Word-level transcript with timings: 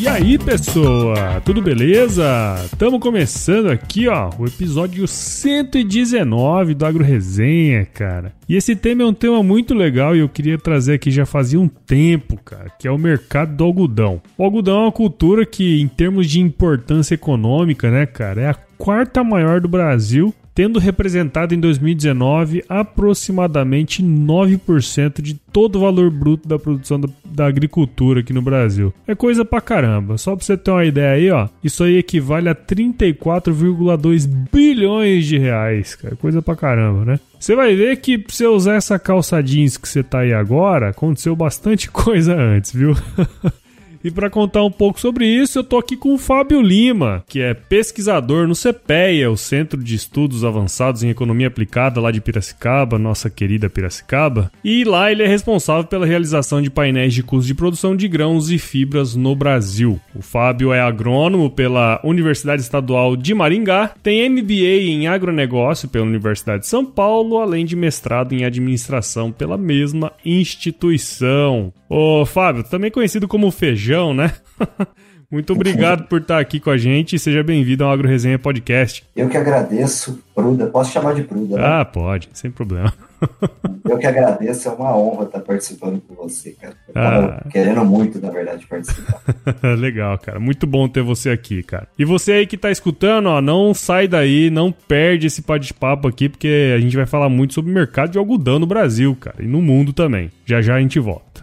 E 0.00 0.06
aí, 0.06 0.38
pessoa, 0.38 1.40
tudo 1.44 1.60
beleza? 1.60 2.24
Estamos 2.64 3.00
começando 3.00 3.68
aqui, 3.68 4.08
ó, 4.08 4.30
o 4.38 4.46
episódio 4.46 5.06
119 5.06 6.74
do 6.74 6.86
Agro 6.86 7.04
Resenha, 7.04 7.84
cara. 7.84 8.32
E 8.48 8.56
esse 8.56 8.74
tema 8.74 9.02
é 9.02 9.06
um 9.06 9.12
tema 9.12 9.42
muito 9.42 9.74
legal 9.74 10.16
e 10.16 10.20
eu 10.20 10.28
queria 10.28 10.56
trazer 10.56 10.94
aqui 10.94 11.10
já 11.10 11.26
fazia 11.26 11.60
um 11.60 11.68
tempo, 11.68 12.36
cara, 12.44 12.70
que 12.70 12.88
é 12.88 12.90
o 12.90 12.98
mercado 12.98 13.56
do 13.56 13.64
algodão. 13.64 14.22
O 14.36 14.44
algodão 14.44 14.78
é 14.78 14.82
uma 14.84 14.92
cultura 14.92 15.44
que, 15.44 15.80
em 15.80 15.88
termos 15.88 16.28
de 16.28 16.40
importância 16.40 17.14
econômica, 17.14 17.90
né, 17.90 18.06
cara, 18.06 18.40
é 18.40 18.48
a 18.48 18.54
quarta 18.54 19.22
maior 19.22 19.60
do 19.60 19.68
Brasil 19.68 20.34
tendo 20.58 20.80
representado 20.80 21.54
em 21.54 21.60
2019 21.60 22.64
aproximadamente 22.68 24.02
9% 24.02 25.22
de 25.22 25.34
todo 25.34 25.76
o 25.76 25.80
valor 25.82 26.10
bruto 26.10 26.48
da 26.48 26.58
produção 26.58 26.98
da, 26.98 27.08
da, 27.24 27.46
agricultura 27.46 28.18
aqui 28.18 28.32
no 28.32 28.42
Brasil. 28.42 28.92
É 29.06 29.14
coisa 29.14 29.44
pra 29.44 29.60
caramba. 29.60 30.18
Só 30.18 30.34
pra 30.34 30.44
você 30.44 30.56
ter 30.56 30.72
uma 30.72 30.84
ideia 30.84 31.12
aí, 31.12 31.30
ó, 31.30 31.48
isso 31.62 31.84
aí 31.84 31.98
equivale 31.98 32.48
a 32.48 32.56
34,2 32.56 34.26
bilhões 34.52 35.26
de 35.26 35.38
reais, 35.38 35.94
cara. 35.94 36.16
Coisa 36.16 36.42
pra 36.42 36.56
caramba, 36.56 37.04
né? 37.04 37.20
Você 37.38 37.54
vai 37.54 37.76
ver 37.76 37.96
que 37.98 38.18
pra 38.18 38.34
você 38.34 38.48
usar 38.48 38.74
essa 38.74 38.98
calça 38.98 39.40
jeans 39.40 39.76
que 39.76 39.88
você 39.88 40.02
tá 40.02 40.22
aí 40.22 40.32
agora, 40.32 40.88
aconteceu 40.88 41.36
bastante 41.36 41.86
coisa 41.88 42.34
antes, 42.34 42.72
viu? 42.72 42.96
E 44.02 44.10
para 44.10 44.30
contar 44.30 44.62
um 44.64 44.70
pouco 44.70 45.00
sobre 45.00 45.26
isso, 45.26 45.58
eu 45.58 45.64
tô 45.64 45.78
aqui 45.78 45.96
com 45.96 46.14
o 46.14 46.18
Fábio 46.18 46.60
Lima, 46.60 47.24
que 47.28 47.40
é 47.40 47.54
pesquisador 47.54 48.46
no 48.46 48.54
CPEA, 48.54 49.30
o 49.30 49.36
Centro 49.36 49.82
de 49.82 49.94
Estudos 49.94 50.44
Avançados 50.44 51.02
em 51.02 51.10
Economia 51.10 51.48
Aplicada 51.48 52.00
lá 52.00 52.10
de 52.10 52.20
Piracicaba, 52.20 52.98
nossa 52.98 53.28
querida 53.28 53.68
Piracicaba. 53.68 54.52
E 54.62 54.84
lá 54.84 55.10
ele 55.10 55.22
é 55.22 55.26
responsável 55.26 55.84
pela 55.84 56.06
realização 56.06 56.62
de 56.62 56.70
painéis 56.70 57.12
de 57.12 57.22
custo 57.22 57.46
de 57.46 57.54
produção 57.54 57.96
de 57.96 58.06
grãos 58.06 58.50
e 58.50 58.58
fibras 58.58 59.16
no 59.16 59.34
Brasil. 59.34 60.00
O 60.14 60.22
Fábio 60.22 60.72
é 60.72 60.80
agrônomo 60.80 61.50
pela 61.50 62.00
Universidade 62.04 62.62
Estadual 62.62 63.16
de 63.16 63.34
Maringá, 63.34 63.92
tem 64.02 64.28
MBA 64.28 64.82
em 64.88 65.08
agronegócio 65.08 65.88
pela 65.88 66.06
Universidade 66.06 66.62
de 66.62 66.68
São 66.68 66.84
Paulo, 66.84 67.38
além 67.38 67.64
de 67.64 67.74
mestrado 67.74 68.32
em 68.32 68.44
administração 68.44 69.32
pela 69.32 69.56
mesma 69.56 70.12
instituição. 70.24 71.72
Ô, 71.88 72.26
Fábio, 72.26 72.62
também 72.64 72.90
conhecido 72.90 73.26
como 73.26 73.50
Feijão, 73.50 73.87
né? 74.14 74.32
Muito 75.30 75.52
obrigado 75.52 76.04
por 76.08 76.22
estar 76.22 76.38
aqui 76.38 76.58
com 76.58 76.70
a 76.70 76.78
gente 76.78 77.16
e 77.16 77.18
seja 77.18 77.42
bem-vindo 77.42 77.84
ao 77.84 77.90
Agro 77.90 78.08
Resenha 78.08 78.38
Podcast. 78.38 79.04
Eu 79.14 79.28
que 79.28 79.36
agradeço, 79.36 80.22
Pruda. 80.34 80.66
Posso 80.68 80.90
chamar 80.90 81.14
de 81.14 81.22
Pruda, 81.22 81.56
né? 81.56 81.62
Ah, 81.66 81.84
pode, 81.84 82.30
sem 82.32 82.50
problema. 82.50 82.92
Eu 83.84 83.98
que 83.98 84.06
agradeço, 84.06 84.68
é 84.68 84.72
uma 84.72 84.96
honra 84.96 85.24
estar 85.24 85.40
participando 85.40 86.00
com 86.00 86.14
você, 86.14 86.52
cara. 86.52 86.74
Eu 86.88 86.92
ah. 86.94 87.44
querendo 87.50 87.84
muito, 87.84 88.20
na 88.20 88.30
verdade, 88.30 88.66
participar. 88.66 89.20
Legal, 89.78 90.16
cara. 90.18 90.38
Muito 90.38 90.66
bom 90.66 90.88
ter 90.88 91.02
você 91.02 91.30
aqui, 91.30 91.62
cara. 91.62 91.88
E 91.98 92.04
você 92.04 92.32
aí 92.32 92.46
que 92.46 92.56
tá 92.56 92.70
escutando, 92.70 93.26
ó, 93.26 93.40
não 93.40 93.74
sai 93.74 94.06
daí, 94.06 94.50
não 94.50 94.70
perde 94.70 95.26
esse 95.26 95.42
bate-papo 95.42 96.06
aqui, 96.06 96.28
porque 96.28 96.72
a 96.76 96.80
gente 96.80 96.96
vai 96.96 97.06
falar 97.06 97.28
muito 97.28 97.54
sobre 97.54 97.70
o 97.70 97.74
mercado 97.74 98.10
de 98.10 98.18
algodão 98.18 98.58
no 98.58 98.66
Brasil, 98.66 99.16
cara, 99.18 99.42
e 99.42 99.46
no 99.46 99.60
mundo 99.60 99.92
também. 99.92 100.30
Já 100.46 100.62
já 100.62 100.76
a 100.76 100.80
gente 100.80 101.00
volta. 101.00 101.42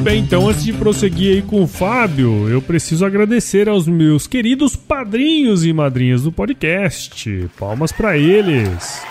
Muito 0.00 0.12
bem, 0.12 0.22
então 0.22 0.48
antes 0.48 0.64
de 0.64 0.72
prosseguir 0.72 1.34
aí 1.34 1.42
com 1.42 1.62
o 1.62 1.66
Fábio, 1.66 2.48
eu 2.48 2.62
preciso 2.62 3.04
agradecer 3.04 3.68
aos 3.68 3.86
meus 3.86 4.26
queridos 4.26 4.74
padrinhos 4.74 5.62
e 5.62 5.74
madrinhas 5.74 6.22
do 6.22 6.32
podcast. 6.32 7.50
Palmas 7.58 7.92
para 7.92 8.16
eles. 8.16 9.02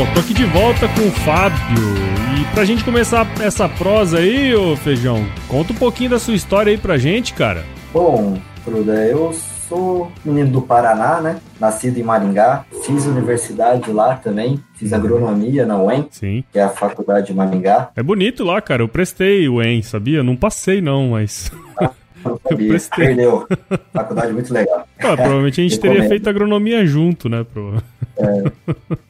Bom, 0.00 0.06
tô 0.14 0.20
aqui 0.20 0.32
de 0.32 0.46
volta 0.46 0.88
com 0.88 1.08
o 1.08 1.10
Fábio. 1.10 1.58
E 2.40 2.54
pra 2.54 2.64
gente 2.64 2.82
começar 2.82 3.30
essa 3.38 3.68
prosa 3.68 4.16
aí, 4.16 4.54
ô 4.54 4.74
Feijão, 4.74 5.26
conta 5.46 5.74
um 5.74 5.76
pouquinho 5.76 6.08
da 6.08 6.18
sua 6.18 6.32
história 6.32 6.70
aí 6.70 6.78
pra 6.78 6.96
gente, 6.96 7.34
cara. 7.34 7.66
Bom, 7.92 8.38
Fruda, 8.64 8.94
eu 9.04 9.30
sou 9.68 10.10
menino 10.24 10.52
do 10.52 10.62
Paraná, 10.62 11.20
né? 11.20 11.38
Nascido 11.60 11.98
em 11.98 12.02
Maringá, 12.02 12.64
fiz 12.82 13.04
universidade 13.04 13.92
lá 13.92 14.16
também, 14.16 14.58
fiz 14.72 14.94
agronomia 14.94 15.66
na 15.66 15.76
UEM, 15.76 16.08
Sim. 16.10 16.44
que 16.50 16.58
é 16.58 16.62
a 16.62 16.70
faculdade 16.70 17.26
de 17.26 17.34
Maringá. 17.34 17.90
É 17.94 18.02
bonito 18.02 18.42
lá, 18.42 18.58
cara. 18.62 18.82
Eu 18.82 18.88
prestei 18.88 19.50
UEM, 19.50 19.82
sabia? 19.82 20.22
Não 20.22 20.34
passei 20.34 20.80
não, 20.80 21.10
mas 21.10 21.52
ah. 21.78 21.90
Perdeu. 22.96 23.46
Faculdade 23.92 24.32
muito 24.32 24.52
legal. 24.52 24.86
Ah, 24.98 25.16
provavelmente 25.16 25.60
a 25.60 25.64
gente 25.64 25.80
teria 25.80 26.08
feito 26.08 26.28
agronomia 26.28 26.84
junto, 26.86 27.28
né? 27.28 27.44
Pro... 27.44 27.82
É, 28.18 28.52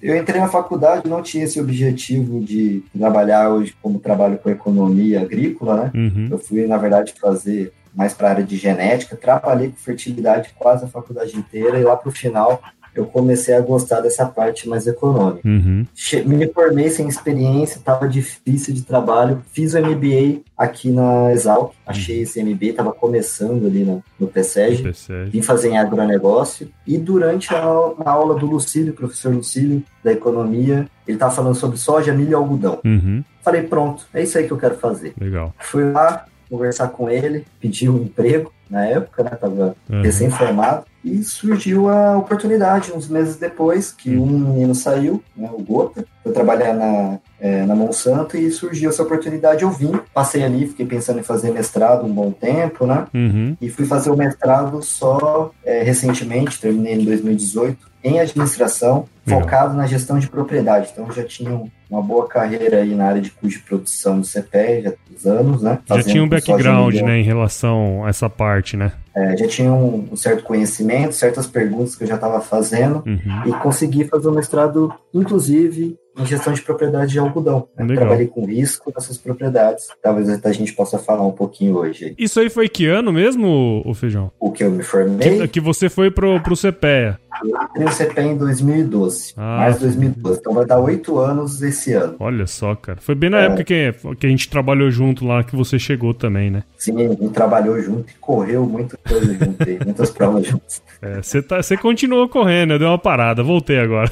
eu 0.00 0.16
entrei 0.16 0.40
na 0.40 0.48
faculdade, 0.48 1.08
não 1.08 1.22
tinha 1.22 1.44
esse 1.44 1.60
objetivo 1.60 2.40
de 2.40 2.82
trabalhar 2.96 3.50
hoje 3.50 3.74
como 3.82 3.98
trabalho 3.98 4.38
com 4.38 4.50
economia 4.50 5.20
agrícola, 5.22 5.84
né? 5.84 5.90
Uhum. 5.94 6.28
Eu 6.30 6.38
fui, 6.38 6.66
na 6.66 6.76
verdade, 6.76 7.14
fazer 7.20 7.72
mais 7.94 8.14
para 8.14 8.28
a 8.28 8.30
área 8.30 8.44
de 8.44 8.56
genética, 8.56 9.16
trabalhei 9.16 9.68
com 9.68 9.76
fertilidade 9.76 10.50
quase 10.56 10.84
a 10.84 10.88
faculdade 10.88 11.36
inteira 11.36 11.78
e 11.78 11.82
lá 11.82 11.96
para 11.96 12.08
o 12.08 12.12
final 12.12 12.62
eu 12.94 13.06
comecei 13.06 13.54
a 13.54 13.60
gostar 13.60 14.00
dessa 14.00 14.26
parte 14.26 14.68
mais 14.68 14.86
econômica. 14.86 15.46
Uhum. 15.46 15.86
Me 16.26 16.48
formei 16.48 16.90
sem 16.90 17.08
experiência, 17.08 17.78
estava 17.78 18.08
difícil 18.08 18.74
de 18.74 18.82
trabalho, 18.82 19.42
fiz 19.52 19.74
o 19.74 19.78
MBA 19.80 20.40
aqui 20.56 20.90
na 20.90 21.32
Exalc, 21.32 21.72
achei 21.86 22.16
uhum. 22.16 22.22
esse 22.22 22.42
MBA, 22.42 22.66
estava 22.66 22.92
começando 22.92 23.66
ali 23.66 23.84
no, 23.84 24.02
no 24.18 24.26
PSEG, 24.26 24.92
vim 25.30 25.42
fazer 25.42 25.70
em 25.70 25.78
agronegócio, 25.78 26.68
e 26.86 26.98
durante 26.98 27.54
a, 27.54 27.60
a 27.60 28.10
aula 28.10 28.34
do 28.34 28.46
Lucílio, 28.46 28.92
professor 28.92 29.32
Lucílio, 29.32 29.82
da 30.02 30.12
economia, 30.12 30.88
ele 31.06 31.16
estava 31.16 31.34
falando 31.34 31.54
sobre 31.54 31.78
soja, 31.78 32.12
milho 32.12 32.30
e 32.30 32.34
algodão. 32.34 32.80
Uhum. 32.84 33.22
Falei, 33.42 33.62
pronto, 33.62 34.06
é 34.12 34.22
isso 34.22 34.36
aí 34.36 34.46
que 34.46 34.52
eu 34.52 34.58
quero 34.58 34.76
fazer. 34.76 35.14
Legal. 35.18 35.54
Fui 35.58 35.90
lá 35.90 36.26
conversar 36.50 36.88
com 36.88 37.08
ele, 37.08 37.46
pedi 37.60 37.88
um 37.88 38.02
emprego, 38.02 38.52
na 38.70 38.86
época, 38.86 39.24
né? 39.24 39.30
Tava 39.30 39.74
uhum. 39.88 40.02
recém-formado. 40.02 40.84
E 41.02 41.22
surgiu 41.24 41.88
a 41.88 42.18
oportunidade, 42.18 42.92
uns 42.92 43.08
meses 43.08 43.36
depois, 43.36 43.90
que 43.90 44.16
um 44.16 44.26
menino 44.26 44.74
saiu, 44.74 45.22
né, 45.34 45.48
o 45.50 45.62
Gota, 45.62 46.04
foi 46.22 46.30
trabalhar 46.30 46.74
na, 46.74 47.18
é, 47.40 47.64
na 47.64 47.74
Monsanto 47.74 48.36
e 48.36 48.50
surgiu 48.50 48.90
essa 48.90 49.02
oportunidade. 49.02 49.62
Eu 49.62 49.70
vim, 49.70 49.98
passei 50.12 50.44
ali, 50.44 50.68
fiquei 50.68 50.84
pensando 50.84 51.18
em 51.18 51.22
fazer 51.22 51.52
mestrado 51.52 52.04
um 52.04 52.12
bom 52.12 52.30
tempo, 52.30 52.86
né? 52.86 53.06
Uhum. 53.14 53.56
E 53.60 53.70
fui 53.70 53.86
fazer 53.86 54.10
o 54.10 54.16
mestrado 54.16 54.82
só 54.82 55.50
é, 55.64 55.82
recentemente, 55.82 56.60
terminei 56.60 56.94
em 56.94 57.04
2018, 57.04 57.90
em 58.04 58.20
administração, 58.20 59.06
focado 59.26 59.74
na 59.74 59.86
gestão 59.86 60.18
de 60.18 60.28
propriedade. 60.28 60.90
Então 60.92 61.10
já 61.12 61.22
tinha 61.22 61.62
uma 61.88 62.02
boa 62.02 62.26
carreira 62.26 62.78
aí 62.78 62.94
na 62.94 63.06
área 63.06 63.20
de 63.20 63.30
custo 63.30 63.58
de 63.58 63.64
produção 63.64 64.20
do 64.20 64.26
CPE, 64.26 64.82
já 64.82 65.30
há 65.30 65.34
anos, 65.34 65.62
né? 65.62 65.78
Já 65.86 66.02
tinha 66.02 66.22
um 66.22 66.28
background, 66.28 66.94
né, 66.94 67.18
em 67.18 67.22
relação 67.22 68.04
a 68.04 68.08
essa 68.08 68.30
parte, 68.30 68.59
né? 68.76 68.92
É, 69.14 69.36
já 69.36 69.46
tinha 69.46 69.72
um, 69.72 70.08
um, 70.12 70.16
certo 70.16 70.44
conhecimento, 70.44 71.14
certas 71.14 71.46
perguntas 71.46 71.94
que 71.94 72.04
eu 72.04 72.08
já 72.08 72.14
estava 72.14 72.40
fazendo 72.40 73.02
uhum. 73.06 73.42
e 73.46 73.52
consegui 73.54 74.04
fazer 74.04 74.28
o 74.28 74.32
mestrado, 74.32 74.92
inclusive, 75.12 75.96
em 76.20 76.26
gestão 76.26 76.52
de 76.52 76.62
propriedade 76.62 77.12
de 77.12 77.18
algodão. 77.18 77.68
Né? 77.76 77.94
Trabalhei 77.94 78.26
com 78.26 78.44
risco 78.44 78.92
nessas 78.94 79.18
propriedades. 79.18 79.88
Talvez 80.02 80.28
a 80.28 80.52
gente 80.52 80.72
possa 80.72 80.98
falar 80.98 81.26
um 81.26 81.32
pouquinho 81.32 81.76
hoje. 81.76 82.14
Isso 82.18 82.40
aí 82.40 82.50
foi 82.50 82.68
que 82.68 82.86
ano 82.86 83.12
mesmo, 83.12 83.82
o 83.84 83.94
Feijão? 83.94 84.30
O 84.38 84.50
que 84.50 84.64
eu 84.64 84.70
me 84.70 84.82
formei? 84.82 85.40
Que, 85.40 85.48
que 85.48 85.60
você 85.60 85.88
foi 85.88 86.10
pro, 86.10 86.40
pro 86.40 86.56
CPEA. 86.56 87.18
Eu 87.42 87.62
entrei 87.62 87.84
no 87.84 87.90
CPEA 87.90 88.24
em 88.24 88.36
2012. 88.36 89.34
Ah, 89.36 89.56
mais 89.58 89.78
2012. 89.78 90.40
Então 90.40 90.52
vai 90.52 90.66
dar 90.66 90.78
oito 90.80 91.18
anos 91.18 91.62
esse 91.62 91.92
ano. 91.92 92.16
Olha 92.18 92.46
só, 92.46 92.74
cara. 92.74 92.98
Foi 93.00 93.14
bem 93.14 93.30
na 93.30 93.40
é. 93.40 93.46
época 93.46 93.64
que, 93.64 93.94
que 94.18 94.26
a 94.26 94.30
gente 94.30 94.48
trabalhou 94.48 94.90
junto 94.90 95.26
lá, 95.26 95.42
que 95.42 95.56
você 95.56 95.78
chegou 95.78 96.12
também, 96.12 96.50
né? 96.50 96.64
Sim, 96.76 96.96
a 96.96 97.08
gente 97.08 97.30
trabalhou 97.30 97.80
junto 97.80 98.10
e 98.10 98.14
correu 98.20 98.66
muita 98.66 98.96
coisa 98.96 99.32
junto, 99.32 99.84
muitas 99.84 100.10
provas 100.10 100.46
juntos. 100.46 100.82
É, 101.00 101.22
você 101.22 101.40
tá, 101.40 101.60
continuou 101.80 102.28
correndo, 102.28 102.74
eu 102.74 102.78
dei 102.78 102.88
uma 102.88 102.98
parada, 102.98 103.42
voltei 103.42 103.78
agora. 103.78 104.10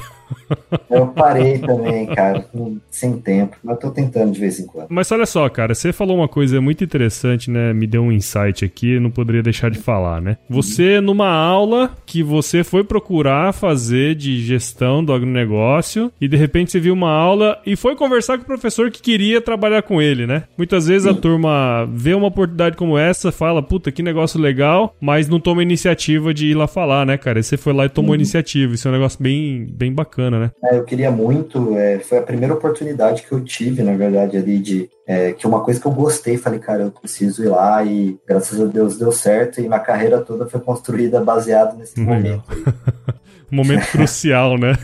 Eu 0.89 1.07
parei 1.07 1.59
também, 1.59 2.05
cara, 2.07 2.45
sem 2.89 3.17
tempo, 3.19 3.55
mas 3.63 3.79
tô 3.79 3.91
tentando 3.91 4.31
de 4.31 4.39
vez 4.39 4.59
em 4.59 4.65
quando. 4.65 4.87
Mas 4.89 5.11
olha 5.11 5.25
só, 5.25 5.47
cara, 5.49 5.73
você 5.73 5.93
falou 5.93 6.17
uma 6.17 6.27
coisa 6.27 6.59
muito 6.61 6.83
interessante, 6.83 7.49
né? 7.49 7.73
Me 7.73 7.87
deu 7.87 8.03
um 8.03 8.11
insight 8.11 8.65
aqui, 8.65 8.99
não 8.99 9.11
poderia 9.11 9.43
deixar 9.43 9.69
de 9.69 9.79
falar, 9.79 10.21
né? 10.21 10.37
Você, 10.49 10.99
numa 10.99 11.29
aula 11.29 11.91
que 12.05 12.23
você 12.23 12.63
foi 12.63 12.83
procurar 12.83 13.53
fazer 13.53 14.15
de 14.15 14.41
gestão 14.41 15.03
do 15.03 15.13
agronegócio 15.13 16.11
e 16.19 16.27
de 16.27 16.37
repente 16.37 16.71
você 16.71 16.79
viu 16.79 16.93
uma 16.93 17.11
aula 17.11 17.59
e 17.65 17.75
foi 17.75 17.95
conversar 17.95 18.37
com 18.37 18.43
o 18.43 18.47
professor 18.47 18.89
que 18.91 19.01
queria 19.01 19.41
trabalhar 19.41 19.83
com 19.83 20.01
ele, 20.01 20.25
né? 20.25 20.43
Muitas 20.57 20.87
vezes 20.87 21.03
Sim. 21.03 21.17
a 21.17 21.21
turma 21.21 21.87
vê 21.91 22.13
uma 22.13 22.27
oportunidade 22.27 22.75
como 22.75 22.97
essa, 22.97 23.31
fala, 23.31 23.61
puta, 23.61 23.91
que 23.91 24.01
negócio 24.01 24.39
legal, 24.39 24.95
mas 24.99 25.27
não 25.27 25.39
toma 25.39 25.61
iniciativa 25.61 26.33
de 26.33 26.47
ir 26.47 26.55
lá 26.55 26.67
falar, 26.67 27.05
né, 27.05 27.17
cara? 27.17 27.39
E 27.39 27.43
você 27.43 27.57
foi 27.57 27.73
lá 27.73 27.85
e 27.85 27.89
tomou 27.89 28.11
uhum. 28.11 28.15
iniciativa. 28.15 28.73
Isso 28.73 28.87
é 28.87 28.91
um 28.91 28.93
negócio 28.93 29.21
bem, 29.21 29.67
bem 29.69 29.93
bacana 29.93 30.18
bacana, 30.19 30.39
né? 30.39 30.51
É, 30.63 30.77
eu 30.77 30.83
queria 30.83 31.09
muito, 31.09 31.77
é, 31.77 31.99
foi 31.99 32.17
a 32.17 32.21
primeira 32.21 32.53
oportunidade 32.53 33.23
que 33.23 33.31
eu 33.31 33.43
tive, 33.43 33.81
na 33.81 33.95
verdade, 33.95 34.37
ali 34.37 34.59
de 34.59 34.89
é, 35.07 35.31
que 35.31 35.47
uma 35.47 35.61
coisa 35.61 35.79
que 35.79 35.87
eu 35.87 35.91
gostei, 35.91 36.37
falei, 36.37 36.59
cara, 36.59 36.83
eu 36.83 36.91
preciso 36.91 37.43
ir 37.43 37.47
lá 37.47 37.83
e 37.83 38.19
graças 38.27 38.59
a 38.59 38.65
Deus 38.65 38.97
deu 38.97 39.11
certo 39.11 39.59
e 39.59 39.67
minha 39.67 39.79
carreira 39.79 40.19
toda 40.19 40.47
foi 40.47 40.59
construída 40.59 41.21
baseada 41.21 41.73
nesse 41.73 41.99
momento. 41.99 42.43
momento 43.49 43.89
crucial, 43.91 44.57
né? 44.57 44.77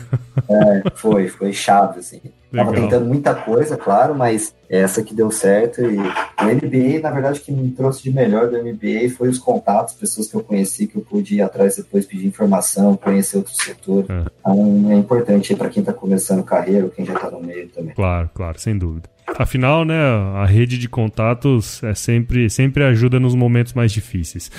É, 0.48 0.90
foi, 0.94 1.28
foi 1.28 1.52
chave, 1.52 2.00
assim. 2.00 2.20
Legal. 2.56 2.74
Tava 2.74 2.86
tentando 2.86 3.06
muita 3.06 3.34
coisa, 3.34 3.76
claro, 3.76 4.14
mas 4.14 4.54
essa 4.68 5.02
que 5.02 5.14
deu 5.14 5.30
certo. 5.30 5.80
E 5.82 5.96
o 5.96 6.44
MBA, 6.44 7.00
na 7.02 7.10
verdade, 7.10 7.40
que 7.40 7.52
me 7.52 7.70
trouxe 7.70 8.02
de 8.02 8.10
melhor 8.12 8.48
do 8.48 8.58
MBA 8.58 9.10
foi 9.16 9.28
os 9.28 9.38
contatos, 9.38 9.94
pessoas 9.94 10.28
que 10.28 10.34
eu 10.34 10.42
conheci, 10.42 10.86
que 10.86 10.96
eu 10.96 11.02
pude 11.02 11.36
ir 11.36 11.42
atrás 11.42 11.76
depois 11.76 12.06
pedir 12.06 12.26
informação, 12.26 12.96
conhecer 12.96 13.36
outro 13.36 13.54
setor. 13.54 14.04
É. 14.08 14.24
Então 14.40 14.90
é 14.90 14.94
importante 14.94 15.54
para 15.54 15.68
quem 15.68 15.80
está 15.80 15.92
começando 15.92 16.42
carreira, 16.42 16.84
ou 16.84 16.90
quem 16.90 17.04
já 17.04 17.14
está 17.14 17.30
no 17.30 17.40
meio 17.40 17.68
também. 17.68 17.94
Claro, 17.94 18.30
claro, 18.34 18.58
sem 18.58 18.76
dúvida. 18.76 19.15
Afinal, 19.38 19.84
né, 19.84 19.98
a 20.34 20.46
rede 20.46 20.78
de 20.78 20.88
contatos 20.88 21.82
é 21.82 21.94
sempre, 21.94 22.48
sempre 22.48 22.84
ajuda 22.84 23.18
nos 23.18 23.34
momentos 23.34 23.72
mais 23.72 23.92
difíceis. 23.92 24.50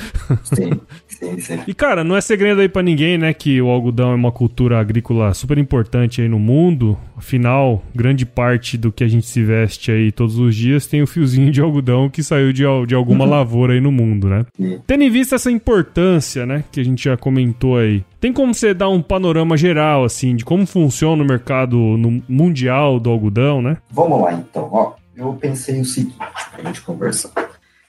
Sim, 0.43 0.71
sim, 1.07 1.39
sim. 1.39 1.59
E 1.65 1.73
cara, 1.73 2.03
não 2.03 2.15
é 2.15 2.21
segredo 2.21 2.61
aí 2.61 2.67
para 2.67 2.83
ninguém, 2.83 3.17
né, 3.17 3.33
que 3.33 3.61
o 3.61 3.69
algodão 3.69 4.11
é 4.11 4.15
uma 4.15 4.31
cultura 4.31 4.79
agrícola 4.79 5.33
super 5.33 5.57
importante 5.57 6.21
aí 6.21 6.27
no 6.27 6.39
mundo. 6.39 6.97
Afinal, 7.15 7.83
grande 7.95 8.25
parte 8.25 8.77
do 8.77 8.91
que 8.91 9.03
a 9.03 9.07
gente 9.07 9.25
se 9.25 9.41
veste 9.43 9.91
aí 9.91 10.11
todos 10.11 10.37
os 10.37 10.55
dias 10.55 10.85
tem 10.85 11.01
o 11.01 11.07
fiozinho 11.07 11.51
de 11.51 11.61
algodão 11.61 12.09
que 12.09 12.21
saiu 12.21 12.51
de, 12.51 12.63
de 12.85 12.95
alguma 12.95 13.23
uhum. 13.23 13.31
lavoura 13.31 13.73
aí 13.73 13.81
no 13.81 13.91
mundo, 13.91 14.27
né? 14.27 14.45
Tendo 14.85 15.03
em 15.03 15.09
vista 15.09 15.35
essa 15.35 15.49
importância, 15.49 16.45
né, 16.45 16.63
que 16.71 16.79
a 16.79 16.83
gente 16.83 17.05
já 17.05 17.15
comentou 17.15 17.77
aí, 17.77 18.03
tem 18.19 18.33
como 18.33 18.53
você 18.53 18.73
dar 18.73 18.89
um 18.89 19.01
panorama 19.01 19.55
geral, 19.55 20.03
assim, 20.03 20.35
de 20.35 20.43
como 20.43 20.65
funciona 20.65 21.21
o 21.21 21.25
mercado 21.25 21.77
no 21.77 22.21
mundial 22.27 22.99
do 22.99 23.09
algodão, 23.11 23.61
né? 23.61 23.77
Vamos 23.91 24.21
lá, 24.21 24.33
então. 24.33 24.56
Ó, 24.61 24.93
eu 25.15 25.33
pensei 25.33 25.81
o 25.81 25.85
seguinte, 25.85 26.17
pra 26.51 26.63
gente 26.63 26.81
conversar. 26.81 27.31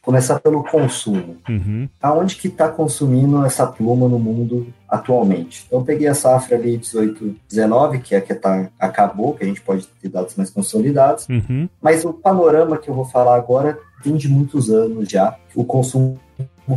Começar 0.02 0.40
pelo 0.40 0.64
consumo. 0.64 1.36
Uhum. 1.46 1.86
Aonde 2.00 2.36
que 2.36 2.48
está 2.48 2.68
consumindo 2.68 3.44
essa 3.44 3.66
pluma 3.66 4.08
no 4.08 4.18
mundo 4.18 4.72
atualmente? 4.88 5.64
Então, 5.66 5.80
eu 5.80 5.84
peguei 5.84 6.06
a 6.06 6.14
safra 6.14 6.56
ali 6.56 6.78
18, 6.78 7.36
19, 7.46 7.98
que 7.98 8.14
é 8.14 8.18
a 8.18 8.20
que 8.22 8.34
tá, 8.34 8.70
acabou, 8.78 9.34
que 9.34 9.44
a 9.44 9.46
gente 9.46 9.60
pode 9.60 9.86
ter 9.86 10.08
dados 10.08 10.34
mais 10.34 10.48
consolidados. 10.48 11.28
Uhum. 11.28 11.68
Mas 11.82 12.06
o 12.06 12.12
panorama 12.14 12.78
que 12.78 12.88
eu 12.88 12.94
vou 12.94 13.04
falar 13.04 13.36
agora 13.36 13.78
tem 14.02 14.16
de 14.16 14.28
muitos 14.28 14.70
anos 14.70 15.10
já. 15.10 15.36
O 15.54 15.62
consumo 15.64 16.18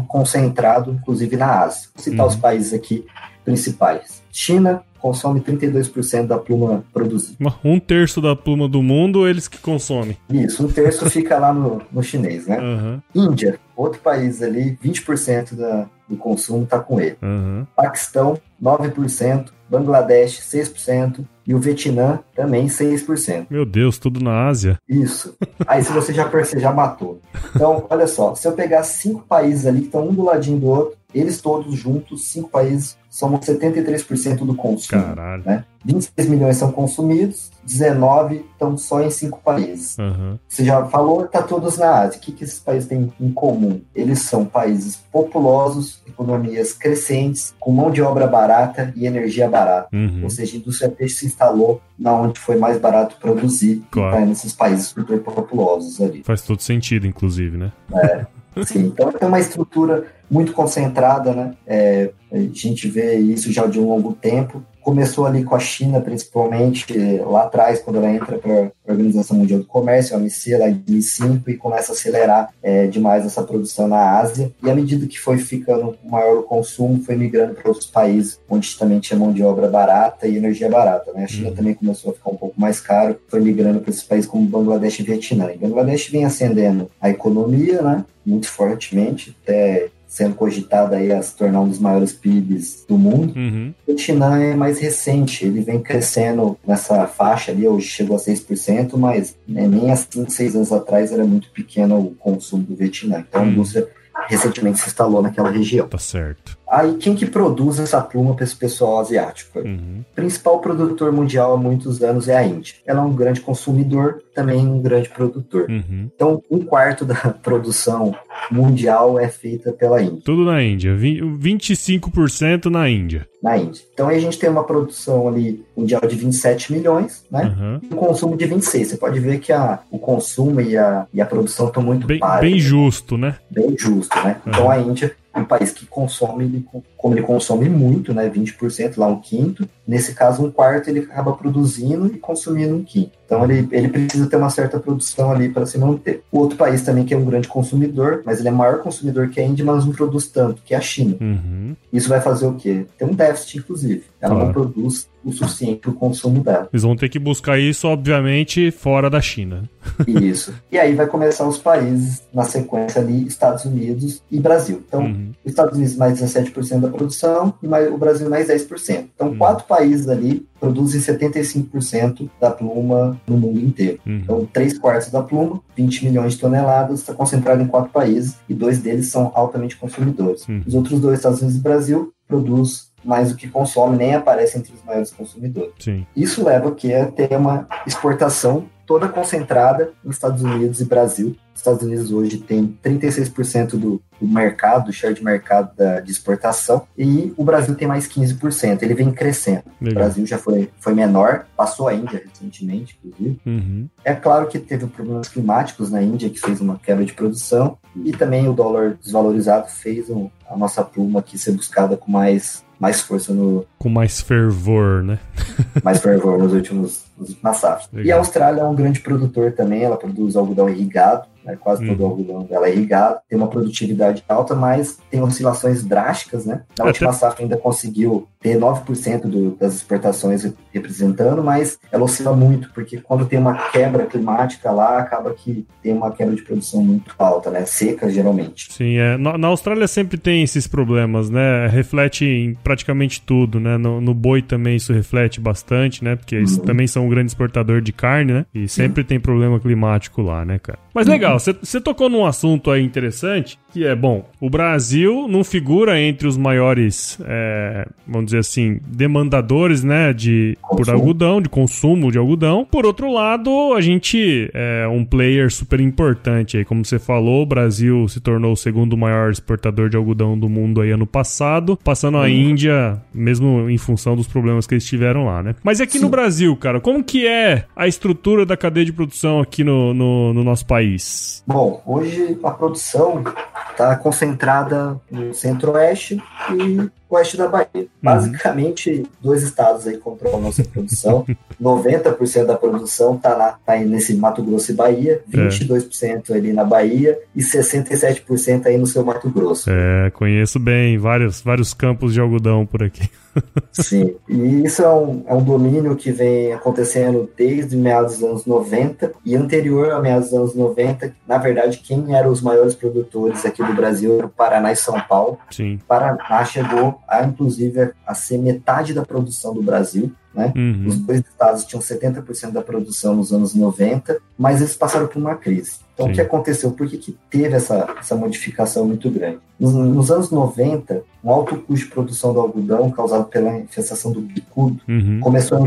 concentrado, 0.07 0.91
inclusive 0.91 1.37
na 1.37 1.61
Ásia. 1.61 1.89
Vou 1.95 2.03
citar 2.03 2.25
uhum. 2.25 2.31
os 2.31 2.35
países 2.35 2.73
aqui 2.73 3.05
principais. 3.45 4.21
China 4.31 4.83
consome 5.01 5.41
32% 5.41 6.27
da 6.27 6.37
pluma 6.37 6.83
produzida. 6.93 7.35
Um 7.63 7.79
terço 7.79 8.21
da 8.21 8.35
pluma 8.35 8.67
do 8.67 8.81
mundo, 8.83 9.27
eles 9.27 9.47
que 9.47 9.57
consomem. 9.57 10.17
Isso, 10.29 10.65
um 10.65 10.71
terço 10.71 11.09
fica 11.09 11.37
lá 11.37 11.53
no, 11.53 11.81
no 11.91 12.03
chinês, 12.03 12.47
né? 12.47 12.59
Uhum. 12.59 13.01
Índia, 13.13 13.59
outro 13.75 13.99
país 13.99 14.41
ali, 14.41 14.77
20% 14.83 15.55
da, 15.55 15.87
do 16.07 16.15
consumo 16.15 16.63
está 16.63 16.79
com 16.79 17.01
ele. 17.01 17.17
Uhum. 17.21 17.65
Paquistão, 17.75 18.37
9%. 18.61 19.49
Bangladesh, 19.71 20.41
6%. 20.41 21.25
E 21.47 21.55
o 21.55 21.59
Vietnã 21.59 22.19
também 22.35 22.67
6%. 22.67 23.47
Meu 23.49 23.65
Deus, 23.65 23.97
tudo 23.97 24.23
na 24.23 24.47
Ásia. 24.47 24.77
Isso. 24.87 25.35
Aí 25.65 25.83
se 25.83 25.91
você 25.91 26.13
já 26.13 26.27
percebe, 26.27 26.61
já 26.61 26.71
matou. 26.71 27.19
Então, 27.55 27.87
olha 27.89 28.05
só, 28.05 28.35
se 28.35 28.47
eu 28.47 28.51
pegar 28.51 28.83
cinco 28.83 29.21
países 29.21 29.65
ali 29.65 29.79
que 29.79 29.85
estão 29.87 30.07
um 30.07 30.13
do 30.13 30.23
ladinho 30.23 30.59
do 30.59 30.67
outro, 30.67 30.97
eles 31.13 31.41
todos 31.41 31.75
juntos, 31.75 32.27
cinco 32.29 32.49
países, 32.49 32.97
somos 33.09 33.45
73% 33.45 34.37
do 34.45 34.55
consumo. 34.55 35.03
Caralho. 35.03 35.43
Né? 35.45 35.65
26 35.83 36.29
milhões 36.29 36.57
são 36.57 36.71
consumidos, 36.71 37.51
19 37.63 38.45
estão 38.51 38.77
só 38.77 39.01
em 39.01 39.09
cinco 39.09 39.41
países. 39.43 39.97
Uhum. 39.97 40.37
Você 40.47 40.63
já 40.63 40.85
falou, 40.85 41.25
está 41.25 41.41
todos 41.41 41.77
na 41.77 42.01
Ásia. 42.01 42.19
O 42.19 42.21
que, 42.21 42.31
que 42.31 42.43
esses 42.43 42.59
países 42.59 42.87
têm 42.87 43.11
em 43.19 43.31
comum? 43.31 43.81
Eles 43.93 44.21
são 44.21 44.45
países 44.45 44.95
populosos, 45.11 46.01
economias 46.07 46.73
crescentes, 46.73 47.53
com 47.59 47.71
mão 47.71 47.91
de 47.91 48.01
obra 48.01 48.27
barata 48.27 48.93
e 48.95 49.05
energia 49.05 49.49
barata. 49.49 49.89
Uhum. 49.91 50.21
Ou 50.23 50.29
seja, 50.29 50.55
a 50.55 50.59
indústria 50.59 50.89
têxtil 50.89 51.19
se 51.19 51.25
instalou 51.25 51.81
na 51.97 52.13
onde 52.13 52.39
foi 52.39 52.55
mais 52.55 52.79
barato 52.79 53.17
produzir, 53.19 53.83
claro. 53.91 54.15
tá 54.15 54.25
nesses 54.25 54.53
países 54.53 54.87
super 54.87 55.19
populosos 55.19 55.99
ali. 55.99 56.23
Faz 56.23 56.41
todo 56.41 56.61
sentido, 56.61 57.05
inclusive, 57.05 57.57
né? 57.57 57.71
É. 57.93 58.25
Sim, 58.65 58.87
então 58.87 59.11
tem 59.11 59.27
uma 59.27 59.39
estrutura 59.39 60.07
muito 60.29 60.51
concentrada, 60.51 61.33
né? 61.33 61.53
É, 61.65 62.11
a 62.31 62.37
gente 62.37 62.87
vê 62.89 63.15
isso 63.15 63.51
já 63.51 63.65
de 63.65 63.79
um 63.79 63.87
longo 63.87 64.13
tempo 64.13 64.63
começou 64.81 65.25
ali 65.25 65.43
com 65.43 65.55
a 65.55 65.59
China, 65.59 66.01
principalmente 66.01 66.93
lá 67.25 67.43
atrás, 67.43 67.79
quando 67.79 67.97
ela 67.97 68.11
entra 68.11 68.37
para 68.37 68.71
a 68.87 68.91
Organização 68.91 69.37
Mundial 69.37 69.59
do 69.59 69.65
Comércio, 69.65 70.15
a 70.15 70.19
OMC, 70.19 70.57
lá 70.57 70.69
em 70.69 70.73
2005, 70.73 71.49
e 71.49 71.57
começa 71.57 71.91
a 71.91 71.95
acelerar 71.95 72.53
é, 72.61 72.87
demais 72.87 73.25
essa 73.25 73.43
produção 73.43 73.87
na 73.87 74.19
Ásia. 74.19 74.51
E 74.63 74.69
à 74.69 74.75
medida 74.75 75.07
que 75.07 75.19
foi 75.19 75.37
ficando 75.37 75.97
maior 76.03 76.39
o 76.39 76.43
consumo, 76.43 77.01
foi 77.03 77.15
migrando 77.15 77.53
para 77.53 77.69
outros 77.69 77.87
países, 77.87 78.39
onde 78.49 78.77
também 78.77 78.99
tinha 78.99 79.17
mão 79.17 79.31
de 79.31 79.43
obra 79.43 79.67
barata 79.67 80.27
e 80.27 80.37
energia 80.37 80.69
barata. 80.69 81.11
Né? 81.13 81.23
A 81.23 81.27
China 81.27 81.49
uhum. 81.49 81.55
também 81.55 81.73
começou 81.73 82.11
a 82.11 82.13
ficar 82.13 82.29
um 82.29 82.37
pouco 82.37 82.59
mais 82.59 82.79
caro, 82.79 83.17
foi 83.27 83.39
migrando 83.39 83.79
para 83.79 83.89
esses 83.89 84.03
países 84.03 84.29
como 84.29 84.45
Bangladesh 84.45 84.99
e 84.99 85.03
Vietnã. 85.03 85.51
E 85.51 85.57
Bangladesh 85.57 86.09
vem 86.09 86.25
ascendendo 86.25 86.89
a 86.99 87.09
economia, 87.09 87.81
né? 87.81 88.05
muito 88.25 88.47
fortemente, 88.47 89.35
até 89.43 89.89
sendo 90.11 90.35
cogitada 90.35 90.97
aí 90.97 91.09
a 91.09 91.21
se 91.21 91.33
tornar 91.37 91.61
um 91.61 91.69
dos 91.69 91.79
maiores 91.79 92.11
PIBs 92.11 92.83
do 92.85 92.97
mundo. 92.97 93.33
Uhum. 93.33 93.73
O 93.87 93.95
Vietnã 93.95 94.37
é 94.37 94.53
mais 94.53 94.77
recente, 94.77 95.45
ele 95.45 95.61
vem 95.61 95.81
crescendo 95.81 96.57
nessa 96.67 97.07
faixa 97.07 97.53
ali, 97.53 97.65
hoje 97.65 97.87
chegou 97.87 98.17
a 98.17 98.19
6%, 98.19 98.97
mas 98.97 99.37
né, 99.47 99.65
nem 99.65 99.89
há 99.89 99.95
5, 99.95 100.29
6 100.29 100.57
anos 100.57 100.73
atrás 100.73 101.13
era 101.13 101.23
muito 101.23 101.49
pequeno 101.51 101.97
o 101.97 102.11
consumo 102.15 102.61
do 102.61 102.75
Vietnã. 102.75 103.23
Então 103.25 103.39
a 103.39 103.45
uhum. 103.45 103.51
indústria 103.51 103.87
recentemente 104.27 104.79
se 104.79 104.87
instalou 104.87 105.21
naquela 105.21 105.49
região. 105.49 105.87
Tá 105.87 105.97
certo. 105.97 106.57
Aí 106.71 106.93
quem 106.93 107.13
que 107.13 107.25
produz 107.25 107.79
essa 107.79 107.99
pluma 107.99 108.33
para 108.33 108.45
esse 108.45 108.55
pessoal 108.55 108.99
asiático? 108.99 109.59
Uhum. 109.59 110.05
O 110.09 110.15
principal 110.15 110.59
produtor 110.59 111.11
mundial 111.11 111.53
há 111.53 111.57
muitos 111.57 112.01
anos 112.01 112.29
é 112.29 112.37
a 112.37 112.45
Índia. 112.45 112.75
Ela 112.85 113.01
é 113.01 113.03
um 113.03 113.13
grande 113.13 113.41
consumidor, 113.41 114.23
também 114.33 114.65
um 114.65 114.81
grande 114.81 115.09
produtor. 115.09 115.69
Uhum. 115.69 116.09
Então, 116.15 116.41
um 116.49 116.59
quarto 116.59 117.03
da 117.03 117.15
produção 117.43 118.15
mundial 118.49 119.19
é 119.19 119.27
feita 119.27 119.73
pela 119.73 120.01
Índia. 120.01 120.21
Tudo 120.23 120.45
na 120.45 120.63
Índia, 120.63 120.95
25% 120.95 122.67
na 122.67 122.89
Índia. 122.89 123.27
Na 123.43 123.57
Índia. 123.57 123.83
Então 123.93 124.07
aí 124.07 124.17
a 124.17 124.21
gente 124.21 124.39
tem 124.39 124.49
uma 124.49 124.63
produção 124.63 125.27
ali 125.27 125.65
mundial 125.75 126.01
de 126.07 126.15
27 126.15 126.71
milhões, 126.71 127.25
né? 127.29 127.55
Uhum. 127.57 127.79
E 127.83 127.93
um 127.93 127.97
consumo 127.97 128.37
de 128.37 128.45
26. 128.45 128.87
Você 128.87 128.97
pode 128.97 129.19
ver 129.19 129.39
que 129.39 129.51
a, 129.51 129.79
o 129.89 129.99
consumo 129.99 130.61
e 130.61 130.77
a, 130.77 131.07
e 131.13 131.19
a 131.19 131.25
produção 131.25 131.67
estão 131.67 131.81
muito 131.81 132.07
bem, 132.07 132.19
bem 132.39 132.59
justo, 132.59 133.17
né? 133.17 133.37
Bem 133.49 133.75
justo, 133.77 134.15
né? 134.23 134.37
Então 134.45 134.69
a 134.69 134.77
Índia 134.77 135.15
um 135.39 135.45
país 135.45 135.71
que 135.71 135.85
consome, 135.85 136.43
ele, 136.43 136.65
como 136.97 137.13
ele 137.13 137.23
consome 137.23 137.69
muito, 137.69 138.13
né, 138.13 138.29
20%, 138.29 138.97
lá 138.97 139.07
um 139.07 139.21
quinto, 139.21 139.67
nesse 139.87 140.13
caso 140.13 140.45
um 140.45 140.51
quarto 140.51 140.89
ele 140.89 140.99
acaba 140.99 141.33
produzindo 141.33 142.07
e 142.07 142.17
consumindo 142.17 142.75
um 142.75 142.83
quinto. 142.83 143.17
Então 143.31 143.45
ele, 143.45 143.65
ele 143.71 143.87
precisa 143.87 144.27
ter 144.27 144.35
uma 144.35 144.49
certa 144.49 144.77
produção 144.77 145.31
ali 145.31 145.47
para 145.47 145.65
se 145.65 145.77
manter. 145.77 146.21
O 146.29 146.39
outro 146.39 146.57
país 146.57 146.81
também 146.81 147.05
que 147.05 147.13
é 147.13 147.17
um 147.17 147.23
grande 147.23 147.47
consumidor, 147.47 148.21
mas 148.25 148.39
ele 148.39 148.49
é 148.49 148.51
maior 148.51 148.79
consumidor 148.79 149.29
que 149.29 149.39
a 149.39 149.45
Índia, 149.45 149.63
mas 149.63 149.85
não 149.85 149.93
produz 149.93 150.27
tanto, 150.27 150.61
que 150.61 150.73
é 150.73 150.77
a 150.77 150.81
China. 150.81 151.15
Uhum. 151.21 151.73
Isso 151.93 152.09
vai 152.09 152.19
fazer 152.19 152.45
o 152.45 152.55
quê? 152.55 152.85
Tem 152.97 153.07
um 153.07 153.13
déficit, 153.13 153.59
inclusive. 153.59 154.03
Ela 154.19 154.35
claro. 154.35 154.47
não 154.47 154.53
produz 154.53 155.09
o 155.23 155.31
suficiente 155.31 155.79
para 155.79 155.91
o 155.91 155.93
consumo 155.93 156.43
dela. 156.43 156.67
Eles 156.73 156.83
vão 156.83 156.95
ter 156.95 157.07
que 157.07 157.19
buscar 157.19 157.57
isso, 157.57 157.87
obviamente, 157.87 158.69
fora 158.69 159.09
da 159.09 159.21
China. 159.21 159.63
Isso. 160.05 160.53
E 160.69 160.77
aí 160.77 160.93
vai 160.93 161.07
começar 161.07 161.47
os 161.47 161.57
países 161.57 162.21
na 162.33 162.43
sequência 162.43 163.01
ali, 163.01 163.25
Estados 163.25 163.63
Unidos 163.63 164.21
e 164.29 164.39
Brasil. 164.39 164.83
Então, 164.85 165.03
uhum. 165.03 165.31
os 165.45 165.51
Estados 165.51 165.77
Unidos 165.77 165.95
mais 165.95 166.19
17% 166.19 166.79
da 166.81 166.89
produção 166.89 167.53
e 167.63 167.67
mais, 167.67 167.89
o 167.91 167.97
Brasil 167.97 168.29
mais 168.29 168.49
10%. 168.49 169.05
Então, 169.15 169.29
uhum. 169.29 169.37
quatro 169.37 169.65
países 169.65 170.09
ali 170.09 170.45
produzem 170.61 171.01
75% 171.01 172.29
da 172.39 172.51
pluma 172.51 173.19
no 173.27 173.35
mundo 173.35 173.59
inteiro. 173.59 173.99
Uhum. 174.05 174.17
Então, 174.17 174.45
três 174.53 174.77
quartos 174.77 175.09
da 175.09 175.23
pluma, 175.23 175.59
20 175.75 176.05
milhões 176.05 176.33
de 176.33 176.39
toneladas, 176.39 176.99
está 176.99 177.15
concentrado 177.15 177.63
em 177.63 177.67
quatro 177.67 177.89
países 177.89 178.37
e 178.47 178.53
dois 178.53 178.77
deles 178.79 179.07
são 179.07 179.31
altamente 179.33 179.75
consumidores. 179.75 180.47
Uhum. 180.47 180.61
Os 180.65 180.75
outros 180.75 181.01
dois, 181.01 181.17
Estados 181.17 181.41
Unidos 181.41 181.57
e 181.57 181.63
Brasil, 181.63 182.13
produz 182.27 182.91
mais 183.03 183.31
do 183.31 183.35
que 183.35 183.47
consome, 183.47 183.97
nem 183.97 184.13
aparece 184.13 184.59
entre 184.59 184.71
os 184.71 184.83
maiores 184.83 185.11
consumidores. 185.11 185.73
Sim. 185.79 186.05
Isso 186.15 186.45
leva 186.45 186.71
que 186.71 186.93
a 186.93 187.07
ter 187.07 187.35
uma 187.35 187.67
exportação 187.87 188.65
toda 188.91 189.07
concentrada 189.07 189.93
nos 190.03 190.17
Estados 190.17 190.41
Unidos 190.43 190.81
e 190.81 190.85
Brasil. 190.85 191.37
Os 191.53 191.61
Estados 191.61 191.81
Unidos 191.81 192.11
hoje 192.11 192.39
tem 192.39 192.77
36% 192.83 193.77
do, 193.77 194.01
do 194.19 194.27
mercado, 194.27 194.87
do 194.87 194.93
share 194.93 195.13
de 195.13 195.23
mercado 195.23 195.73
da, 195.77 196.01
de 196.01 196.11
exportação, 196.11 196.85
e 196.97 197.33
o 197.37 197.43
Brasil 197.45 197.73
tem 197.73 197.87
mais 197.87 198.05
15%. 198.05 198.81
Ele 198.81 198.93
vem 198.93 199.09
crescendo. 199.09 199.63
Legal. 199.79 199.91
O 199.91 199.93
Brasil 199.93 200.25
já 200.25 200.37
foi, 200.37 200.69
foi 200.77 200.93
menor, 200.93 201.45
passou 201.55 201.87
a 201.87 201.93
Índia 201.93 202.21
recentemente, 202.27 202.99
inclusive. 203.01 203.39
Uhum. 203.45 203.87
É 204.03 204.13
claro 204.13 204.47
que 204.47 204.59
teve 204.59 204.85
problemas 204.87 205.29
climáticos 205.29 205.89
na 205.89 206.01
Índia, 206.01 206.29
que 206.29 206.39
fez 206.41 206.59
uma 206.59 206.77
quebra 206.77 207.05
de 207.05 207.13
produção, 207.13 207.77
e 207.95 208.11
também 208.11 208.47
o 208.47 208.53
dólar 208.53 208.97
desvalorizado 209.01 209.67
fez 209.69 210.07
a 210.49 210.55
nossa 210.55 210.83
pluma 210.83 211.19
aqui 211.19 211.37
ser 211.37 211.51
buscada 211.51 211.97
com 211.97 212.11
mais 212.11 212.63
mais 212.79 212.99
força 212.99 213.31
no. 213.31 213.63
Com 213.77 213.89
mais 213.89 214.21
fervor, 214.21 215.03
né? 215.03 215.19
mais 215.83 215.99
fervor 216.01 216.39
nos 216.39 216.51
últimos, 216.51 217.03
nos 217.15 217.37
safras. 217.59 217.87
E 218.03 218.11
a 218.11 218.17
Austrália 218.17 218.61
é 218.61 218.65
um 218.65 218.73
grande 218.73 219.01
produtor 219.01 219.51
também, 219.51 219.83
ela 219.83 219.95
produz 219.95 220.35
algodão 220.35 220.67
irrigado 220.67 221.27
né? 221.43 221.57
quase 221.59 221.85
todo 221.85 221.99
o 221.99 222.03
uhum. 222.03 222.09
algodão 222.09 222.43
dela 222.43 222.67
é 222.67 222.73
irrigado, 222.73 223.19
tem 223.29 223.37
uma 223.37 223.47
produtividade 223.47 224.23
alta, 224.27 224.55
mas 224.55 224.99
tem 225.09 225.21
oscilações 225.21 225.83
drásticas, 225.83 226.45
né? 226.45 226.61
Na 226.77 226.85
última 226.85 227.13
safra 227.13 227.43
ainda 227.43 227.57
conseguiu 227.57 228.27
ter 228.41 228.57
9% 228.57 229.21
do, 229.21 229.51
das 229.51 229.75
exportações 229.75 230.51
representando, 230.73 231.43
mas 231.43 231.77
ela 231.91 232.03
oscila 232.03 232.35
muito, 232.35 232.71
porque 232.73 232.97
quando 232.97 233.25
tem 233.25 233.37
uma 233.37 233.53
quebra 233.69 234.05
climática 234.05 234.71
lá, 234.71 234.97
acaba 234.97 235.33
que 235.33 235.65
tem 235.81 235.93
uma 235.93 236.11
quebra 236.11 236.35
de 236.35 236.41
produção 236.41 236.83
muito 236.83 237.13
alta, 237.19 237.51
né? 237.51 237.65
Seca, 237.65 238.09
geralmente. 238.09 238.73
Sim, 238.73 238.97
é. 238.97 239.15
Na, 239.17 239.37
na 239.37 239.47
Austrália 239.47 239.87
sempre 239.87 240.17
tem 240.17 240.41
esses 240.43 240.65
problemas, 240.65 241.29
né? 241.29 241.67
Reflete 241.67 242.25
em 242.25 242.55
praticamente 242.55 243.21
tudo, 243.21 243.59
né? 243.59 243.77
No, 243.77 244.01
no 244.01 244.13
boi 244.13 244.41
também 244.41 244.75
isso 244.75 244.91
reflete 244.91 245.39
bastante, 245.39 246.03
né? 246.03 246.15
Porque 246.15 246.35
eles 246.35 246.57
uhum. 246.57 246.63
também 246.63 246.87
são 246.87 247.05
um 247.05 247.09
grande 247.09 247.27
exportador 247.27 247.79
de 247.81 247.93
carne, 247.93 248.33
né? 248.33 248.45
E 248.53 248.67
sempre 248.67 249.03
tem 249.03 249.19
problema 249.19 249.59
climático 249.59 250.21
lá, 250.21 250.43
né, 250.43 250.57
cara? 250.57 250.79
Mas 250.93 251.07
legal, 251.07 251.30
legal, 251.31 251.39
você 251.39 251.81
tocou 251.81 252.09
num 252.09 252.25
assunto 252.25 252.71
aí 252.71 252.83
interessante, 252.83 253.57
que 253.71 253.85
é, 253.85 253.95
bom, 253.95 254.25
o 254.39 254.49
Brasil 254.49 255.27
não 255.29 255.43
figura 255.43 255.99
entre 255.99 256.27
os 256.27 256.37
maiores, 256.37 257.17
é, 257.25 257.87
vamos 258.05 258.25
dizer 258.25 258.39
assim, 258.39 258.79
demandadores, 258.85 259.83
né, 259.83 260.13
de, 260.13 260.57
por 260.69 260.89
algodão, 260.89 261.41
de 261.41 261.49
consumo 261.49 262.11
de 262.11 262.17
algodão. 262.17 262.67
Por 262.69 262.85
outro 262.85 263.11
lado, 263.11 263.73
a 263.73 263.81
gente 263.81 264.49
é 264.53 264.87
um 264.87 265.05
player 265.05 265.51
super 265.51 265.79
importante 265.79 266.57
aí, 266.57 266.65
como 266.65 266.83
você 266.83 266.99
falou, 266.99 267.43
o 267.43 267.45
Brasil 267.45 268.07
se 268.07 268.19
tornou 268.19 268.53
o 268.53 268.57
segundo 268.57 268.97
maior 268.97 269.31
exportador 269.31 269.89
de 269.89 269.97
algodão 269.97 270.37
do 270.37 270.49
mundo 270.49 270.81
aí 270.81 270.91
ano 270.91 271.07
passado, 271.07 271.77
passando 271.83 272.17
a 272.17 272.29
Índia, 272.29 273.01
mesmo 273.13 273.69
em 273.69 273.77
função 273.77 274.15
dos 274.15 274.27
problemas 274.27 274.67
que 274.67 274.73
eles 274.73 274.85
tiveram 274.85 275.25
lá, 275.25 275.41
né? 275.41 275.55
Mas 275.63 275.79
aqui 275.79 275.97
Sim. 275.97 276.05
no 276.05 276.09
Brasil, 276.09 276.55
cara, 276.55 276.79
como 276.79 277.03
que 277.03 277.27
é 277.27 277.65
a 277.75 277.87
estrutura 277.87 278.45
da 278.45 278.57
cadeia 278.57 278.85
de 278.85 278.93
produção 278.93 279.39
aqui 279.39 279.63
no, 279.63 279.93
no, 279.93 280.33
no 280.33 280.43
nosso 280.43 280.65
país? 280.65 281.20
Bom, 281.45 281.81
hoje 281.85 282.39
a 282.43 282.51
produção 282.51 283.23
está 283.71 283.95
concentrada 283.95 284.99
no 285.09 285.33
centro-oeste 285.33 286.21
e 286.53 286.89
oeste 287.15 287.37
da 287.37 287.47
Bahia. 287.47 287.67
Uhum. 287.75 287.87
Basicamente, 288.01 289.05
dois 289.21 289.43
estados 289.43 289.87
aí 289.87 289.97
controlam 289.97 290.39
a 290.39 290.41
nossa 290.41 290.63
produção. 290.63 291.25
90% 291.61 292.45
da 292.45 292.57
produção 292.57 293.15
está 293.15 293.35
lá, 293.35 293.59
tá 293.63 293.73
aí 293.73 293.85
nesse 293.85 294.15
Mato 294.15 294.41
Grosso 294.43 294.71
e 294.71 294.75
Bahia, 294.75 295.21
22% 295.31 296.31
é. 296.31 296.33
ali 296.33 296.51
na 296.51 296.63
Bahia 296.63 297.19
e 297.35 297.41
67% 297.41 298.65
aí 298.65 298.77
no 298.77 298.87
seu 298.87 299.05
Mato 299.05 299.29
Grosso. 299.29 299.69
É, 299.69 300.09
conheço 300.11 300.59
bem 300.59 300.97
vários, 300.97 301.41
vários 301.41 301.73
campos 301.73 302.13
de 302.13 302.19
algodão 302.19 302.65
por 302.65 302.83
aqui. 302.83 303.07
Sim, 303.71 304.15
e 304.27 304.65
isso 304.65 304.81
é 304.81 304.89
um, 304.89 305.23
é 305.27 305.33
um 305.33 305.43
domínio 305.43 305.95
que 305.95 306.11
vem 306.11 306.51
acontecendo 306.53 307.29
desde 307.37 307.77
meados 307.77 308.17
dos 308.17 308.23
anos 308.23 308.45
90 308.45 309.13
e 309.25 309.35
anterior 309.35 309.91
a 309.91 309.99
meados 310.01 310.29
dos 310.29 310.37
anos 310.37 310.55
90, 310.55 311.13
na 311.27 311.37
verdade, 311.37 311.77
quem 311.77 312.15
eram 312.15 312.31
os 312.31 312.41
maiores 312.41 312.75
produtores 312.75 313.45
aqui 313.45 313.63
do 313.63 313.73
Brasil 313.73 314.17
era 314.17 314.25
o 314.25 314.29
Paraná 314.29 314.71
e 314.71 314.75
São 314.75 314.99
Paulo. 315.01 315.37
Sim. 315.49 315.79
Paraná 315.87 316.43
chegou 316.43 316.99
a, 317.07 317.23
inclusive, 317.23 317.91
a 318.05 318.13
ser 318.13 318.37
metade 318.37 318.93
da 318.93 319.03
produção 319.03 319.53
do 319.53 319.61
Brasil. 319.61 320.11
Né? 320.33 320.53
Uhum. 320.55 320.87
Os 320.87 320.97
dois 320.99 321.19
estados 321.19 321.65
tinham 321.65 321.81
70% 321.81 322.51
da 322.51 322.61
produção 322.61 323.15
nos 323.15 323.33
anos 323.33 323.53
90, 323.53 324.17
mas 324.37 324.61
eles 324.61 324.75
passaram 324.75 325.07
por 325.07 325.19
uma 325.19 325.35
crise. 325.35 325.79
Então, 325.93 326.05
Sim. 326.05 326.11
o 326.11 326.15
que 326.15 326.21
aconteceu? 326.21 326.71
Por 326.71 326.87
que, 326.87 326.97
que 326.97 327.17
teve 327.29 327.55
essa, 327.55 327.95
essa 327.99 328.15
modificação 328.15 328.85
muito 328.85 329.09
grande? 329.09 329.39
Nos, 329.59 329.73
nos, 329.73 330.09
anos 330.09 330.31
90, 330.31 331.03
um 331.23 331.29
alto 331.29 331.57
custo 331.57 331.85
de 331.85 331.91
produção 331.91 332.33
do 332.33 332.39
algodão, 332.39 332.89
causado 332.89 333.25
pela 333.25 333.57
infestação 333.57 334.11
do 334.11 334.21
bicudo, 334.21 334.79
uhum. 334.87 335.19
começou 335.19 335.57
a 335.57 335.61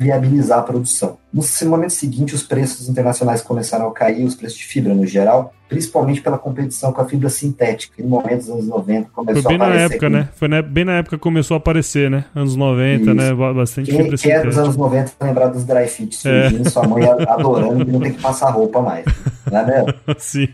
viabilizar 0.00 0.60
a 0.60 0.62
produção. 0.62 1.18
No 1.30 1.42
momento 1.68 1.90
seguinte, 1.90 2.34
os 2.34 2.42
preços 2.42 2.88
internacionais 2.88 3.42
começaram 3.42 3.86
a 3.86 3.92
cair, 3.92 4.24
os 4.24 4.34
preços 4.34 4.56
de 4.56 4.64
fibra 4.64 4.94
no 4.94 5.06
geral, 5.06 5.52
principalmente 5.68 6.22
pela 6.22 6.38
competição 6.38 6.90
com 6.90 7.02
a 7.02 7.04
fibra 7.04 7.28
sintética. 7.28 8.02
No 8.02 8.08
momento 8.08 8.38
dos 8.38 8.48
anos 8.48 8.66
90 8.66 9.10
começou 9.10 9.42
Foi 9.42 9.52
bem 9.52 9.60
a 9.60 9.64
aparecer. 9.66 9.78
na 9.78 9.94
época, 9.94 10.06
aqui. 10.06 10.16
né? 10.16 10.28
Foi 10.34 10.48
na, 10.48 10.62
bem 10.62 10.84
na 10.86 10.92
época 10.94 11.18
que 11.18 11.22
começou 11.22 11.54
a 11.54 11.58
aparecer, 11.58 12.10
né? 12.10 12.24
Anos 12.34 12.56
90, 12.56 13.02
Isso. 13.02 13.14
né? 13.14 13.34
Bastante 13.34 13.90
quem, 13.90 14.02
fibra 14.02 14.16
quem 14.16 14.32
é 14.32 14.42
dos 14.42 14.56
anos 14.56 14.76
90 14.76 15.12
lembrar 15.20 15.48
dos 15.48 15.64
dry 15.64 15.86
fit 15.86 16.16
surgindo, 16.16 16.66
é. 16.66 16.70
sua 16.70 16.88
mãe 16.88 17.04
adorando 17.04 17.84
que 17.84 17.92
não 17.92 18.00
tem 18.00 18.12
que 18.14 18.22
passar 18.22 18.48
roupa 18.50 18.80
mais. 18.80 19.04
Não 19.50 19.58
é 19.58 19.66
mesmo? 19.66 19.94
Sim. 20.18 20.48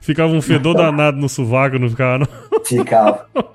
Ficava 0.00 0.32
um 0.32 0.42
fedor 0.42 0.74
danado 0.74 1.18
no 1.18 1.28
sovaco, 1.28 1.78
não 1.78 1.90
ficava, 1.90 2.18
não? 2.18 2.64
Ficava. 2.64 3.26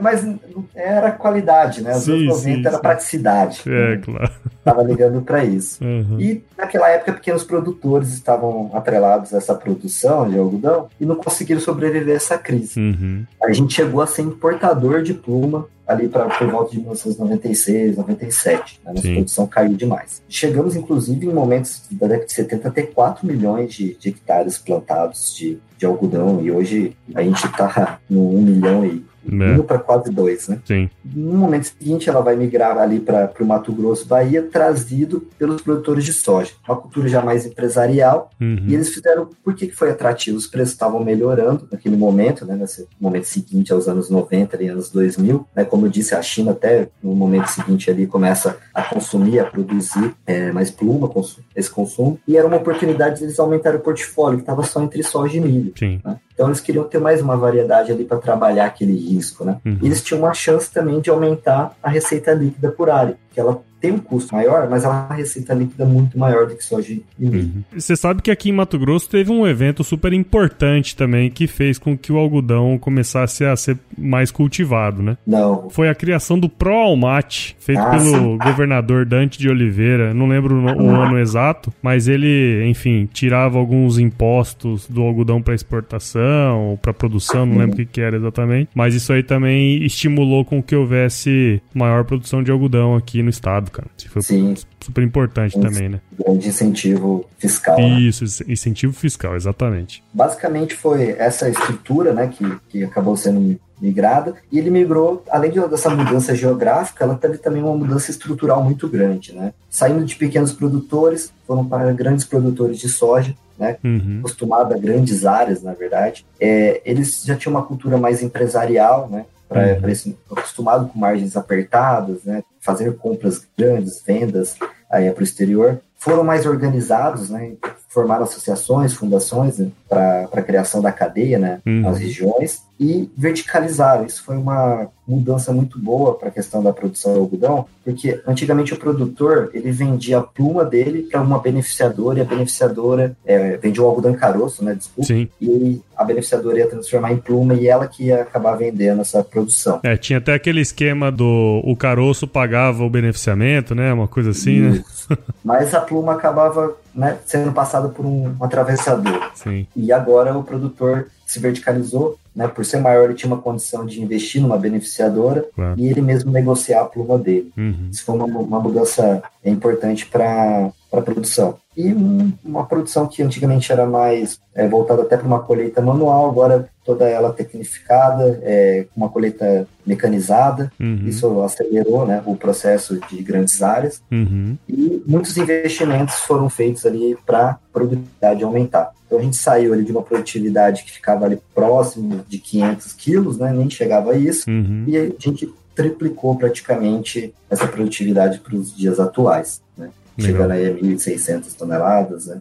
Mas 0.00 0.26
era 0.74 1.12
qualidade, 1.12 1.82
né? 1.82 1.96
Os 1.96 2.04
sim, 2.04 2.12
anos 2.12 2.38
90 2.38 2.42
sim, 2.42 2.66
era 2.66 2.76
sim. 2.76 2.82
praticidade. 2.82 3.62
É, 3.66 3.90
né? 3.90 4.00
claro. 4.02 4.30
Estava 4.58 4.82
ligando 4.82 5.22
para 5.22 5.44
isso. 5.44 5.84
Uhum. 5.84 6.20
E 6.20 6.44
naquela 6.56 6.88
época, 6.88 7.12
pequenos 7.12 7.44
produtores 7.44 8.12
estavam 8.12 8.70
atrelados 8.74 9.32
a 9.32 9.38
essa 9.38 9.54
produção 9.54 10.28
de 10.28 10.38
algodão 10.38 10.88
e 11.00 11.06
não 11.06 11.16
conseguiram 11.16 11.60
sobreviver 11.60 12.14
a 12.14 12.16
essa 12.16 12.38
crise. 12.38 12.80
Uhum. 12.80 13.24
A 13.42 13.52
gente 13.52 13.74
chegou 13.74 14.00
a 14.00 14.06
ser 14.06 14.22
importador 14.22 15.02
de 15.02 15.14
pluma 15.14 15.68
ali 15.86 16.08
para 16.08 16.26
por 16.26 16.50
volta 16.50 16.70
de 16.70 16.78
1996, 16.78 17.96
97. 17.96 18.80
Né? 18.84 18.92
Nossa 18.94 19.08
produção 19.08 19.46
caiu 19.46 19.74
demais. 19.74 20.22
Chegamos, 20.28 20.76
inclusive, 20.76 21.26
em 21.26 21.32
momentos 21.32 21.82
da 21.90 22.06
década 22.06 22.26
de 22.26 22.32
70 22.32 22.68
a 22.68 22.70
ter 22.70 22.92
4 22.92 23.26
milhões 23.26 23.74
de, 23.74 23.94
de 23.94 24.08
hectares 24.08 24.58
plantados 24.58 25.34
de, 25.36 25.58
de 25.76 25.86
algodão 25.86 26.40
e 26.42 26.50
hoje 26.50 26.96
a 27.14 27.22
gente 27.22 27.44
está 27.44 28.00
no 28.08 28.36
1 28.36 28.42
milhão 28.42 28.84
e 28.84 29.04
é. 29.26 29.52
indo 29.52 29.64
para 29.64 29.78
quase 29.78 30.10
dois, 30.10 30.48
né? 30.48 30.58
Sim. 30.64 30.88
No 31.04 31.34
momento 31.34 31.64
seguinte, 31.64 32.08
ela 32.08 32.20
vai 32.20 32.36
migrar 32.36 32.78
ali 32.78 33.00
para 33.00 33.32
o 33.40 33.44
Mato 33.44 33.72
Grosso, 33.72 34.06
Bahia, 34.06 34.42
trazido 34.42 35.26
pelos 35.38 35.62
produtores 35.62 36.04
de 36.04 36.12
soja. 36.12 36.52
Uma 36.66 36.76
cultura 36.76 37.08
já 37.08 37.22
mais 37.22 37.46
empresarial. 37.46 38.30
Uhum. 38.40 38.64
E 38.66 38.74
eles 38.74 38.88
fizeram. 38.88 39.28
Por 39.42 39.54
que, 39.54 39.66
que 39.66 39.74
foi 39.74 39.90
atrativo? 39.90 40.36
Os 40.36 40.46
preços 40.46 40.72
estavam 40.72 41.02
melhorando 41.02 41.68
naquele 41.70 41.96
momento, 41.96 42.44
né? 42.44 42.56
Nesse 42.56 42.86
momento 43.00 43.24
seguinte 43.24 43.72
aos 43.72 43.88
anos 43.88 44.10
90, 44.10 44.56
ali, 44.56 44.68
anos 44.68 44.90
2000. 44.90 45.46
Né? 45.54 45.64
Como 45.64 45.86
eu 45.86 45.90
disse, 45.90 46.14
a 46.14 46.22
China 46.22 46.52
até 46.52 46.88
no 47.02 47.14
momento 47.14 47.46
seguinte 47.46 47.90
ali 47.90 48.06
começa 48.06 48.58
a 48.72 48.82
consumir, 48.82 49.38
a 49.38 49.44
produzir 49.44 50.14
é, 50.26 50.52
mais 50.52 50.70
pluma, 50.70 51.10
esse 51.54 51.70
consumo. 51.70 52.18
E 52.26 52.36
era 52.36 52.46
uma 52.46 52.56
oportunidade 52.56 53.18
de 53.18 53.24
eles 53.24 53.38
aumentarem 53.38 53.78
o 53.78 53.82
portfólio, 53.82 54.38
que 54.38 54.42
estava 54.42 54.62
só 54.62 54.82
entre 54.82 55.02
soja 55.02 55.36
e 55.36 55.40
milho. 55.40 55.72
Sim. 55.78 56.00
Né? 56.04 56.16
Então 56.34 56.48
eles 56.48 56.60
queriam 56.60 56.84
ter 56.84 56.98
mais 56.98 57.22
uma 57.22 57.36
variedade 57.36 57.92
ali 57.92 58.04
para 58.04 58.18
trabalhar 58.18 58.66
aquele 58.66 58.92
risco, 58.92 59.44
né? 59.44 59.60
Uhum. 59.64 59.78
E 59.80 59.86
eles 59.86 60.02
tinham 60.02 60.20
uma 60.20 60.34
chance 60.34 60.70
também 60.70 61.00
de 61.00 61.08
aumentar 61.08 61.76
a 61.82 61.88
receita 61.88 62.32
líquida 62.32 62.70
por 62.70 62.90
área, 62.90 63.16
que 63.32 63.38
ela 63.38 63.62
tem 63.84 63.92
um 63.92 63.98
custo 63.98 64.34
maior, 64.34 64.66
mas 64.70 64.82
é 64.82 64.88
uma 64.88 65.14
receita 65.14 65.52
líquida 65.52 65.84
muito 65.84 66.18
maior 66.18 66.46
do 66.46 66.56
que 66.56 66.64
soja 66.64 66.90
e 66.90 67.04
milho. 67.18 67.52
Uhum. 67.54 67.62
Você 67.78 67.94
sabe 67.94 68.22
que 68.22 68.30
aqui 68.30 68.48
em 68.48 68.52
Mato 68.52 68.78
Grosso 68.78 69.10
teve 69.10 69.30
um 69.30 69.46
evento 69.46 69.84
super 69.84 70.14
importante 70.14 70.96
também 70.96 71.30
que 71.30 71.46
fez 71.46 71.76
com 71.76 71.94
que 71.96 72.10
o 72.10 72.16
algodão 72.16 72.78
começasse 72.78 73.44
a 73.44 73.54
ser 73.54 73.76
mais 73.98 74.30
cultivado, 74.30 75.02
né? 75.02 75.18
Não. 75.26 75.68
Foi 75.68 75.90
a 75.90 75.94
criação 75.94 76.38
do 76.38 76.48
Pro 76.48 76.72
Almate, 76.72 77.54
feito 77.60 77.82
ah, 77.82 77.90
pelo 77.90 78.38
governador 78.38 79.04
Dante 79.04 79.38
de 79.38 79.50
Oliveira. 79.50 80.14
Não 80.14 80.28
lembro 80.28 80.54
o, 80.54 80.82
o 80.82 80.88
ano 80.88 81.18
exato, 81.18 81.70
mas 81.82 82.08
ele, 82.08 82.64
enfim, 82.66 83.06
tirava 83.12 83.58
alguns 83.58 83.98
impostos 83.98 84.88
do 84.88 85.02
algodão 85.02 85.42
para 85.42 85.54
exportação, 85.54 86.78
para 86.80 86.94
produção, 86.94 87.44
não 87.44 87.58
lembro 87.58 87.74
o 87.74 87.76
que, 87.76 87.84
que 87.84 88.00
era 88.00 88.16
exatamente. 88.16 88.70
Mas 88.74 88.94
isso 88.94 89.12
aí 89.12 89.22
também 89.22 89.84
estimulou 89.84 90.42
com 90.42 90.62
que 90.62 90.74
houvesse 90.74 91.60
maior 91.74 92.02
produção 92.04 92.42
de 92.42 92.50
algodão 92.50 92.96
aqui 92.96 93.22
no 93.22 93.28
estado 93.28 93.73
cara. 93.74 93.88
Isso 93.98 94.08
foi 94.08 94.22
Sim. 94.22 94.54
super 94.80 95.02
importante 95.02 95.58
um 95.58 95.60
também, 95.60 95.88
né? 95.88 96.00
Grande 96.18 96.48
incentivo 96.48 97.26
fiscal. 97.38 97.76
Né? 97.76 98.00
Isso, 98.00 98.24
né? 98.24 98.52
incentivo 98.52 98.92
fiscal, 98.92 99.34
exatamente. 99.34 100.02
Basicamente 100.12 100.74
foi 100.74 101.10
essa 101.18 101.48
estrutura, 101.48 102.12
né, 102.12 102.28
que, 102.28 102.56
que 102.68 102.84
acabou 102.84 103.16
sendo 103.16 103.58
migrada, 103.80 104.34
e 104.50 104.58
ele 104.58 104.70
migrou, 104.70 105.22
além 105.28 105.50
dessa 105.50 105.90
mudança 105.90 106.34
geográfica, 106.34 107.04
ela 107.04 107.16
teve 107.16 107.38
também 107.38 107.62
uma 107.62 107.76
mudança 107.76 108.10
estrutural 108.10 108.62
muito 108.62 108.88
grande, 108.88 109.34
né? 109.34 109.52
Saindo 109.68 110.04
de 110.04 110.14
pequenos 110.14 110.52
produtores, 110.52 111.32
foram 111.46 111.66
para 111.66 111.92
grandes 111.92 112.24
produtores 112.24 112.78
de 112.78 112.88
soja, 112.88 113.34
né? 113.58 113.76
Uhum. 113.84 114.18
Acostumado 114.20 114.72
a 114.72 114.78
grandes 114.78 115.26
áreas, 115.26 115.62
na 115.62 115.72
verdade. 115.74 116.24
É, 116.40 116.80
eles 116.84 117.24
já 117.24 117.36
tinham 117.36 117.54
uma 117.54 117.66
cultura 117.66 117.98
mais 117.98 118.22
empresarial, 118.22 119.08
né? 119.10 119.26
Para 119.54 119.88
uhum. 119.88 120.14
acostumado 120.32 120.88
com 120.88 120.98
margens 120.98 121.36
apertadas, 121.36 122.24
né? 122.24 122.42
fazer 122.60 122.96
compras 122.96 123.46
grandes, 123.56 124.02
vendas 124.04 124.56
aí 124.90 125.10
para 125.10 125.20
o 125.20 125.24
exterior, 125.24 125.80
foram 125.96 126.24
mais 126.24 126.46
organizados, 126.46 127.30
né? 127.30 127.52
Formaram 127.94 128.24
associações, 128.24 128.92
fundações 128.92 129.58
né? 129.58 129.70
para 129.88 130.28
a 130.32 130.42
criação 130.42 130.82
da 130.82 130.90
cadeia 130.90 131.38
né? 131.38 131.60
Uhum. 131.64 131.82
nas 131.82 131.98
regiões 131.98 132.64
e 132.78 133.08
verticalizaram. 133.16 134.04
Isso 134.04 134.24
foi 134.24 134.36
uma 134.36 134.88
mudança 135.06 135.52
muito 135.52 135.78
boa 135.78 136.14
para 136.14 136.28
a 136.28 136.32
questão 136.32 136.60
da 136.60 136.72
produção 136.72 137.12
de 137.12 137.20
algodão, 137.20 137.66
porque 137.84 138.20
antigamente 138.26 138.74
o 138.74 138.76
produtor 138.76 139.50
ele 139.54 139.70
vendia 139.70 140.18
a 140.18 140.22
pluma 140.22 140.64
dele 140.64 141.02
para 141.02 141.20
uma 141.20 141.38
beneficiadora 141.38 142.18
e 142.18 142.22
a 142.22 142.24
beneficiadora 142.24 143.16
é, 143.24 143.56
vendia 143.58 143.82
o 143.82 143.86
algodão 143.86 144.10
em 144.10 144.16
caroço, 144.16 144.64
né? 144.64 144.74
Desculpa. 144.74 145.06
Sim. 145.06 145.28
E 145.40 145.80
a 145.96 146.02
beneficiadora 146.02 146.58
ia 146.58 146.66
transformar 146.66 147.12
em 147.12 147.18
pluma 147.18 147.54
e 147.54 147.68
ela 147.68 147.86
que 147.86 148.06
ia 148.06 148.22
acabar 148.22 148.56
vendendo 148.56 149.02
essa 149.02 149.22
produção. 149.22 149.78
É, 149.84 149.96
tinha 149.96 150.18
até 150.18 150.34
aquele 150.34 150.60
esquema 150.60 151.12
do 151.12 151.60
o 151.64 151.76
caroço 151.76 152.26
pagava 152.26 152.82
o 152.82 152.90
beneficiamento, 152.90 153.72
né? 153.72 153.92
Uma 153.92 154.08
coisa 154.08 154.30
assim, 154.30 154.60
né? 154.60 154.82
Isso. 154.84 155.06
né? 155.10 155.16
Mas 155.44 155.74
a 155.74 155.80
pluma 155.80 156.14
acabava 156.14 156.74
né, 156.94 157.18
sendo 157.26 157.52
passada 157.52 157.88
por 157.88 158.04
um, 158.04 158.36
um 158.38 158.44
atravessador. 158.44 159.30
Sim. 159.34 159.66
E 159.74 159.92
agora 159.92 160.36
o 160.36 160.42
produtor 160.42 161.08
se 161.26 161.38
verticalizou, 161.38 162.18
né, 162.34 162.46
por 162.48 162.64
ser 162.64 162.80
maior, 162.80 163.04
ele 163.04 163.14
tinha 163.14 163.32
uma 163.32 163.40
condição 163.40 163.86
de 163.86 164.02
investir 164.02 164.40
numa 164.40 164.58
beneficiadora 164.58 165.46
claro. 165.54 165.78
e 165.78 165.86
ele 165.88 166.00
mesmo 166.00 166.30
negociar 166.30 166.82
a 166.82 166.84
pluma 166.84 167.18
dele. 167.18 167.52
Uhum. 167.56 167.88
Isso 167.90 168.04
foi 168.04 168.14
uma, 168.14 168.26
uma 168.26 168.60
mudança 168.60 169.22
importante 169.44 170.06
para 170.06 170.70
a 170.98 171.02
produção. 171.02 171.56
E 171.76 171.92
um, 171.92 172.32
uma 172.44 172.64
produção 172.64 173.06
que 173.06 173.22
antigamente 173.22 173.72
era 173.72 173.84
mais 173.86 174.38
é, 174.54 174.68
voltada 174.68 175.02
até 175.02 175.16
para 175.16 175.26
uma 175.26 175.40
colheita 175.40 175.82
manual, 175.82 176.30
agora 176.30 176.68
toda 176.84 177.08
ela 177.08 177.32
tecnificada, 177.32 178.40
é, 178.42 178.86
uma 178.96 179.08
colheita 179.08 179.66
mecanizada. 179.84 180.70
Uhum. 180.78 181.06
Isso 181.06 181.42
acelerou 181.42 182.06
né, 182.06 182.22
o 182.26 182.36
processo 182.36 182.98
de 183.08 183.22
grandes 183.22 183.60
áreas. 183.62 184.00
Uhum. 184.10 184.56
E 184.68 185.02
muitos 185.06 185.36
investimentos 185.36 186.16
foram 186.20 186.48
feitos 186.48 186.86
ali 186.86 187.16
para 187.26 187.50
a 187.50 187.58
produtividade 187.72 188.44
aumentar. 188.44 188.92
Então 189.06 189.18
a 189.18 189.22
gente 189.22 189.36
saiu 189.36 189.72
ali 189.72 189.84
de 189.84 189.92
uma 189.92 190.02
produtividade 190.02 190.84
que 190.84 190.92
ficava 190.92 191.24
ali 191.24 191.40
próximo 191.54 192.24
de 192.28 192.38
500 192.38 192.92
quilos, 192.92 193.38
né, 193.38 193.52
nem 193.52 193.68
chegava 193.68 194.12
a 194.12 194.16
isso, 194.16 194.48
uhum. 194.48 194.84
e 194.86 194.96
a 194.96 195.10
gente 195.18 195.52
triplicou 195.74 196.36
praticamente 196.36 197.34
essa 197.50 197.66
produtividade 197.66 198.38
para 198.38 198.54
os 198.54 198.74
dias 198.74 199.00
atuais, 199.00 199.60
né? 199.76 199.90
Chegando 200.18 200.52
aí 200.52 200.68
a 200.68 200.74
1.600 200.74 201.54
toneladas 201.56 202.26
né, 202.26 202.40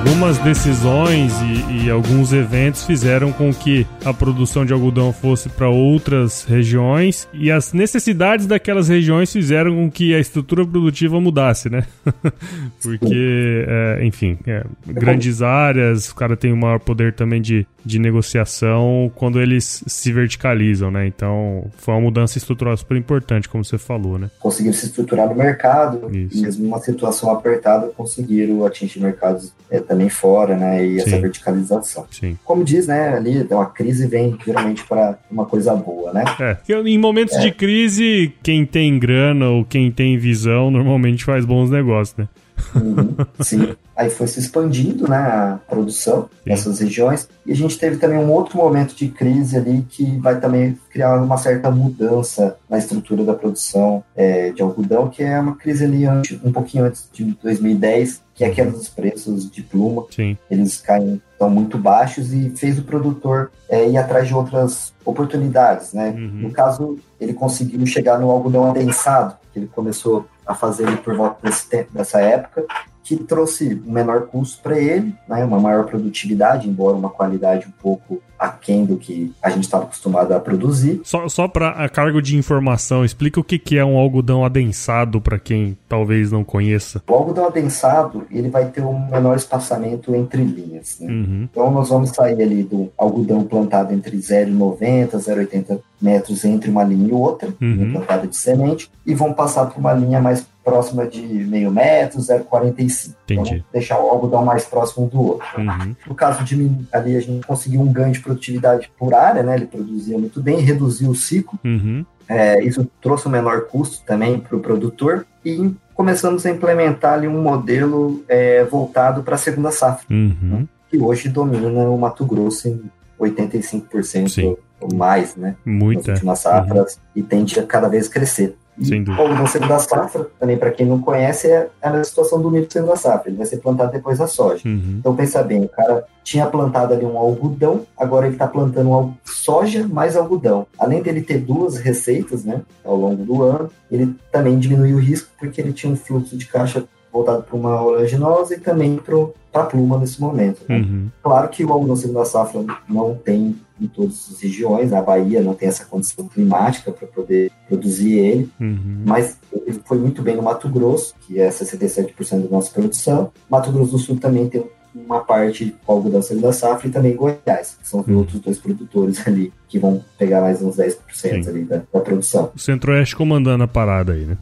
Algumas 0.08 0.38
decisões 0.38 1.34
e, 1.42 1.84
e, 1.84 1.90
alguns 1.90 2.32
eventos 2.32 2.82
fizeram 2.82 3.30
com 3.30 3.52
que 3.52 3.86
a 4.02 4.14
produção 4.14 4.64
de 4.64 4.72
algodão 4.72 5.12
fosse 5.12 5.50
para 5.50 5.68
outras 5.68 6.44
regiões 6.44 7.28
e 7.34 7.50
as 7.50 7.74
necessidades 7.74 8.46
daquelas 8.46 8.88
regiões 8.88 9.30
fizeram 9.30 9.74
com 9.74 9.90
que 9.90 10.14
a 10.14 10.18
estrutura 10.18 10.66
produtiva 10.66 11.20
mudasse, 11.20 11.68
né? 11.68 11.84
Porque, 12.82 13.66
é, 13.68 14.00
enfim, 14.02 14.38
é, 14.46 14.64
grandes 14.86 15.42
áreas, 15.42 16.08
o 16.08 16.14
cara 16.14 16.38
tem 16.38 16.54
um 16.54 16.56
maior 16.56 16.80
poder 16.80 17.12
também 17.12 17.42
de, 17.42 17.66
de 17.84 17.98
negociação 17.98 19.12
quando 19.14 19.38
eles 19.38 19.84
se 19.86 20.10
verticalizam, 20.10 20.90
né? 20.90 21.06
Então, 21.06 21.70
foi 21.76 21.92
uma 21.92 22.00
mudança 22.00 22.38
estrutural 22.38 22.74
super 22.78 22.96
importante, 22.96 23.46
como 23.46 23.62
você 23.62 23.76
falou, 23.76 24.18
né? 24.18 24.30
Conseguiram 24.38 24.74
se 24.74 24.86
estruturar 24.86 25.28
no 25.28 25.34
mercado 25.34 26.08
Isso. 26.16 26.40
mesmo 26.40 26.64
numa 26.64 26.80
situação 26.80 27.30
apertada 27.30 27.88
conseguiram 27.88 28.64
atingir 28.64 29.00
mercados 29.00 29.52
é, 29.70 29.80
também 29.80 29.97
fora, 30.08 30.56
né? 30.56 30.86
E 30.86 30.98
essa 30.98 31.10
Sim. 31.10 31.20
verticalização. 31.20 32.06
Sim. 32.10 32.38
Como 32.44 32.62
diz, 32.62 32.86
né? 32.86 33.16
Ali, 33.16 33.46
uma 33.50 33.66
crise 33.66 34.06
vem 34.06 34.36
geralmente 34.44 34.84
para 34.84 35.18
uma 35.30 35.46
coisa 35.46 35.74
boa, 35.74 36.12
né? 36.12 36.24
É. 36.38 36.58
Em 36.86 36.98
momentos 36.98 37.36
é. 37.36 37.40
de 37.40 37.52
crise, 37.52 38.34
quem 38.42 38.66
tem 38.66 38.98
grana 38.98 39.48
ou 39.48 39.64
quem 39.64 39.90
tem 39.90 40.18
visão 40.18 40.70
normalmente 40.70 41.24
faz 41.24 41.44
bons 41.44 41.70
negócios, 41.70 42.16
né? 42.18 42.28
Uhum, 42.74 43.14
sim. 43.40 43.74
Aí 43.96 44.10
foi 44.10 44.28
se 44.28 44.38
expandindo 44.38 45.08
né, 45.08 45.16
a 45.16 45.58
produção 45.68 46.22
sim. 46.22 46.50
nessas 46.50 46.78
regiões. 46.78 47.28
E 47.44 47.52
a 47.52 47.56
gente 47.56 47.78
teve 47.78 47.96
também 47.96 48.18
um 48.18 48.30
outro 48.30 48.56
momento 48.56 48.94
de 48.94 49.08
crise 49.08 49.56
ali 49.56 49.84
que 49.88 50.18
vai 50.18 50.38
também 50.38 50.78
criar 50.90 51.20
uma 51.20 51.36
certa 51.36 51.70
mudança 51.70 52.56
na 52.68 52.78
estrutura 52.78 53.24
da 53.24 53.34
produção 53.34 54.04
é, 54.14 54.50
de 54.52 54.62
algodão, 54.62 55.08
que 55.08 55.22
é 55.22 55.38
uma 55.40 55.56
crise 55.56 55.84
ali 55.84 56.04
antes, 56.04 56.38
um 56.44 56.52
pouquinho 56.52 56.84
antes 56.84 57.08
de 57.12 57.24
2010, 57.42 58.22
que 58.38 58.44
é 58.44 58.46
a 58.46 58.54
queda 58.54 58.70
dos 58.70 58.88
preços 58.88 59.50
de 59.50 59.62
pluma. 59.62 60.06
Sim. 60.12 60.38
Eles 60.48 60.76
caem 60.76 61.20
estão 61.32 61.50
muito 61.50 61.76
baixos 61.76 62.32
e 62.32 62.50
fez 62.50 62.78
o 62.78 62.82
produtor 62.82 63.50
é, 63.68 63.88
ir 63.88 63.96
atrás 63.96 64.26
de 64.26 64.34
outras 64.34 64.92
oportunidades, 65.04 65.92
né? 65.92 66.10
Uhum. 66.10 66.42
No 66.42 66.50
caso, 66.50 66.98
ele 67.20 67.32
conseguiu 67.32 67.84
chegar 67.84 68.18
no 68.18 68.30
algodão 68.30 68.70
adensado, 68.70 69.36
que 69.52 69.58
ele 69.58 69.66
começou 69.66 70.26
a 70.46 70.54
fazer 70.54 70.96
por 70.98 71.16
volta 71.16 71.38
desse 71.42 71.68
tempo, 71.68 71.92
dessa 71.92 72.20
época, 72.20 72.64
que 73.02 73.16
trouxe 73.16 73.80
um 73.86 73.92
menor 73.92 74.26
custo 74.26 74.62
para 74.62 74.78
ele, 74.78 75.14
né, 75.28 75.44
uma 75.44 75.58
maior 75.58 75.84
produtividade, 75.84 76.68
embora 76.68 76.96
uma 76.96 77.10
qualidade 77.10 77.66
um 77.66 77.82
pouco 77.82 78.20
aquém 78.38 78.84
do 78.84 78.96
que 78.96 79.32
a 79.42 79.50
gente 79.50 79.64
estava 79.64 79.84
acostumado 79.84 80.32
a 80.32 80.40
produzir. 80.40 81.00
Só, 81.04 81.28
só 81.28 81.48
para 81.48 81.70
a 81.70 81.88
cargo 81.88 82.20
de 82.22 82.36
informação, 82.36 83.04
explica 83.04 83.40
o 83.40 83.44
que, 83.44 83.58
que 83.58 83.78
é 83.78 83.84
um 83.84 83.96
algodão 83.96 84.44
adensado 84.44 85.20
para 85.20 85.38
quem 85.38 85.76
talvez 85.88 86.30
não 86.30 86.44
conheça. 86.44 87.02
O 87.08 87.14
algodão 87.14 87.46
adensado 87.46 88.26
ele 88.30 88.48
vai 88.48 88.66
ter 88.66 88.82
um 88.82 89.08
menor 89.10 89.36
espaçamento 89.36 90.14
entre 90.14 90.42
linhas. 90.42 90.98
Né? 91.00 91.10
Uhum. 91.10 91.48
Então 91.50 91.70
nós 91.70 91.88
vamos 91.88 92.10
sair 92.10 92.42
ali 92.42 92.62
do 92.62 92.90
algodão 92.96 93.44
plantado 93.44 93.92
entre 93.92 94.16
0,90 94.16 95.18
0,80 95.18 95.80
metros 96.00 96.44
entre 96.44 96.70
uma 96.70 96.84
linha 96.84 97.08
e 97.08 97.12
outra, 97.12 97.52
uhum. 97.60 97.92
plantada 97.92 98.26
de 98.26 98.36
semente, 98.36 98.90
e 99.04 99.14
vão 99.14 99.32
passar 99.32 99.66
por 99.66 99.78
uma 99.80 99.92
linha 99.92 100.20
mais 100.20 100.46
próxima 100.64 101.06
de 101.06 101.22
meio 101.22 101.70
metro, 101.70 102.20
0,45. 102.20 103.14
Entendi. 103.24 103.54
Então, 103.54 103.64
deixar 103.72 103.98
o 103.98 104.08
algodão 104.08 104.44
mais 104.44 104.64
próximo 104.64 105.08
do 105.08 105.20
outro. 105.20 105.46
Uhum. 105.56 105.96
No 106.06 106.14
caso 106.14 106.44
de 106.44 106.70
ali, 106.92 107.16
a 107.16 107.20
gente 107.20 107.46
conseguiu 107.46 107.80
um 107.80 107.90
ganho 107.90 108.12
de 108.12 108.20
produtividade 108.28 108.90
por 108.98 109.14
área, 109.14 109.42
né? 109.42 109.56
Ele 109.56 109.66
produzia 109.66 110.18
muito 110.18 110.40
bem, 110.40 110.60
reduziu 110.60 111.10
o 111.10 111.14
ciclo. 111.14 111.58
Uhum. 111.64 112.04
É, 112.28 112.62
isso 112.62 112.86
trouxe 113.00 113.26
um 113.26 113.30
menor 113.30 113.62
custo 113.62 114.04
também 114.04 114.38
para 114.38 114.54
o 114.54 114.60
produtor 114.60 115.26
e 115.44 115.72
começamos 115.94 116.44
a 116.44 116.50
implementar 116.50 117.14
ali 117.14 117.26
um 117.26 117.40
modelo 117.40 118.22
é, 118.28 118.62
voltado 118.64 119.22
para 119.22 119.34
a 119.34 119.38
segunda 119.38 119.70
safra, 119.70 120.06
uhum. 120.10 120.36
né? 120.42 120.68
que 120.90 120.98
hoje 120.98 121.28
domina 121.28 121.68
o 121.88 121.98
Mato 121.98 122.26
Grosso 122.26 122.68
em 122.68 122.82
85% 123.18 124.28
Sim. 124.28 124.56
ou 124.80 124.94
mais, 124.94 125.34
né? 125.36 125.56
Muita. 125.64 126.10
Nas 126.10 126.18
últimas 126.18 126.38
safras, 126.40 126.94
uhum. 126.94 127.00
e 127.16 127.22
tende 127.22 127.58
a 127.58 127.64
cada 127.64 127.88
vez 127.88 128.08
crescer. 128.08 128.56
Sem 128.82 129.02
dúvida. 129.02 129.40
Ou 129.40 129.46
segunda 129.46 129.78
safra, 129.78 130.26
também 130.38 130.56
para 130.56 130.70
quem 130.70 130.86
não 130.86 131.00
conhece, 131.00 131.50
é 131.50 131.68
a 131.82 132.04
situação 132.04 132.40
do 132.40 132.50
milho 132.50 132.66
segunda 132.70 132.96
safra. 132.96 133.28
Ele 133.28 133.36
vai 133.36 133.46
ser 133.46 133.58
plantado 133.58 133.92
depois 133.92 134.18
da 134.18 134.26
soja. 134.26 134.66
Uhum. 134.66 134.96
Então 134.98 135.14
pensa 135.16 135.42
bem, 135.42 135.64
o 135.64 135.68
cara 135.68 136.04
tinha 136.22 136.46
plantado 136.46 136.92
ali 136.92 137.04
um 137.04 137.16
algodão, 137.16 137.86
agora 137.96 138.26
ele 138.26 138.34
está 138.34 138.46
plantando 138.46 138.90
um 138.90 139.14
soja 139.24 139.86
mais 139.88 140.16
algodão. 140.16 140.66
Além 140.78 141.02
dele 141.02 141.22
ter 141.22 141.38
duas 141.38 141.78
receitas, 141.78 142.44
né, 142.44 142.60
ao 142.84 142.96
longo 142.96 143.24
do 143.24 143.42
ano, 143.42 143.70
ele 143.90 144.14
também 144.30 144.58
diminuiu 144.58 144.96
o 144.96 145.00
risco 145.00 145.30
porque 145.38 145.60
ele 145.60 145.72
tinha 145.72 145.92
um 145.92 145.96
fluxo 145.96 146.36
de 146.36 146.46
caixa 146.46 146.84
voltado 147.18 147.42
para 147.42 147.56
uma 147.56 147.82
oleaginosa 147.82 148.54
e 148.54 148.60
também 148.60 148.96
para 148.96 149.62
a 149.62 149.66
pluma 149.66 149.98
nesse 149.98 150.20
momento. 150.20 150.62
Né? 150.68 150.76
Uhum. 150.76 151.08
Claro 151.22 151.48
que 151.48 151.64
o 151.64 151.72
algodão 151.72 151.96
segunda 151.96 152.24
safra 152.24 152.64
não 152.88 153.14
tem 153.14 153.56
em 153.80 153.86
todas 153.86 154.28
as 154.32 154.40
regiões. 154.40 154.92
A 154.92 155.02
Bahia 155.02 155.40
não 155.40 155.54
tem 155.54 155.68
essa 155.68 155.84
condição 155.84 156.26
climática 156.28 156.90
para 156.92 157.06
poder 157.06 157.50
produzir 157.68 158.18
ele, 158.18 158.50
uhum. 158.60 159.02
mas 159.06 159.38
ele 159.52 159.80
foi 159.84 159.98
muito 159.98 160.22
bem 160.22 160.36
no 160.36 160.42
Mato 160.42 160.68
Grosso, 160.68 161.14
que 161.26 161.40
é 161.40 161.48
67% 161.48 162.42
da 162.42 162.50
nossa 162.50 162.70
produção. 162.72 163.30
Mato 163.48 163.70
Grosso 163.72 163.92
do 163.92 163.98
Sul 163.98 164.16
também 164.18 164.48
tem 164.48 164.64
uma 164.94 165.20
parte 165.20 165.74
com 165.84 165.92
algodão 165.92 166.22
segunda 166.22 166.52
safra 166.52 166.88
e 166.88 166.90
também 166.90 167.14
Goiás, 167.14 167.76
que 167.80 167.88
são 167.88 168.00
os 168.00 168.06
uhum. 168.06 168.18
outros 168.18 168.40
dois 168.40 168.58
produtores 168.58 169.26
ali 169.26 169.52
que 169.68 169.78
vão 169.78 170.02
pegar 170.16 170.40
mais 170.40 170.62
uns 170.62 170.76
10% 170.76 170.96
Sim. 171.12 171.30
ali 171.48 171.64
da, 171.64 171.82
da, 171.92 172.00
produção. 172.00 172.50
O 172.54 172.58
Centro-Oeste 172.58 173.14
comandando 173.14 173.64
a 173.64 173.68
parada 173.68 174.12
aí, 174.12 174.24
né? 174.24 174.38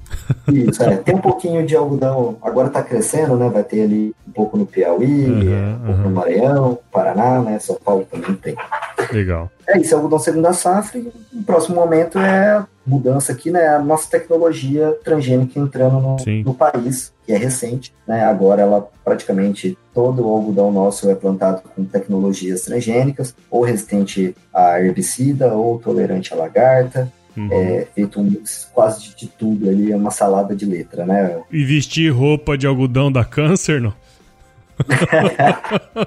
Isso, 0.52 0.82
é. 0.82 0.96
Tem 0.98 1.14
um 1.14 1.20
pouquinho 1.20 1.66
de 1.66 1.74
algodão, 1.74 2.37
agora 2.42 2.68
tá 2.68 2.82
crescendo, 2.82 3.37
né? 3.37 3.48
Vai 3.48 3.64
ter 3.64 3.82
ali 3.82 4.14
pouco 4.37 4.59
no 4.59 4.66
Piauí, 4.66 5.25
uhum, 5.25 5.40
um 5.40 5.87
pouco 5.87 6.01
uhum. 6.03 6.09
no 6.09 6.11
Maranhão, 6.11 6.79
Paraná, 6.92 7.40
né? 7.40 7.59
São 7.59 7.77
Paulo 7.83 8.07
também 8.11 8.35
tem. 8.35 8.55
Legal. 9.11 9.51
É 9.66 9.79
isso, 9.79 9.94
é 9.94 9.96
algodão 9.96 10.18
segunda 10.18 10.53
safra 10.53 10.99
e 10.99 11.11
o 11.33 11.42
próximo 11.42 11.77
momento 11.77 12.18
é 12.18 12.64
mudança 12.87 13.33
aqui, 13.33 13.51
né? 13.51 13.66
A 13.68 13.79
nossa 13.79 14.11
tecnologia 14.11 14.94
transgênica 15.03 15.59
entrando 15.59 16.01
no, 16.01 16.16
no 16.44 16.55
país, 16.55 17.12
que 17.25 17.33
é 17.33 17.37
recente, 17.38 17.94
né? 18.07 18.25
Agora 18.25 18.61
ela 18.61 18.87
praticamente 19.03 19.77
todo 19.94 20.27
o 20.27 20.33
algodão 20.33 20.70
nosso 20.70 21.11
é 21.11 21.14
plantado 21.14 21.62
com 21.75 21.85
tecnologias 21.85 22.61
transgênicas, 22.62 23.35
ou 23.51 23.62
resistente 23.62 24.37
a 24.53 24.79
herbicida, 24.79 25.55
ou 25.55 25.79
tolerante 25.79 26.35
à 26.35 26.37
lagarta. 26.37 27.11
Uhum. 27.37 27.49
É 27.53 27.87
feito 27.94 28.18
um 28.18 28.25
mix 28.25 28.70
quase 28.72 29.03
de, 29.03 29.16
de 29.16 29.27
tudo 29.27 29.68
ali, 29.68 29.92
é 29.92 29.96
uma 29.96 30.11
salada 30.11 30.55
de 30.55 30.64
letra, 30.64 31.05
né? 31.05 31.38
E 31.51 31.64
vestir 31.64 32.11
roupa 32.11 32.57
de 32.57 32.66
algodão 32.66 33.11
dá 33.11 33.25
câncer, 33.25 33.81
não? 33.81 33.92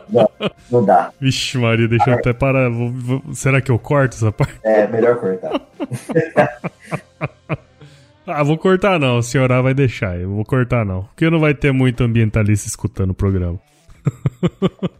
Não, 0.10 0.30
não 0.72 0.86
dá. 0.86 1.12
Vixe, 1.20 1.58
Maria, 1.58 1.88
deixa 1.88 2.10
eu 2.10 2.16
até 2.16 2.34
parar. 2.34 2.70
Vou, 2.70 2.92
vou... 2.92 3.24
Será 3.34 3.62
que 3.62 3.72
eu 3.72 3.80
corto 3.80 4.16
essa 4.16 4.32
parte? 4.32 4.60
É, 4.64 4.88
melhor 4.88 5.18
cortar. 5.18 5.62
ah, 8.28 8.44
vou 8.44 8.58
cortar 8.58 9.00
não, 9.00 9.18
a 9.18 9.24
senhora 9.24 9.62
vai 9.62 9.74
deixar. 9.74 10.20
Eu 10.20 10.30
vou 10.30 10.46
cortar 10.46 10.86
não. 10.86 11.04
Porque 11.04 11.30
não 11.30 11.40
vai 11.40 11.54
ter 11.54 11.72
muito 11.72 12.04
ambientalista 12.04 12.68
escutando 12.68 13.12
o 13.12 13.16
programa. 13.16 13.60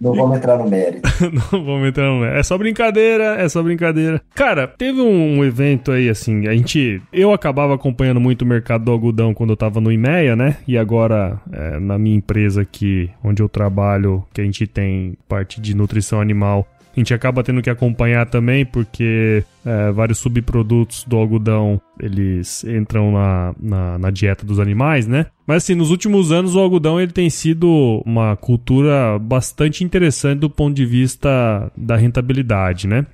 Não 0.00 0.14
vamos 0.14 0.36
entrar 0.36 0.58
no 0.58 0.68
mérito. 0.68 1.08
não 1.32 1.64
vamos 1.64 1.88
entrar 1.88 2.08
no 2.08 2.20
mérito. 2.20 2.38
É 2.38 2.42
só 2.42 2.58
brincadeira, 2.58 3.36
é 3.40 3.48
só 3.48 3.62
brincadeira. 3.62 4.20
Cara, 4.34 4.66
teve 4.66 5.00
um 5.00 5.44
evento 5.44 5.90
aí, 5.90 6.08
assim, 6.08 6.46
a 6.46 6.52
gente... 6.52 7.00
Eu 7.12 7.32
acabava 7.32 7.74
acompanhando 7.74 8.20
muito 8.20 8.42
o 8.42 8.46
mercado 8.46 8.84
do 8.84 8.92
algodão 8.92 9.32
quando 9.32 9.50
eu 9.50 9.56
tava 9.56 9.80
no 9.80 9.90
IMEA, 9.90 10.36
né? 10.36 10.58
E 10.68 10.76
agora, 10.76 11.40
é, 11.50 11.80
na 11.80 11.98
minha 11.98 12.16
empresa 12.16 12.62
aqui, 12.62 13.10
onde 13.24 13.42
eu 13.42 13.48
trabalho, 13.48 14.22
que 14.32 14.40
a 14.40 14.44
gente 14.44 14.66
tem 14.66 15.16
parte 15.28 15.60
de 15.60 15.74
nutrição 15.74 16.20
animal, 16.20 16.66
a 16.96 17.00
gente 17.00 17.12
acaba 17.12 17.44
tendo 17.44 17.60
que 17.60 17.68
acompanhar 17.68 18.24
também, 18.26 18.64
porque 18.64 19.44
é, 19.64 19.92
vários 19.92 20.18
subprodutos 20.18 21.04
do 21.04 21.16
algodão 21.16 21.80
eles 22.00 22.64
entram 22.64 23.12
na, 23.12 23.54
na, 23.60 23.98
na, 23.98 24.10
dieta 24.10 24.46
dos 24.46 24.58
animais, 24.58 25.06
né? 25.06 25.26
Mas 25.46 25.62
assim, 25.62 25.74
nos 25.74 25.90
últimos 25.90 26.32
anos 26.32 26.54
o 26.54 26.58
algodão 26.58 27.00
ele 27.00 27.12
tem 27.12 27.28
sido 27.28 28.02
uma 28.04 28.36
cultura 28.36 29.18
bastante 29.18 29.84
interessante 29.84 30.40
do 30.40 30.50
ponto 30.50 30.74
de 30.74 30.86
vista 30.86 31.70
da 31.76 31.96
rentabilidade, 31.96 32.86
né? 32.86 33.06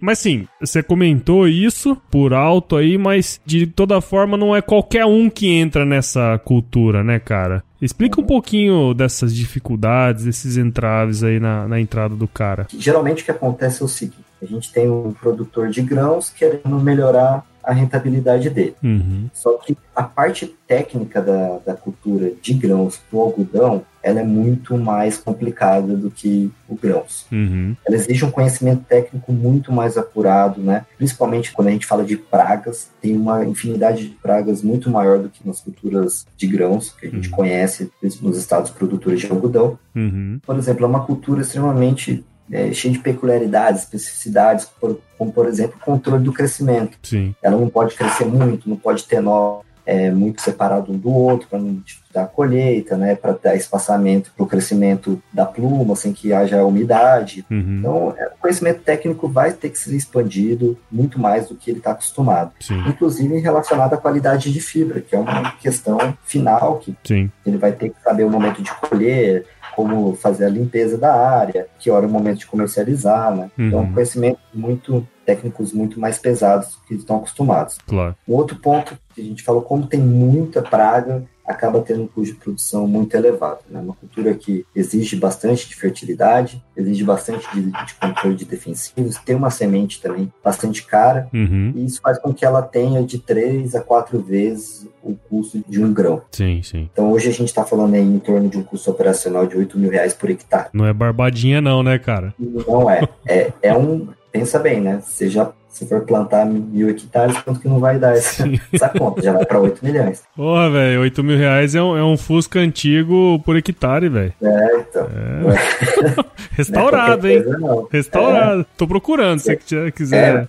Mas 0.00 0.18
sim, 0.18 0.46
você 0.60 0.82
comentou 0.82 1.48
isso 1.48 1.96
por 2.10 2.34
alto 2.34 2.76
aí, 2.76 2.96
mas 2.98 3.40
de 3.44 3.66
toda 3.66 4.00
forma 4.00 4.36
não 4.36 4.54
é 4.54 4.60
qualquer 4.60 5.06
um 5.06 5.28
que 5.30 5.48
entra 5.48 5.84
nessa 5.84 6.38
cultura, 6.44 7.02
né, 7.02 7.18
cara? 7.18 7.62
Explica 7.84 8.18
um 8.18 8.24
pouquinho 8.24 8.94
dessas 8.94 9.34
dificuldades, 9.34 10.24
desses 10.24 10.56
entraves 10.56 11.22
aí 11.22 11.38
na, 11.38 11.68
na 11.68 11.78
entrada 11.78 12.16
do 12.16 12.26
cara. 12.26 12.66
Geralmente 12.78 13.20
o 13.22 13.24
que 13.26 13.30
acontece 13.30 13.82
é 13.82 13.84
o 13.84 13.88
seguinte: 13.88 14.24
a 14.40 14.46
gente 14.46 14.72
tem 14.72 14.88
um 14.88 15.12
produtor 15.12 15.68
de 15.68 15.82
grãos 15.82 16.30
querendo 16.30 16.80
melhorar 16.80 17.44
a 17.62 17.74
rentabilidade 17.74 18.48
dele. 18.48 18.74
Uhum. 18.82 19.28
Só 19.34 19.58
que 19.58 19.76
a 19.94 20.02
parte 20.02 20.46
técnica 20.66 21.20
da, 21.20 21.58
da 21.58 21.74
cultura 21.74 22.32
de 22.40 22.54
grãos 22.54 22.96
para 22.96 23.18
o 23.18 23.22
algodão, 23.22 23.84
ela 24.04 24.20
é 24.20 24.24
muito 24.24 24.76
mais 24.76 25.16
complicada 25.16 25.96
do 25.96 26.10
que 26.10 26.50
o 26.68 26.76
grãos. 26.76 27.26
Uhum. 27.32 27.74
Ela 27.86 27.96
exige 27.96 28.22
um 28.22 28.30
conhecimento 28.30 28.84
técnico 28.84 29.32
muito 29.32 29.72
mais 29.72 29.96
apurado, 29.96 30.60
né? 30.60 30.84
Principalmente 30.98 31.52
quando 31.52 31.68
a 31.68 31.70
gente 31.70 31.86
fala 31.86 32.04
de 32.04 32.18
pragas, 32.18 32.90
tem 33.00 33.16
uma 33.16 33.44
infinidade 33.46 34.08
de 34.08 34.14
pragas 34.16 34.62
muito 34.62 34.90
maior 34.90 35.18
do 35.18 35.30
que 35.30 35.46
nas 35.46 35.60
culturas 35.60 36.26
de 36.36 36.46
grãos 36.46 36.94
que 37.00 37.06
a 37.06 37.10
gente 37.10 37.30
uhum. 37.30 37.34
conhece 37.34 37.90
nos 38.20 38.36
estados 38.36 38.70
produtores 38.70 39.20
de 39.20 39.30
algodão. 39.30 39.78
Uhum. 39.96 40.38
Por 40.44 40.56
exemplo, 40.58 40.84
é 40.84 40.88
uma 40.88 41.06
cultura 41.06 41.40
extremamente 41.40 42.22
é, 42.52 42.70
cheio 42.74 42.92
de 42.92 43.00
peculiaridades, 43.00 43.84
especificidades, 43.84 44.68
como 45.16 45.32
por 45.32 45.46
exemplo 45.46 45.78
o 45.80 45.84
controle 45.84 46.22
do 46.22 46.32
crescimento. 46.32 46.98
Sim. 47.02 47.34
Ela 47.42 47.56
não 47.56 47.70
pode 47.70 47.94
crescer 47.94 48.26
muito, 48.26 48.68
não 48.68 48.76
pode 48.76 49.04
ter 49.04 49.22
nó 49.22 49.62
é, 49.86 50.10
muito 50.10 50.40
separado 50.40 50.92
um 50.92 50.96
do 50.96 51.10
outro 51.10 51.48
para 51.48 51.58
não 51.58 51.74
dificultar 51.74 52.24
a 52.24 52.28
colheita, 52.28 52.96
né, 52.96 53.14
para 53.14 53.32
dar 53.32 53.56
espaçamento 53.56 54.30
para 54.34 54.44
o 54.44 54.46
crescimento 54.46 55.22
da 55.32 55.44
pluma 55.44 55.96
sem 55.96 56.12
que 56.12 56.32
haja 56.32 56.64
umidade. 56.64 57.44
Uhum. 57.50 57.76
Então, 57.78 58.14
é, 58.16 58.28
o 58.28 58.38
conhecimento 58.40 58.82
técnico 58.82 59.28
vai 59.28 59.52
ter 59.52 59.70
que 59.70 59.78
ser 59.78 59.94
expandido 59.94 60.78
muito 60.90 61.20
mais 61.20 61.48
do 61.48 61.54
que 61.54 61.70
ele 61.70 61.78
está 61.78 61.90
acostumado, 61.90 62.52
Sim. 62.60 62.82
inclusive 62.86 63.38
relacionado 63.38 63.94
à 63.94 63.96
qualidade 63.96 64.52
de 64.52 64.60
fibra, 64.60 65.00
que 65.00 65.14
é 65.14 65.18
uma 65.18 65.52
questão 65.52 66.16
final 66.24 66.78
que 66.78 66.96
Sim. 67.04 67.30
ele 67.44 67.58
vai 67.58 67.72
ter 67.72 67.90
que 67.90 68.00
saber 68.02 68.24
o 68.24 68.30
momento 68.30 68.62
de 68.62 68.72
colher, 68.74 69.44
como 69.74 70.14
fazer 70.14 70.44
a 70.44 70.48
limpeza 70.48 70.96
da 70.96 71.12
área, 71.12 71.66
que 71.78 71.90
hora 71.90 72.06
é 72.06 72.08
o 72.08 72.10
momento 72.10 72.38
de 72.38 72.46
comercializar, 72.46 73.34
né? 73.34 73.50
Uhum. 73.58 73.66
Então, 73.66 73.92
conhecimento 73.92 74.38
muito 74.52 75.06
técnicos 75.24 75.72
muito 75.72 75.98
mais 75.98 76.18
pesados 76.18 76.74
do 76.74 76.80
que 76.86 76.94
estão 76.94 77.16
acostumados. 77.16 77.78
Claro. 77.86 78.14
Um 78.28 78.34
outro 78.34 78.56
ponto 78.56 78.98
que 79.14 79.20
a 79.20 79.24
gente 79.24 79.42
falou, 79.42 79.62
como 79.62 79.86
tem 79.86 80.00
muita 80.00 80.62
praga, 80.62 81.24
acaba 81.46 81.80
tendo 81.80 82.02
um 82.02 82.06
custo 82.06 82.34
de 82.34 82.40
produção 82.40 82.86
muito 82.86 83.14
elevado. 83.14 83.60
Né? 83.68 83.78
Uma 83.78 83.94
cultura 83.94 84.34
que 84.34 84.64
exige 84.74 85.16
bastante 85.16 85.68
de 85.68 85.74
fertilidade, 85.74 86.62
exige 86.76 87.04
bastante 87.04 87.46
de, 87.52 87.70
de 87.70 87.94
controle 88.00 88.34
de 88.34 88.44
defensivos, 88.44 89.16
tem 89.18 89.36
uma 89.36 89.50
semente 89.50 90.00
também 90.00 90.32
bastante 90.42 90.82
cara, 90.84 91.28
uhum. 91.32 91.72
e 91.76 91.84
isso 91.84 92.00
faz 92.00 92.18
com 92.18 92.32
que 92.32 92.44
ela 92.44 92.62
tenha 92.62 93.02
de 93.02 93.18
três 93.18 93.74
a 93.74 93.80
quatro 93.80 94.20
vezes 94.20 94.88
o 95.02 95.14
custo 95.14 95.62
de 95.68 95.84
um 95.84 95.92
grão. 95.92 96.22
Sim, 96.30 96.62
sim. 96.62 96.88
Então 96.90 97.12
hoje 97.12 97.28
a 97.28 97.32
gente 97.32 97.48
está 97.48 97.64
falando 97.64 97.94
aí 97.94 98.00
em 98.00 98.18
torno 98.18 98.48
de 98.48 98.56
um 98.56 98.62
custo 98.62 98.90
operacional 98.90 99.46
de 99.46 99.56
8 99.56 99.78
mil 99.78 99.90
reais 99.90 100.14
por 100.14 100.30
hectare. 100.30 100.70
Não 100.72 100.86
é 100.86 100.92
barbadinha 100.92 101.60
não, 101.60 101.82
né, 101.82 101.98
cara? 101.98 102.34
Não 102.38 102.90
é. 102.90 103.06
É, 103.26 103.52
é 103.62 103.76
um... 103.76 104.08
Pensa 104.34 104.58
bem, 104.58 104.80
né? 104.80 105.00
Você 105.00 105.30
já 105.30 105.52
se 105.68 105.86
for 105.86 106.00
plantar 106.00 106.44
mil 106.44 106.88
hectares, 106.88 107.40
quanto 107.42 107.60
que 107.60 107.68
não 107.68 107.78
vai 107.78 108.00
dar 108.00 108.16
essa, 108.16 108.44
essa 108.72 108.88
conta? 108.88 109.22
Já 109.22 109.32
vai 109.32 109.46
para 109.46 109.60
8 109.60 109.84
milhões. 109.84 110.24
Porra, 110.34 110.70
velho, 110.70 111.02
8 111.02 111.22
mil 111.22 111.38
reais 111.38 111.76
é 111.76 111.80
um, 111.80 111.96
é 111.96 112.02
um 112.02 112.16
Fusca 112.16 112.58
antigo 112.58 113.40
por 113.44 113.56
hectare, 113.56 114.08
velho. 114.08 114.32
É, 114.42 114.76
então. 114.76 115.06
É. 115.06 116.24
Restaurado, 116.50 117.28
hein? 117.28 117.44
Não. 117.44 117.86
Restaurado. 117.88 118.62
É. 118.62 118.66
Tô 118.76 118.88
procurando, 118.88 119.38
se 119.38 119.56
você 119.56 119.92
quiser. 119.92 120.48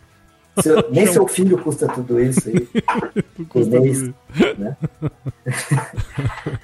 É. 0.57 0.61
Seu, 0.63 0.83
nem 0.89 1.05
seu 1.07 1.27
filho 1.27 1.59
custa 1.59 1.87
tudo 1.87 2.19
isso 2.19 2.49
aí. 2.49 2.67
custa 3.49 3.79
mês, 3.79 4.09
né? 4.57 4.75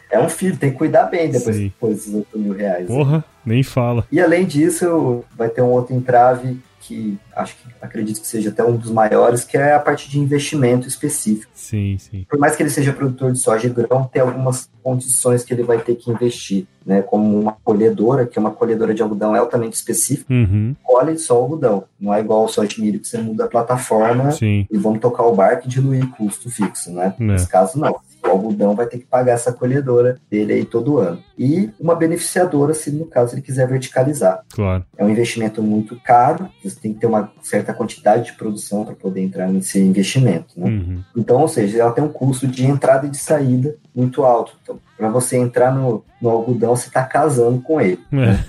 é 0.09 0.19
um 0.19 0.29
filho, 0.29 0.57
tem 0.57 0.71
que 0.71 0.77
cuidar 0.77 1.03
bem 1.03 1.29
depois 1.29 1.55
Sim. 1.55 1.71
desses 1.83 2.15
8 2.15 2.39
mil 2.39 2.53
reais. 2.53 2.87
Porra, 2.87 3.17
né? 3.17 3.23
nem 3.45 3.61
fala. 3.61 4.07
E 4.11 4.19
além 4.19 4.43
disso, 4.43 5.23
vai 5.37 5.49
ter 5.49 5.61
um 5.61 5.69
outro 5.69 5.95
entrave 5.95 6.59
que 6.81 7.17
acho 7.35 7.55
que 7.55 7.69
acredito 7.81 8.19
que 8.19 8.27
seja 8.27 8.49
até 8.49 8.63
um 8.63 8.75
dos 8.75 8.91
maiores, 8.91 9.43
que 9.43 9.57
é 9.57 9.73
a 9.73 9.79
parte 9.79 10.09
de 10.09 10.19
investimento 10.19 10.87
específico. 10.87 11.51
Sim, 11.53 11.97
sim. 11.99 12.25
Por 12.27 12.39
mais 12.39 12.55
que 12.55 12.63
ele 12.63 12.69
seja 12.69 12.91
produtor 12.91 13.31
de 13.31 13.39
soja 13.39 13.67
e 13.67 13.69
grão, 13.69 14.09
tem 14.11 14.21
algumas 14.21 14.69
condições 14.83 15.43
que 15.43 15.53
ele 15.53 15.63
vai 15.63 15.79
ter 15.79 15.95
que 15.95 16.11
investir, 16.11 16.67
né? 16.85 17.01
Como 17.01 17.39
uma 17.39 17.53
colhedora, 17.63 18.25
que 18.25 18.37
é 18.37 18.41
uma 18.41 18.51
colhedora 18.51 18.93
de 18.93 19.01
algodão 19.01 19.35
altamente 19.35 19.75
específica, 19.75 20.33
uhum. 20.33 20.75
colhe 20.83 21.17
só 21.17 21.35
algodão. 21.35 21.85
Não 21.99 22.13
é 22.13 22.19
igual 22.19 22.45
o 22.45 22.47
soja 22.47 22.69
de 22.69 22.81
milho 22.81 22.99
que 22.99 23.07
você 23.07 23.17
muda 23.17 23.45
a 23.45 23.47
plataforma 23.47 24.31
sim. 24.31 24.65
e 24.69 24.77
vamos 24.77 24.99
tocar 24.99 25.23
o 25.23 25.35
barco 25.35 25.65
e 25.65 25.69
diluir 25.69 26.07
custo 26.09 26.49
fixo, 26.49 26.91
né? 26.91 27.13
É. 27.19 27.23
Nesse 27.23 27.47
caso, 27.47 27.79
não. 27.79 27.99
O 28.23 28.29
algodão 28.29 28.75
vai 28.75 28.85
ter 28.85 28.99
que 28.99 29.05
pagar 29.05 29.33
essa 29.33 29.51
colhedora 29.51 30.19
dele 30.29 30.53
aí 30.53 30.63
todo 30.63 30.99
ano. 30.99 31.19
E 31.37 31.71
uma 31.79 31.95
beneficiadora, 31.95 32.71
se 32.71 32.91
no 32.91 33.05
caso 33.07 33.33
ele 33.33 33.41
quiser 33.41 33.67
verticalizar. 33.67 34.43
Claro. 34.53 34.85
É 34.95 35.03
um 35.03 35.09
investimento 35.09 35.63
muito 35.63 35.99
caro, 36.03 36.47
você 36.63 36.79
tem 36.79 36.93
que 36.93 36.99
ter 36.99 37.07
uma 37.07 37.31
certa 37.41 37.73
quantidade 37.73 38.25
de 38.25 38.33
produção 38.33 38.85
para 38.85 38.93
poder 38.93 39.21
entrar 39.21 39.47
nesse 39.47 39.79
investimento. 39.79 40.53
Né? 40.55 40.69
Uhum. 40.69 41.03
Então, 41.17 41.41
ou 41.41 41.47
seja, 41.47 41.79
ela 41.79 41.91
tem 41.91 42.03
um 42.03 42.09
custo 42.09 42.45
de 42.47 42.63
entrada 42.63 43.07
e 43.07 43.09
de 43.09 43.17
saída 43.17 43.75
muito 43.95 44.23
alto. 44.23 44.53
Então, 44.61 44.79
para 44.97 45.09
você 45.09 45.37
entrar 45.37 45.71
no, 45.73 46.03
no 46.21 46.29
algodão, 46.29 46.75
você 46.75 46.87
está 46.87 47.03
casando 47.03 47.61
com 47.61 47.79
ele. 47.79 47.99
É. 48.11 48.15
Né? 48.15 48.45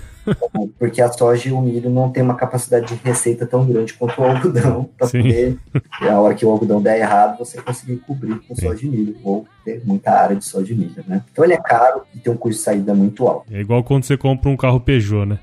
Porque 0.79 1.01
a 1.01 1.11
soja 1.11 1.49
e 1.49 1.51
o 1.51 1.61
milho 1.61 1.89
não 1.89 2.09
tem 2.09 2.23
uma 2.23 2.35
capacidade 2.35 2.87
de 2.87 2.95
receita 3.03 3.45
tão 3.45 3.65
grande 3.65 3.93
quanto 3.93 4.21
o 4.21 4.23
algodão, 4.23 4.89
para 4.97 5.07
poder, 5.07 5.57
a 6.01 6.19
hora 6.19 6.33
que 6.33 6.45
o 6.45 6.49
algodão 6.49 6.81
der 6.81 6.99
errado, 6.99 7.39
você 7.39 7.61
conseguir 7.61 7.97
cobrir 7.97 8.39
com 8.47 8.55
soja 8.55 8.85
e 8.85 8.89
milho, 8.89 9.17
ou 9.23 9.45
ter 9.65 9.81
muita 9.85 10.11
área 10.11 10.35
de 10.35 10.45
soja 10.45 10.73
e 10.73 10.77
milho, 10.77 11.03
né? 11.07 11.23
Então 11.31 11.43
ele 11.43 11.53
é 11.53 11.61
caro 11.61 12.03
e 12.15 12.19
tem 12.19 12.31
um 12.31 12.37
custo 12.37 12.59
de 12.59 12.63
saída 12.63 12.93
muito 12.93 13.27
alto. 13.27 13.53
É 13.53 13.59
igual 13.59 13.83
quando 13.83 14.05
você 14.05 14.15
compra 14.15 14.49
um 14.49 14.55
carro 14.55 14.79
Peugeot, 14.79 15.25
né? 15.25 15.39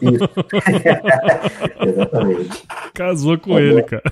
Isso. 0.00 0.28
Exatamente. 1.86 2.66
Casou 2.94 3.38
com 3.38 3.58
é 3.58 3.62
ele, 3.62 3.82
cara. 3.82 4.02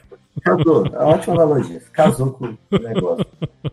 Casou, 0.43 0.87
é 0.87 0.99
ótima 0.99 1.35
analogia. 1.35 1.83
Casou 1.93 2.31
com 2.33 2.47
o 2.47 2.79
negócio. 2.79 3.27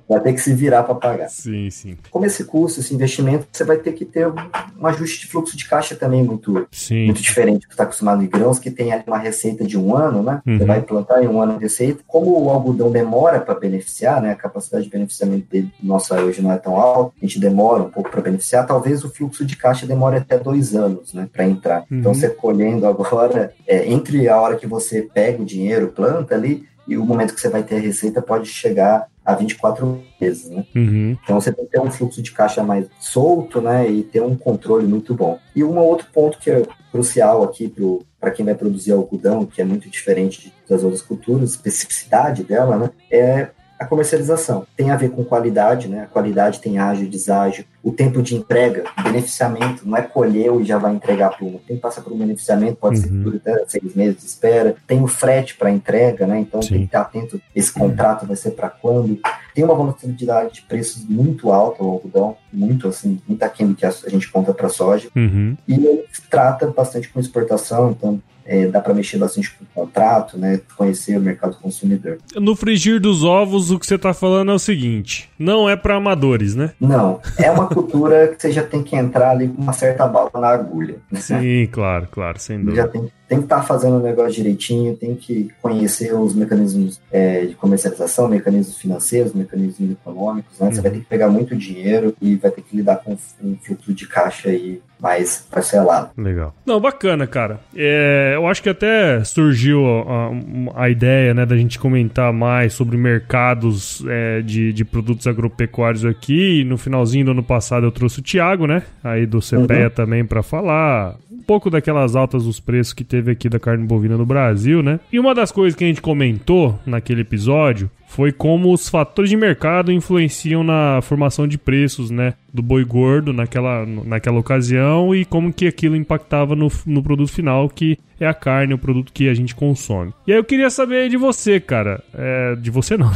Vai 0.08 0.20
ter 0.20 0.34
que 0.34 0.42
se 0.42 0.54
virar 0.54 0.84
para 0.84 0.96
pagar. 0.96 1.30
Sim, 1.30 1.70
sim. 1.70 1.98
Como 2.10 2.26
esse 2.26 2.44
custo, 2.44 2.80
esse 2.80 2.94
investimento, 2.94 3.48
você 3.52 3.64
vai 3.64 3.78
ter 3.78 3.94
que 3.94 4.06
ter 4.06 4.28
um 4.28 4.88
ajuste 4.88 5.22
de 5.22 5.28
fluxo 5.28 5.56
de 5.56 5.68
caixa 5.68 5.96
também 5.96 6.24
muito, 6.24 6.68
sim. 6.72 7.06
muito 7.06 7.22
diferente 7.22 7.62
do 7.62 7.68
que 7.68 7.74
está 7.74 7.84
acostumado 7.84 8.24
em 8.24 8.28
grãos, 8.28 8.60
que 8.60 8.72
tem 8.72 8.92
ali 8.92 9.04
uma 9.08 9.18
receita 9.18 9.64
de 9.64 9.78
um 9.78 9.96
ano, 9.96 10.24
né? 10.24 10.42
Uhum. 10.46 10.58
Você 10.58 10.66
vai 10.66 10.82
plantar 10.82 11.24
em 11.24 11.28
um 11.28 11.42
ano 11.42 11.54
de 11.54 11.64
receita. 11.64 12.04
Como 12.08 12.44
o 12.44 12.50
algodão 12.50 12.92
demora 12.92 13.40
para 13.40 13.56
beneficiar, 13.56 14.22
né? 14.22 14.32
A 14.32 14.36
capacidade 14.36 14.86
de 14.86 14.90
beneficiamento 14.90 15.48
dele, 15.50 15.72
nossa, 15.82 16.20
hoje 16.22 16.42
não 16.42 16.52
é 16.52 16.58
tão 16.58 16.80
alta, 16.80 17.14
a 17.22 17.26
gente 17.26 17.40
demora 17.40 17.84
um 17.84 17.90
pouco 17.90 18.10
para 18.10 18.22
beneficiar, 18.22 18.66
talvez 18.66 19.04
o 19.04 19.10
fluxo 19.10 19.46
de 19.46 19.56
caixa 19.56 19.86
demore 19.86 20.18
até 20.18 20.38
dois 20.38 20.76
anos, 20.76 21.14
né? 21.14 21.28
Para 21.32 21.46
entrar. 21.46 21.86
Então, 21.86 21.98
uhum. 21.98 22.06
Então, 22.06 22.14
você 22.14 22.30
colhendo 22.30 22.86
agora, 22.86 23.54
é, 23.68 23.92
entre 23.92 24.30
a 24.30 24.40
hora 24.40 24.56
que 24.56 24.68
você 24.68 25.02
pega 25.02 25.42
o 25.42 25.46
dinheiro, 25.46 25.88
planta 25.88 26.36
ali, 26.36 26.55
e 26.88 26.98
o 26.98 27.06
momento 27.06 27.34
que 27.34 27.42
você 27.42 27.50
vai 27.50 27.64
ter 27.64 27.76
a 27.76 27.80
receita 27.80 28.22
pode 28.22 28.48
chegar 28.48 29.08
a 29.26 29.34
24 29.34 30.04
meses, 30.22 30.50
né? 30.50 30.66
Uhum. 30.76 31.18
Então 31.24 31.40
você 31.40 31.52
tem 31.52 31.66
que 31.66 31.72
ter 31.72 31.82
um 31.82 31.90
fluxo 31.90 32.22
de 32.22 32.32
caixa 32.32 32.64
mais 32.64 32.88
solto, 33.00 33.60
né? 33.60 33.90
E 33.90 34.04
ter 34.04 34.22
um 34.22 34.36
controle 34.36 34.86
muito 34.86 35.16
bom. 35.16 35.40
E 35.56 35.64
um 35.64 35.78
outro 35.78 36.08
ponto 36.14 36.38
que 36.38 36.52
é 36.52 36.64
crucial 36.92 37.44
aqui 37.44 37.74
para 38.20 38.32
quem 38.32 38.46
vai 38.46 38.54
produzir 38.54 38.92
algodão, 38.92 39.46
que 39.46 39.62
é 39.62 39.66
muito 39.66 39.90
diferente 39.90 40.54
das 40.70 40.84
outras 40.84 41.02
culturas, 41.02 41.52
especificidade 41.52 42.44
dela, 42.44 42.78
né? 42.78 42.90
É 43.12 43.50
a 43.80 43.86
comercialização. 43.86 44.66
Tem 44.78 44.92
a 44.92 44.96
ver 44.96 45.10
com 45.10 45.24
qualidade, 45.24 45.88
né? 45.88 46.04
A 46.04 46.08
qualidade 46.08 46.62
tem 46.62 46.78
ágio, 46.78 47.10
deságio, 47.10 47.66
o 47.86 47.92
tempo 47.92 48.20
de 48.24 48.34
entrega, 48.34 48.84
beneficiamento, 49.04 49.88
não 49.88 49.96
é 49.96 50.02
colheu 50.02 50.60
e 50.60 50.66
já 50.66 50.76
vai 50.76 50.92
entregar 50.92 51.28
a 51.28 51.30
pluma. 51.30 51.60
Tem 51.68 51.76
que 51.76 51.82
passar 51.84 52.02
por 52.02 52.12
um 52.12 52.18
beneficiamento, 52.18 52.78
pode 52.78 53.00
uhum. 53.08 53.32
ser 53.32 53.38
até 53.38 53.66
seis 53.68 53.94
meses 53.94 54.18
de 54.18 54.26
espera. 54.26 54.76
Tem 54.88 55.04
o 55.04 55.08
frete 55.08 55.56
para 55.56 55.70
entrega, 55.70 56.26
né? 56.26 56.40
Então 56.40 56.64
Sim. 56.64 56.70
tem 56.70 56.80
que 56.80 56.86
estar 56.86 57.02
atento. 57.02 57.40
Esse 57.56 57.72
contrato 57.72 58.26
vai 58.26 58.36
ser 58.36 58.52
para 58.52 58.70
quando? 58.70 59.20
Tem 59.54 59.64
uma 59.64 59.76
volatilidade 59.76 60.56
de 60.56 60.62
preços 60.64 61.08
muito 61.08 61.52
alta 61.52 61.84
o 61.84 61.92
algodão, 61.92 62.36
muito 62.52 62.88
assim, 62.88 63.22
muito 63.28 63.44
aquém 63.44 63.68
do 63.68 63.76
que 63.76 63.86
a 63.86 63.92
gente 64.08 64.32
conta 64.32 64.52
para 64.52 64.68
soja. 64.68 65.08
Uhum. 65.16 65.56
E 65.68 65.76
ele 65.76 66.06
trata 66.28 66.66
bastante 66.66 67.08
com 67.10 67.20
exportação, 67.20 67.92
então 67.92 68.20
é, 68.46 68.68
dá 68.68 68.80
para 68.80 68.94
mexer 68.94 69.18
bastante 69.18 69.52
com 69.52 69.64
o 69.64 69.86
contrato, 69.86 70.38
né? 70.38 70.62
Conhecer 70.78 71.18
o 71.18 71.22
mercado 71.22 71.58
consumidor. 71.58 72.20
No 72.36 72.56
frigir 72.56 73.02
dos 73.02 73.24
ovos, 73.24 73.72
o 73.72 73.80
que 73.80 73.88
você 73.88 73.96
está 73.96 74.14
falando 74.14 74.52
é 74.52 74.54
o 74.54 74.60
seguinte: 74.60 75.30
não 75.38 75.68
é 75.68 75.76
para 75.76 75.96
amadores, 75.96 76.54
né? 76.54 76.72
Não, 76.80 77.20
é 77.38 77.50
uma 77.50 77.68
cultura 77.76 78.30
que 78.30 78.42
você 78.42 78.52
já 78.52 78.64
tem 78.64 78.82
que 78.82 78.96
entrar 78.96 79.32
ali 79.32 79.48
com 79.50 79.62
uma 79.62 79.74
certa 79.74 80.08
bala 80.08 80.32
na 80.34 80.48
agulha. 80.48 80.96
Né? 81.12 81.20
Sim, 81.20 81.68
claro, 81.72 82.08
claro, 82.10 82.40
sem 82.40 82.58
dúvida. 82.60 82.76
Já 82.78 82.88
tem, 82.88 83.12
tem 83.28 83.40
que 83.40 83.46
estar 83.46 83.58
tá 83.58 83.64
fazendo 83.64 83.98
o 83.98 84.04
negócio 84.04 84.34
direitinho, 84.34 84.96
tem 84.96 85.16
que 85.16 85.50
conhecer 85.62 86.14
os 86.14 86.36
mecanismos 86.36 87.00
é, 87.12 87.46
de 87.46 87.56
comercialização, 87.56 88.28
mecanismos 88.28 88.78
financeiros, 88.78 89.34
mecanismos 89.34 89.92
econômicos, 89.92 90.60
né? 90.60 90.68
Uhum. 90.68 90.74
Você 90.74 90.82
vai 90.82 90.92
ter 90.92 91.00
que 91.00 91.06
pegar 91.06 91.30
muito 91.30 91.56
dinheiro 91.56 92.16
e 92.22 92.36
vai 92.36 92.52
ter 92.52 92.62
que 92.62 92.76
lidar 92.78 92.98
com 92.98 93.18
um 93.44 93.58
fluxo 93.58 93.94
de 93.94 94.08
caixa 94.08 94.50
aí 94.50 94.82
mais 95.00 95.46
parcelado. 95.52 96.10
Legal. 96.18 96.54
Não, 96.66 96.80
bacana, 96.80 97.28
cara. 97.28 97.60
É, 97.76 98.34
eu 98.36 98.48
acho 98.48 98.64
que 98.64 98.70
até 98.70 99.24
surgiu 99.24 99.86
a, 99.86 100.84
a, 100.84 100.90
ideia, 100.90 101.34
né, 101.34 101.46
da 101.46 101.56
gente 101.56 101.78
comentar 101.78 102.32
mais 102.32 102.74
sobre 102.74 102.98
mercados 102.98 104.04
é, 104.08 104.42
de, 104.42 104.72
de 104.72 104.86
produtos 104.86 105.28
agropecuários 105.28 106.06
aqui. 106.06 106.62
E 106.62 106.64
no 106.64 106.78
finalzinho 106.78 107.26
do 107.26 107.32
ano 107.32 107.44
passado 107.44 107.86
eu 107.86 107.92
trouxe 107.92 108.20
o 108.20 108.24
Thiago, 108.24 108.66
né, 108.66 108.84
aí 109.04 109.26
do 109.26 109.40
CPEA 109.40 109.86
uhum. 109.86 109.90
também 109.90 110.26
para 110.26 110.42
falar 110.42 111.16
pouco 111.46 111.70
daquelas 111.70 112.16
altas 112.16 112.44
dos 112.44 112.60
preços 112.60 112.94
que 112.94 113.04
teve 113.04 113.32
aqui 113.32 113.48
da 113.48 113.60
carne 113.60 113.86
bovina 113.86 114.18
no 114.18 114.26
Brasil, 114.26 114.82
né? 114.82 115.00
E 115.12 115.20
uma 115.20 115.34
das 115.34 115.52
coisas 115.52 115.78
que 115.78 115.84
a 115.84 115.88
gente 115.88 116.02
comentou 116.02 116.80
naquele 116.86 117.22
episódio 117.22 117.90
foi 118.08 118.32
como 118.32 118.72
os 118.72 118.88
fatores 118.88 119.30
de 119.30 119.36
mercado 119.36 119.92
influenciam 119.92 120.64
na 120.64 121.02
formação 121.02 121.48
de 121.48 121.58
preços, 121.58 122.10
né, 122.10 122.34
do 122.54 122.62
boi 122.62 122.86
gordo 122.86 123.34
naquela, 123.34 123.86
naquela 123.86 124.40
ocasião 124.40 125.14
e 125.14 125.26
como 125.26 125.52
que 125.52 125.68
aquilo 125.68 125.96
impactava 125.96 126.56
no, 126.56 126.72
no 126.86 127.04
produto 127.04 127.32
final, 127.32 127.68
que 127.68 127.98
é 128.20 128.28
a 128.28 128.34
carne, 128.34 128.74
o 128.74 128.78
produto 128.78 129.12
que 129.12 129.30
a 129.30 129.34
gente 129.34 129.56
consome. 129.56 130.14
E 130.26 130.32
aí 130.32 130.38
eu 130.38 130.44
queria 130.44 130.70
saber 130.70 131.10
de 131.10 131.18
você, 131.18 131.60
cara. 131.60 132.04
É, 132.14 132.56
de 132.56 132.72
você 132.72 132.98
não. 132.98 133.12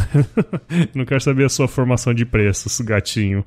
não 0.93 1.05
quero 1.05 1.21
saber 1.21 1.45
a 1.45 1.49
sua 1.49 1.67
formação 1.67 2.13
de 2.13 2.25
preços, 2.25 2.79
gatinho. 2.81 3.45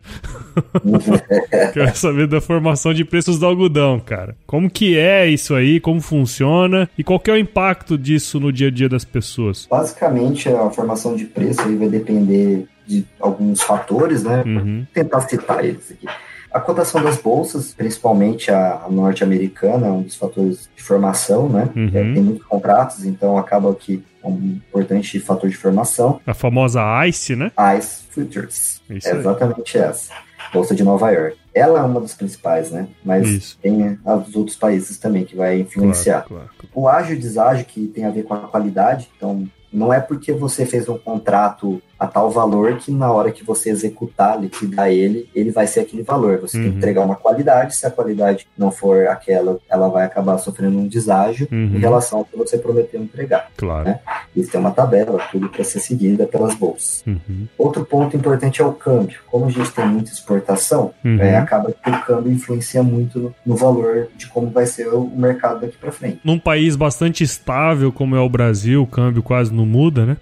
quero 1.72 1.96
saber 1.96 2.26
da 2.26 2.40
formação 2.40 2.94
de 2.94 3.04
preços 3.04 3.38
do 3.38 3.46
algodão, 3.46 4.00
cara. 4.00 4.36
Como 4.46 4.70
que 4.70 4.98
é 4.98 5.26
isso 5.28 5.54
aí, 5.54 5.80
como 5.80 6.00
funciona 6.00 6.88
e 6.96 7.04
qual 7.04 7.20
que 7.20 7.30
é 7.30 7.34
o 7.34 7.38
impacto 7.38 7.98
disso 7.98 8.40
no 8.40 8.52
dia 8.52 8.68
a 8.68 8.70
dia 8.70 8.88
das 8.88 9.04
pessoas? 9.04 9.66
Basicamente, 9.70 10.48
a 10.48 10.70
formação 10.70 11.14
de 11.16 11.24
preço 11.24 11.62
aí 11.62 11.76
vai 11.76 11.88
depender 11.88 12.66
de 12.86 13.04
alguns 13.20 13.62
fatores, 13.62 14.24
né? 14.24 14.42
Uhum. 14.44 14.86
tentar 14.92 15.20
citar 15.20 15.64
eles 15.64 15.92
aqui. 15.92 16.06
A 16.52 16.60
cotação 16.60 17.02
das 17.02 17.16
bolsas, 17.16 17.72
principalmente 17.74 18.50
a, 18.50 18.86
norte-americana, 18.90 19.86
é 19.86 19.90
um 19.90 20.02
dos 20.02 20.16
fatores 20.16 20.68
de 20.74 20.82
formação, 20.82 21.48
né? 21.48 21.68
Uhum. 21.74 21.88
É, 21.88 22.14
tem 22.14 22.22
muitos 22.22 22.46
contratos, 22.46 23.04
então 23.04 23.38
acaba 23.38 23.74
que 23.74 24.04
é 24.22 24.26
um 24.26 24.60
importante 24.68 25.18
fator 25.18 25.48
de 25.48 25.56
formação. 25.56 26.20
A 26.26 26.34
famosa 26.34 26.82
ICE, 27.06 27.36
né? 27.36 27.52
ICE 27.78 28.02
Futures. 28.10 28.82
Isso 28.90 29.08
é 29.08 29.16
exatamente 29.16 29.78
essa. 29.78 30.12
Bolsa 30.52 30.74
de 30.74 30.84
Nova 30.84 31.10
York. 31.10 31.36
Ela 31.54 31.80
é 31.80 31.82
uma 31.82 32.00
das 32.00 32.14
principais, 32.14 32.70
né? 32.70 32.88
Mas 33.04 33.28
Isso. 33.28 33.58
tem 33.60 33.98
os 34.04 34.34
outros 34.34 34.56
países 34.56 34.98
também 34.98 35.24
que 35.24 35.36
vai 35.36 35.60
influenciar. 35.60 36.22
Claro, 36.22 36.50
claro. 36.58 36.70
O 36.74 36.88
ágio 36.88 37.14
e 37.14 37.18
deságio, 37.18 37.64
que 37.64 37.86
tem 37.88 38.04
a 38.04 38.10
ver 38.10 38.24
com 38.24 38.34
a 38.34 38.48
qualidade, 38.48 39.10
então 39.16 39.48
não 39.72 39.92
é 39.92 40.00
porque 40.00 40.32
você 40.32 40.66
fez 40.66 40.88
um 40.88 40.98
contrato 40.98 41.80
a 42.02 42.06
tal 42.08 42.28
valor 42.32 42.78
que 42.78 42.90
na 42.90 43.12
hora 43.12 43.30
que 43.30 43.44
você 43.44 43.70
executar, 43.70 44.40
liquidar 44.40 44.88
ele, 44.88 45.30
ele 45.32 45.52
vai 45.52 45.68
ser 45.68 45.80
aquele 45.80 46.02
valor. 46.02 46.40
Você 46.40 46.56
uhum. 46.56 46.62
tem 46.64 46.72
que 46.72 46.74
uhum. 46.74 46.78
entregar 46.78 47.04
uma 47.04 47.14
qualidade, 47.14 47.76
se 47.76 47.86
a 47.86 47.90
qualidade 47.92 48.44
não 48.58 48.72
for 48.72 49.06
aquela, 49.06 49.58
ela 49.70 49.88
vai 49.88 50.04
acabar 50.04 50.36
sofrendo 50.38 50.76
um 50.78 50.88
deságio 50.88 51.46
uhum. 51.52 51.76
em 51.76 51.78
relação 51.78 52.18
ao 52.18 52.24
que 52.24 52.36
você 52.36 52.58
prometeu 52.58 53.00
entregar. 53.00 53.48
Claro. 53.56 53.84
Né? 53.84 54.00
Isso 54.34 54.50
tem 54.50 54.60
uma 54.60 54.72
tabela, 54.72 55.16
tudo 55.30 55.48
para 55.48 55.62
ser 55.62 55.78
seguida 55.78 56.26
pelas 56.26 56.56
bolsas. 56.56 57.04
Uhum. 57.06 57.46
Outro 57.56 57.84
ponto 57.84 58.16
importante 58.16 58.60
é 58.60 58.64
o 58.64 58.72
câmbio. 58.72 59.20
Como 59.30 59.46
a 59.46 59.50
gente 59.50 59.70
tem 59.70 59.86
muita 59.86 60.10
exportação, 60.10 60.92
uhum. 61.04 61.20
é, 61.20 61.36
acaba 61.36 61.70
que 61.70 61.88
o 61.88 62.02
câmbio 62.02 62.32
influencia 62.32 62.82
muito 62.82 63.20
no, 63.20 63.34
no 63.46 63.54
valor 63.54 64.08
de 64.16 64.26
como 64.26 64.50
vai 64.50 64.66
ser 64.66 64.88
o, 64.88 65.04
o 65.04 65.16
mercado 65.16 65.60
daqui 65.60 65.76
para 65.76 65.92
frente. 65.92 66.18
Num 66.24 66.38
país 66.38 66.74
bastante 66.74 67.22
estável 67.22 67.92
como 67.92 68.16
é 68.16 68.20
o 68.20 68.28
Brasil, 68.28 68.82
o 68.82 68.86
câmbio 68.88 69.22
quase 69.22 69.54
não 69.54 69.64
muda, 69.64 70.04
né? 70.04 70.16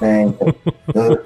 É, 0.00 0.22
então, 0.22 0.54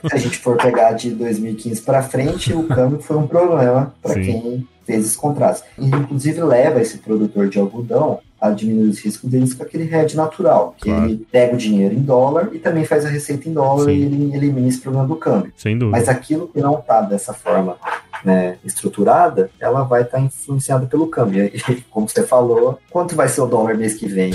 se 0.08 0.14
a 0.14 0.18
gente 0.18 0.38
for 0.38 0.56
pegar 0.56 0.92
de 0.92 1.10
2015 1.10 1.82
para 1.82 2.02
frente, 2.02 2.52
o 2.52 2.64
câmbio 2.64 3.00
foi 3.00 3.16
um 3.16 3.26
problema 3.26 3.94
para 4.02 4.14
quem 4.14 4.66
fez 4.84 5.04
esses 5.04 5.16
contratos. 5.16 5.62
E, 5.78 5.86
inclusive, 5.86 6.42
leva 6.42 6.80
esse 6.80 6.98
produtor 6.98 7.48
de 7.48 7.58
algodão 7.58 8.20
a 8.40 8.50
diminuir 8.50 8.88
os 8.88 8.98
riscos 8.98 9.30
deles 9.30 9.54
com 9.54 9.62
aquele 9.62 9.84
hedge 9.84 10.16
natural, 10.16 10.74
que 10.76 10.90
claro. 10.90 11.04
ele 11.04 11.24
pega 11.30 11.54
o 11.54 11.56
dinheiro 11.56 11.94
em 11.94 12.00
dólar 12.00 12.48
e 12.52 12.58
também 12.58 12.84
faz 12.84 13.04
a 13.04 13.08
receita 13.08 13.48
em 13.48 13.52
dólar 13.52 13.84
Sim. 13.84 13.92
e 13.92 14.02
ele 14.02 14.36
elimina 14.36 14.66
esse 14.66 14.80
problema 14.80 15.06
do 15.06 15.14
câmbio. 15.14 15.52
Sem 15.56 15.78
dúvida. 15.78 15.96
Mas 15.96 16.08
aquilo 16.08 16.48
que 16.48 16.60
não 16.60 16.80
está 16.80 17.02
dessa 17.02 17.32
forma 17.32 17.76
né, 18.24 18.56
estruturada, 18.64 19.50
ela 19.60 19.82
vai 19.82 20.02
estar 20.02 20.18
tá 20.18 20.24
influenciada 20.24 20.86
pelo 20.86 21.06
câmbio. 21.06 21.44
E, 21.44 21.82
como 21.90 22.08
você 22.08 22.22
falou, 22.22 22.78
quanto 22.90 23.14
vai 23.14 23.28
ser 23.28 23.40
o 23.40 23.46
dólar 23.46 23.76
mês 23.76 23.94
que 23.94 24.06
vem? 24.06 24.32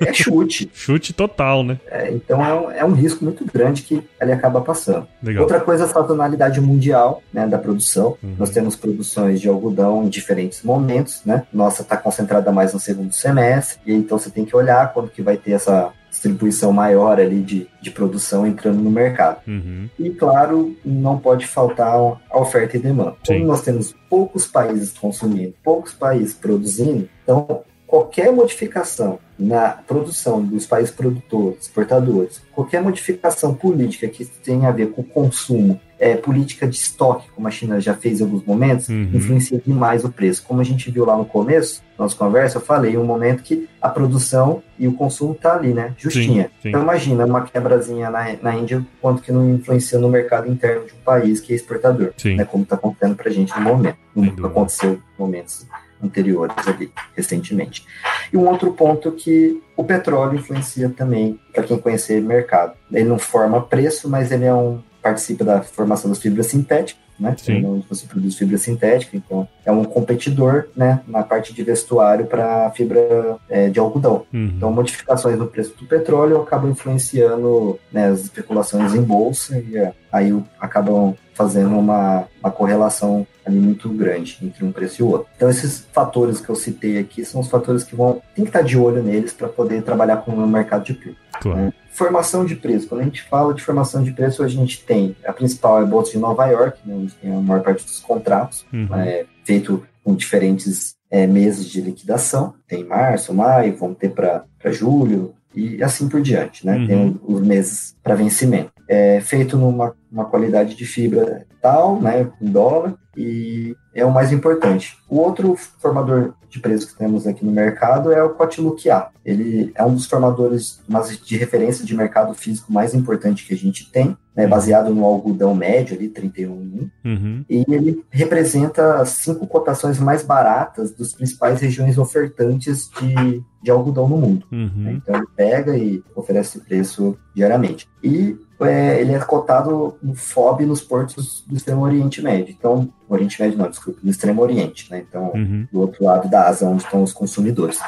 É 0.00 0.12
chute. 0.12 0.70
chute 0.74 1.12
total, 1.12 1.62
né? 1.62 1.78
É, 1.90 2.10
então 2.10 2.44
é 2.44 2.54
um, 2.54 2.70
é 2.70 2.84
um, 2.84 2.92
risco 2.92 3.24
muito 3.24 3.44
grande 3.44 3.82
que 3.82 4.02
ele 4.20 4.32
acaba 4.32 4.60
passando. 4.60 5.06
Legal. 5.22 5.42
Outra 5.42 5.60
coisa 5.60 5.84
é 5.84 5.86
a 5.86 5.90
sazonalidade 5.90 6.60
mundial 6.60 7.22
né, 7.32 7.46
da 7.46 7.58
produção. 7.58 8.16
Uhum. 8.22 8.34
Nós 8.38 8.50
temos 8.50 8.76
produções 8.76 9.40
de 9.40 9.48
algodão 9.48 10.04
em 10.04 10.08
diferentes 10.08 10.62
momentos, 10.62 11.22
né? 11.24 11.44
Nossa 11.52 11.82
está 11.82 11.96
concentrada 11.96 12.50
mais 12.50 12.72
no 12.72 12.80
segundo 12.80 13.12
semestre, 13.12 13.78
e 13.86 13.92
então 13.92 14.18
você 14.18 14.30
tem 14.30 14.44
que 14.44 14.56
olhar 14.56 14.92
quando 14.92 15.10
que 15.10 15.22
vai 15.22 15.36
ter 15.36 15.52
essa 15.52 15.92
distribuição 16.10 16.72
maior 16.72 17.20
ali 17.20 17.40
de, 17.40 17.68
de 17.80 17.90
produção 17.90 18.46
entrando 18.46 18.80
no 18.80 18.90
mercado. 18.90 19.40
Uhum. 19.46 19.88
E, 19.98 20.10
claro, 20.10 20.76
não 20.84 21.18
pode 21.18 21.46
faltar 21.46 21.94
a 22.30 22.38
oferta 22.38 22.76
e 22.76 22.80
demanda. 22.80 23.14
Sim. 23.24 23.34
Como 23.34 23.46
nós 23.46 23.62
temos 23.62 23.94
poucos 24.08 24.46
países 24.46 24.92
consumindo, 24.92 25.54
poucos 25.62 25.92
países 25.92 26.34
produzindo, 26.34 27.08
então 27.22 27.62
qualquer 27.86 28.30
modificação 28.30 29.18
na 29.38 29.70
produção 29.70 30.42
dos 30.42 30.66
países 30.66 30.90
produtores, 30.90 31.62
exportadores, 31.62 32.42
qualquer 32.52 32.82
modificação 32.82 33.54
política 33.54 34.06
que 34.08 34.24
tenha 34.24 34.68
a 34.68 34.72
ver 34.72 34.90
com 34.90 35.00
o 35.00 35.04
consumo, 35.04 35.80
é, 35.98 36.16
política 36.16 36.66
de 36.66 36.76
estoque, 36.76 37.28
como 37.34 37.48
a 37.48 37.50
China 37.50 37.80
já 37.80 37.94
fez 37.94 38.20
em 38.20 38.24
alguns 38.24 38.44
momentos, 38.44 38.88
uhum. 38.88 39.10
influencia 39.12 39.60
demais 39.64 40.04
o 40.04 40.10
preço. 40.10 40.42
Como 40.46 40.60
a 40.60 40.64
gente 40.64 40.90
viu 40.90 41.04
lá 41.04 41.16
no 41.16 41.24
começo, 41.24 41.82
nossa 41.98 42.14
conversa, 42.14 42.58
eu 42.58 42.62
falei 42.62 42.96
um 42.96 43.04
momento 43.04 43.42
que 43.42 43.68
a 43.82 43.88
produção 43.88 44.62
e 44.78 44.86
o 44.86 44.92
consumo 44.92 45.34
tá 45.34 45.54
ali, 45.54 45.74
né? 45.74 45.94
Justinha. 45.98 46.44
Sim, 46.44 46.50
sim. 46.62 46.68
Então 46.68 46.82
imagina 46.82 47.26
uma 47.26 47.42
quebrazinha 47.42 48.10
na, 48.10 48.36
na 48.40 48.54
Índia, 48.54 48.84
quanto 49.00 49.22
que 49.22 49.32
não 49.32 49.50
influencia 49.50 49.98
no 49.98 50.08
mercado 50.08 50.48
interno 50.48 50.86
de 50.86 50.92
um 50.92 51.04
país 51.04 51.40
que 51.40 51.52
é 51.52 51.56
exportador, 51.56 52.12
sim. 52.16 52.36
né? 52.36 52.44
Como 52.44 52.62
está 52.62 52.76
acontecendo 52.76 53.16
para 53.16 53.28
a 53.28 53.32
gente 53.32 53.52
no 53.54 53.62
momento. 53.62 53.98
Não 54.14 54.46
aconteceu 54.46 54.92
em 54.92 55.00
momentos 55.18 55.66
anteriores 56.02 56.56
ali, 56.66 56.92
recentemente. 57.16 57.84
E 58.32 58.36
um 58.36 58.46
outro 58.46 58.72
ponto 58.72 59.10
que 59.12 59.60
o 59.76 59.82
petróleo 59.82 60.38
influencia 60.38 60.88
também, 60.88 61.38
para 61.52 61.64
quem 61.64 61.78
conhecer 61.78 62.20
mercado. 62.20 62.74
Ele 62.92 63.08
não 63.08 63.18
forma 63.18 63.60
preço, 63.60 64.08
mas 64.08 64.30
ele 64.30 64.44
é 64.44 64.54
um 64.54 64.80
participa 65.02 65.44
da 65.44 65.62
formação 65.62 66.10
das 66.10 66.18
fibras 66.18 66.46
sintéticas, 66.46 67.02
né? 67.18 67.34
Sim. 67.36 67.82
Você 67.88 68.06
produz 68.06 68.36
fibra 68.36 68.56
sintética, 68.58 69.16
então 69.16 69.48
é 69.64 69.72
um 69.72 69.84
competidor, 69.84 70.68
né, 70.76 71.00
na 71.06 71.22
parte 71.22 71.52
de 71.52 71.62
vestuário 71.62 72.26
para 72.26 72.70
fibra 72.70 73.36
é, 73.48 73.68
de 73.68 73.78
algodão. 73.78 74.24
Uhum. 74.32 74.52
Então, 74.56 74.72
modificações 74.72 75.38
no 75.38 75.46
preço 75.46 75.74
do 75.76 75.86
petróleo 75.86 76.40
acabam 76.40 76.70
influenciando 76.70 77.78
né, 77.92 78.08
as 78.08 78.20
especulações 78.20 78.94
em 78.94 79.02
bolsa 79.02 79.58
e 79.58 79.76
é, 79.76 79.92
aí 80.12 80.32
acabam 80.60 81.14
fazendo 81.34 81.78
uma, 81.78 82.24
uma 82.40 82.50
correlação 82.50 83.26
ali 83.48 83.58
muito 83.58 83.88
grande 83.88 84.38
entre 84.42 84.64
um 84.64 84.72
preço 84.72 85.02
e 85.02 85.04
o 85.04 85.08
outro. 85.08 85.28
Então 85.36 85.48
esses 85.50 85.86
fatores 85.92 86.40
que 86.40 86.48
eu 86.48 86.54
citei 86.54 86.98
aqui 86.98 87.24
são 87.24 87.40
os 87.40 87.48
fatores 87.48 87.82
que 87.82 87.96
vão 87.96 88.22
tem 88.34 88.44
que 88.44 88.50
estar 88.50 88.62
de 88.62 88.78
olho 88.78 89.02
neles 89.02 89.32
para 89.32 89.48
poder 89.48 89.82
trabalhar 89.82 90.18
com 90.18 90.32
o 90.32 90.46
mercado 90.46 90.84
de 90.84 90.94
preço. 90.94 91.16
Claro. 91.40 91.58
Né? 91.58 91.72
Formação 91.90 92.44
de 92.44 92.54
preço. 92.54 92.86
Quando 92.86 93.00
a 93.00 93.04
gente 93.04 93.22
fala 93.22 93.52
de 93.52 93.62
formação 93.62 94.02
de 94.02 94.12
preço, 94.12 94.42
a 94.42 94.48
gente 94.48 94.84
tem 94.84 95.16
a 95.24 95.32
principal 95.32 95.80
é 95.80 95.82
a 95.82 95.86
Bolsa 95.86 96.12
de 96.12 96.18
Nova 96.18 96.46
York, 96.46 96.78
né, 96.84 96.94
onde 96.94 97.12
tem 97.14 97.34
a 97.34 97.40
maior 97.40 97.62
parte 97.62 97.84
dos 97.84 97.98
contratos, 97.98 98.64
uhum. 98.72 98.94
é, 98.94 99.24
feito 99.44 99.84
com 100.04 100.14
diferentes 100.14 100.94
é, 101.10 101.26
meses 101.26 101.66
de 101.66 101.80
liquidação. 101.80 102.54
Tem 102.68 102.84
março, 102.84 103.34
maio, 103.34 103.76
vão 103.76 103.94
ter 103.94 104.10
para 104.10 104.44
julho, 104.66 105.34
e 105.54 105.82
assim 105.82 106.08
por 106.08 106.20
diante, 106.20 106.64
né? 106.64 106.76
Uhum. 106.76 106.86
Tem 106.86 107.20
os 107.26 107.40
meses 107.40 107.96
para 108.02 108.14
vencimento. 108.14 108.72
É 108.88 109.20
feito 109.20 109.56
numa 109.56 109.94
uma 110.10 110.24
qualidade 110.24 110.74
de 110.74 110.86
fibra 110.86 111.46
tal, 111.60 112.00
né, 112.00 112.30
em 112.40 112.50
dólar, 112.50 112.94
e 113.16 113.76
é 113.94 114.04
o 114.04 114.10
mais 114.10 114.32
importante. 114.32 114.96
O 115.08 115.18
outro 115.18 115.54
formador 115.56 116.34
de 116.48 116.60
preço 116.60 116.88
que 116.88 116.96
temos 116.96 117.26
aqui 117.26 117.44
no 117.44 117.52
mercado 117.52 118.10
é 118.12 118.22
o 118.22 118.30
Cotiluquia. 118.30 119.08
Ele 119.24 119.70
é 119.74 119.84
um 119.84 119.94
dos 119.94 120.06
formadores 120.06 120.80
de 121.24 121.36
referência 121.36 121.84
de 121.84 121.94
mercado 121.94 122.32
físico 122.34 122.72
mais 122.72 122.94
importante 122.94 123.46
que 123.46 123.52
a 123.52 123.56
gente 123.56 123.90
tem, 123.90 124.16
né, 124.38 124.46
baseado 124.46 124.94
no 124.94 125.04
algodão 125.04 125.52
médio, 125.52 125.96
ali, 125.96 126.08
31 126.08 126.88
uhum. 127.04 127.44
e 127.50 127.64
ele 127.68 128.04
representa 128.08 129.00
as 129.00 129.08
cinco 129.08 129.48
cotações 129.48 129.98
mais 129.98 130.22
baratas 130.22 130.92
das 130.92 131.12
principais 131.12 131.60
regiões 131.60 131.98
ofertantes 131.98 132.88
de, 133.00 133.42
de 133.60 133.68
algodão 133.68 134.08
no 134.08 134.16
mundo. 134.16 134.46
Uhum. 134.52 134.70
Né? 134.76 134.92
Então 134.92 135.16
ele 135.16 135.26
pega 135.34 135.76
e 135.76 136.04
oferece 136.14 136.60
preço 136.60 137.18
diariamente. 137.34 137.88
E 138.00 138.36
é, 138.60 139.00
ele 139.00 139.12
é 139.12 139.18
cotado 139.18 139.98
no 140.00 140.14
FOB 140.14 140.64
nos 140.66 140.82
portos 140.82 141.44
do 141.44 141.56
Extremo 141.56 141.82
Oriente 141.82 142.22
Médio. 142.22 142.54
Então, 142.56 142.88
Oriente 143.08 143.42
Médio 143.42 143.58
não, 143.58 143.68
desculpa, 143.68 143.98
no 144.04 144.10
Extremo 144.10 144.40
Oriente, 144.40 144.88
né? 144.88 145.04
Então, 145.08 145.32
uhum. 145.34 145.66
do 145.72 145.80
outro 145.80 146.04
lado 146.04 146.28
da 146.30 146.46
asa, 146.46 146.64
onde 146.64 146.84
estão 146.84 147.02
os 147.02 147.12
consumidores. 147.12 147.80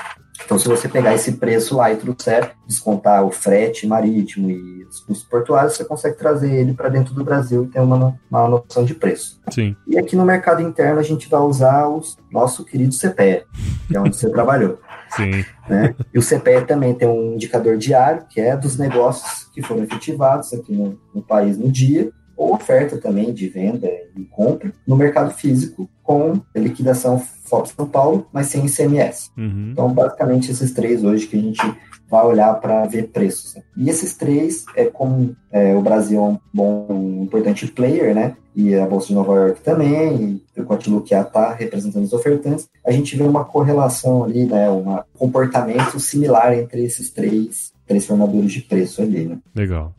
Então, 0.44 0.58
se 0.58 0.66
você 0.66 0.88
pegar 0.88 1.14
esse 1.14 1.32
preço 1.32 1.76
lá 1.76 1.92
e 1.92 1.96
trouxer, 1.96 2.52
descontar 2.66 3.24
o 3.24 3.30
frete 3.30 3.86
marítimo 3.86 4.50
e 4.50 4.84
os 4.84 5.00
custos 5.00 5.28
portuários, 5.28 5.76
você 5.76 5.84
consegue 5.84 6.16
trazer 6.16 6.52
ele 6.52 6.74
para 6.74 6.88
dentro 6.88 7.14
do 7.14 7.24
Brasil 7.24 7.64
e 7.64 7.68
ter 7.68 7.80
uma, 7.80 8.18
uma 8.30 8.48
noção 8.48 8.84
de 8.84 8.94
preço. 8.94 9.40
Sim. 9.50 9.76
E 9.86 9.98
aqui 9.98 10.16
no 10.16 10.24
mercado 10.24 10.62
interno, 10.62 10.98
a 10.98 11.04
gente 11.04 11.28
vai 11.28 11.40
usar 11.40 11.88
o 11.88 12.02
nosso 12.30 12.64
querido 12.64 12.94
CPE, 12.94 13.44
que 13.86 13.96
é 13.96 14.00
onde 14.00 14.16
você 14.16 14.28
trabalhou. 14.30 14.80
Sim. 15.10 15.44
Né? 15.68 15.94
E 16.12 16.18
o 16.18 16.22
CPE 16.22 16.66
também 16.66 16.94
tem 16.94 17.08
um 17.08 17.34
indicador 17.34 17.76
diário, 17.76 18.24
que 18.28 18.40
é 18.40 18.56
dos 18.56 18.76
negócios 18.76 19.48
que 19.52 19.62
foram 19.62 19.82
efetivados 19.82 20.52
aqui 20.52 20.72
no, 20.72 20.98
no 21.14 21.22
país 21.22 21.58
no 21.58 21.70
dia, 21.70 22.10
ou 22.40 22.54
oferta 22.54 22.96
também 22.96 23.34
de 23.34 23.48
venda 23.48 23.86
e 24.16 24.24
compra 24.24 24.72
no 24.86 24.96
mercado 24.96 25.30
físico 25.34 25.90
com 26.02 26.40
liquidação 26.56 27.18
FOB 27.18 27.68
São 27.68 27.86
Paulo, 27.86 28.26
mas 28.32 28.46
sem 28.46 28.64
ICMS. 28.64 29.30
Uhum. 29.36 29.68
Então, 29.72 29.92
basicamente, 29.92 30.50
esses 30.50 30.72
três 30.72 31.04
hoje 31.04 31.26
que 31.26 31.36
a 31.36 31.40
gente 31.40 31.60
vai 32.08 32.24
olhar 32.24 32.54
para 32.54 32.86
ver 32.86 33.08
preços. 33.08 33.56
E 33.76 33.90
esses 33.90 34.16
três, 34.16 34.64
é 34.74 34.86
como 34.86 35.36
é, 35.52 35.76
o 35.76 35.82
Brasil 35.82 36.18
é 36.18 36.22
um 36.22 36.38
bom, 36.52 36.86
um 36.88 37.24
importante 37.24 37.66
player, 37.66 38.14
né? 38.14 38.34
E 38.56 38.74
a 38.74 38.86
Bolsa 38.86 39.08
de 39.08 39.14
Nova 39.14 39.34
York 39.34 39.60
também, 39.60 40.42
e 40.56 40.60
o 40.60 40.64
Quantilook 40.64 41.14
está 41.14 41.52
representando 41.52 42.04
os 42.04 42.12
ofertantes, 42.14 42.68
a 42.86 42.90
gente 42.90 43.16
vê 43.16 43.22
uma 43.22 43.44
correlação 43.44 44.24
ali, 44.24 44.46
né? 44.46 44.70
Um 44.70 44.98
comportamento 45.12 46.00
similar 46.00 46.54
entre 46.54 46.84
esses 46.84 47.10
três, 47.10 47.70
três 47.86 48.06
formadores 48.06 48.50
de 48.50 48.62
preço 48.62 49.02
ali, 49.02 49.26
né? 49.26 49.38
Legal. 49.54 49.94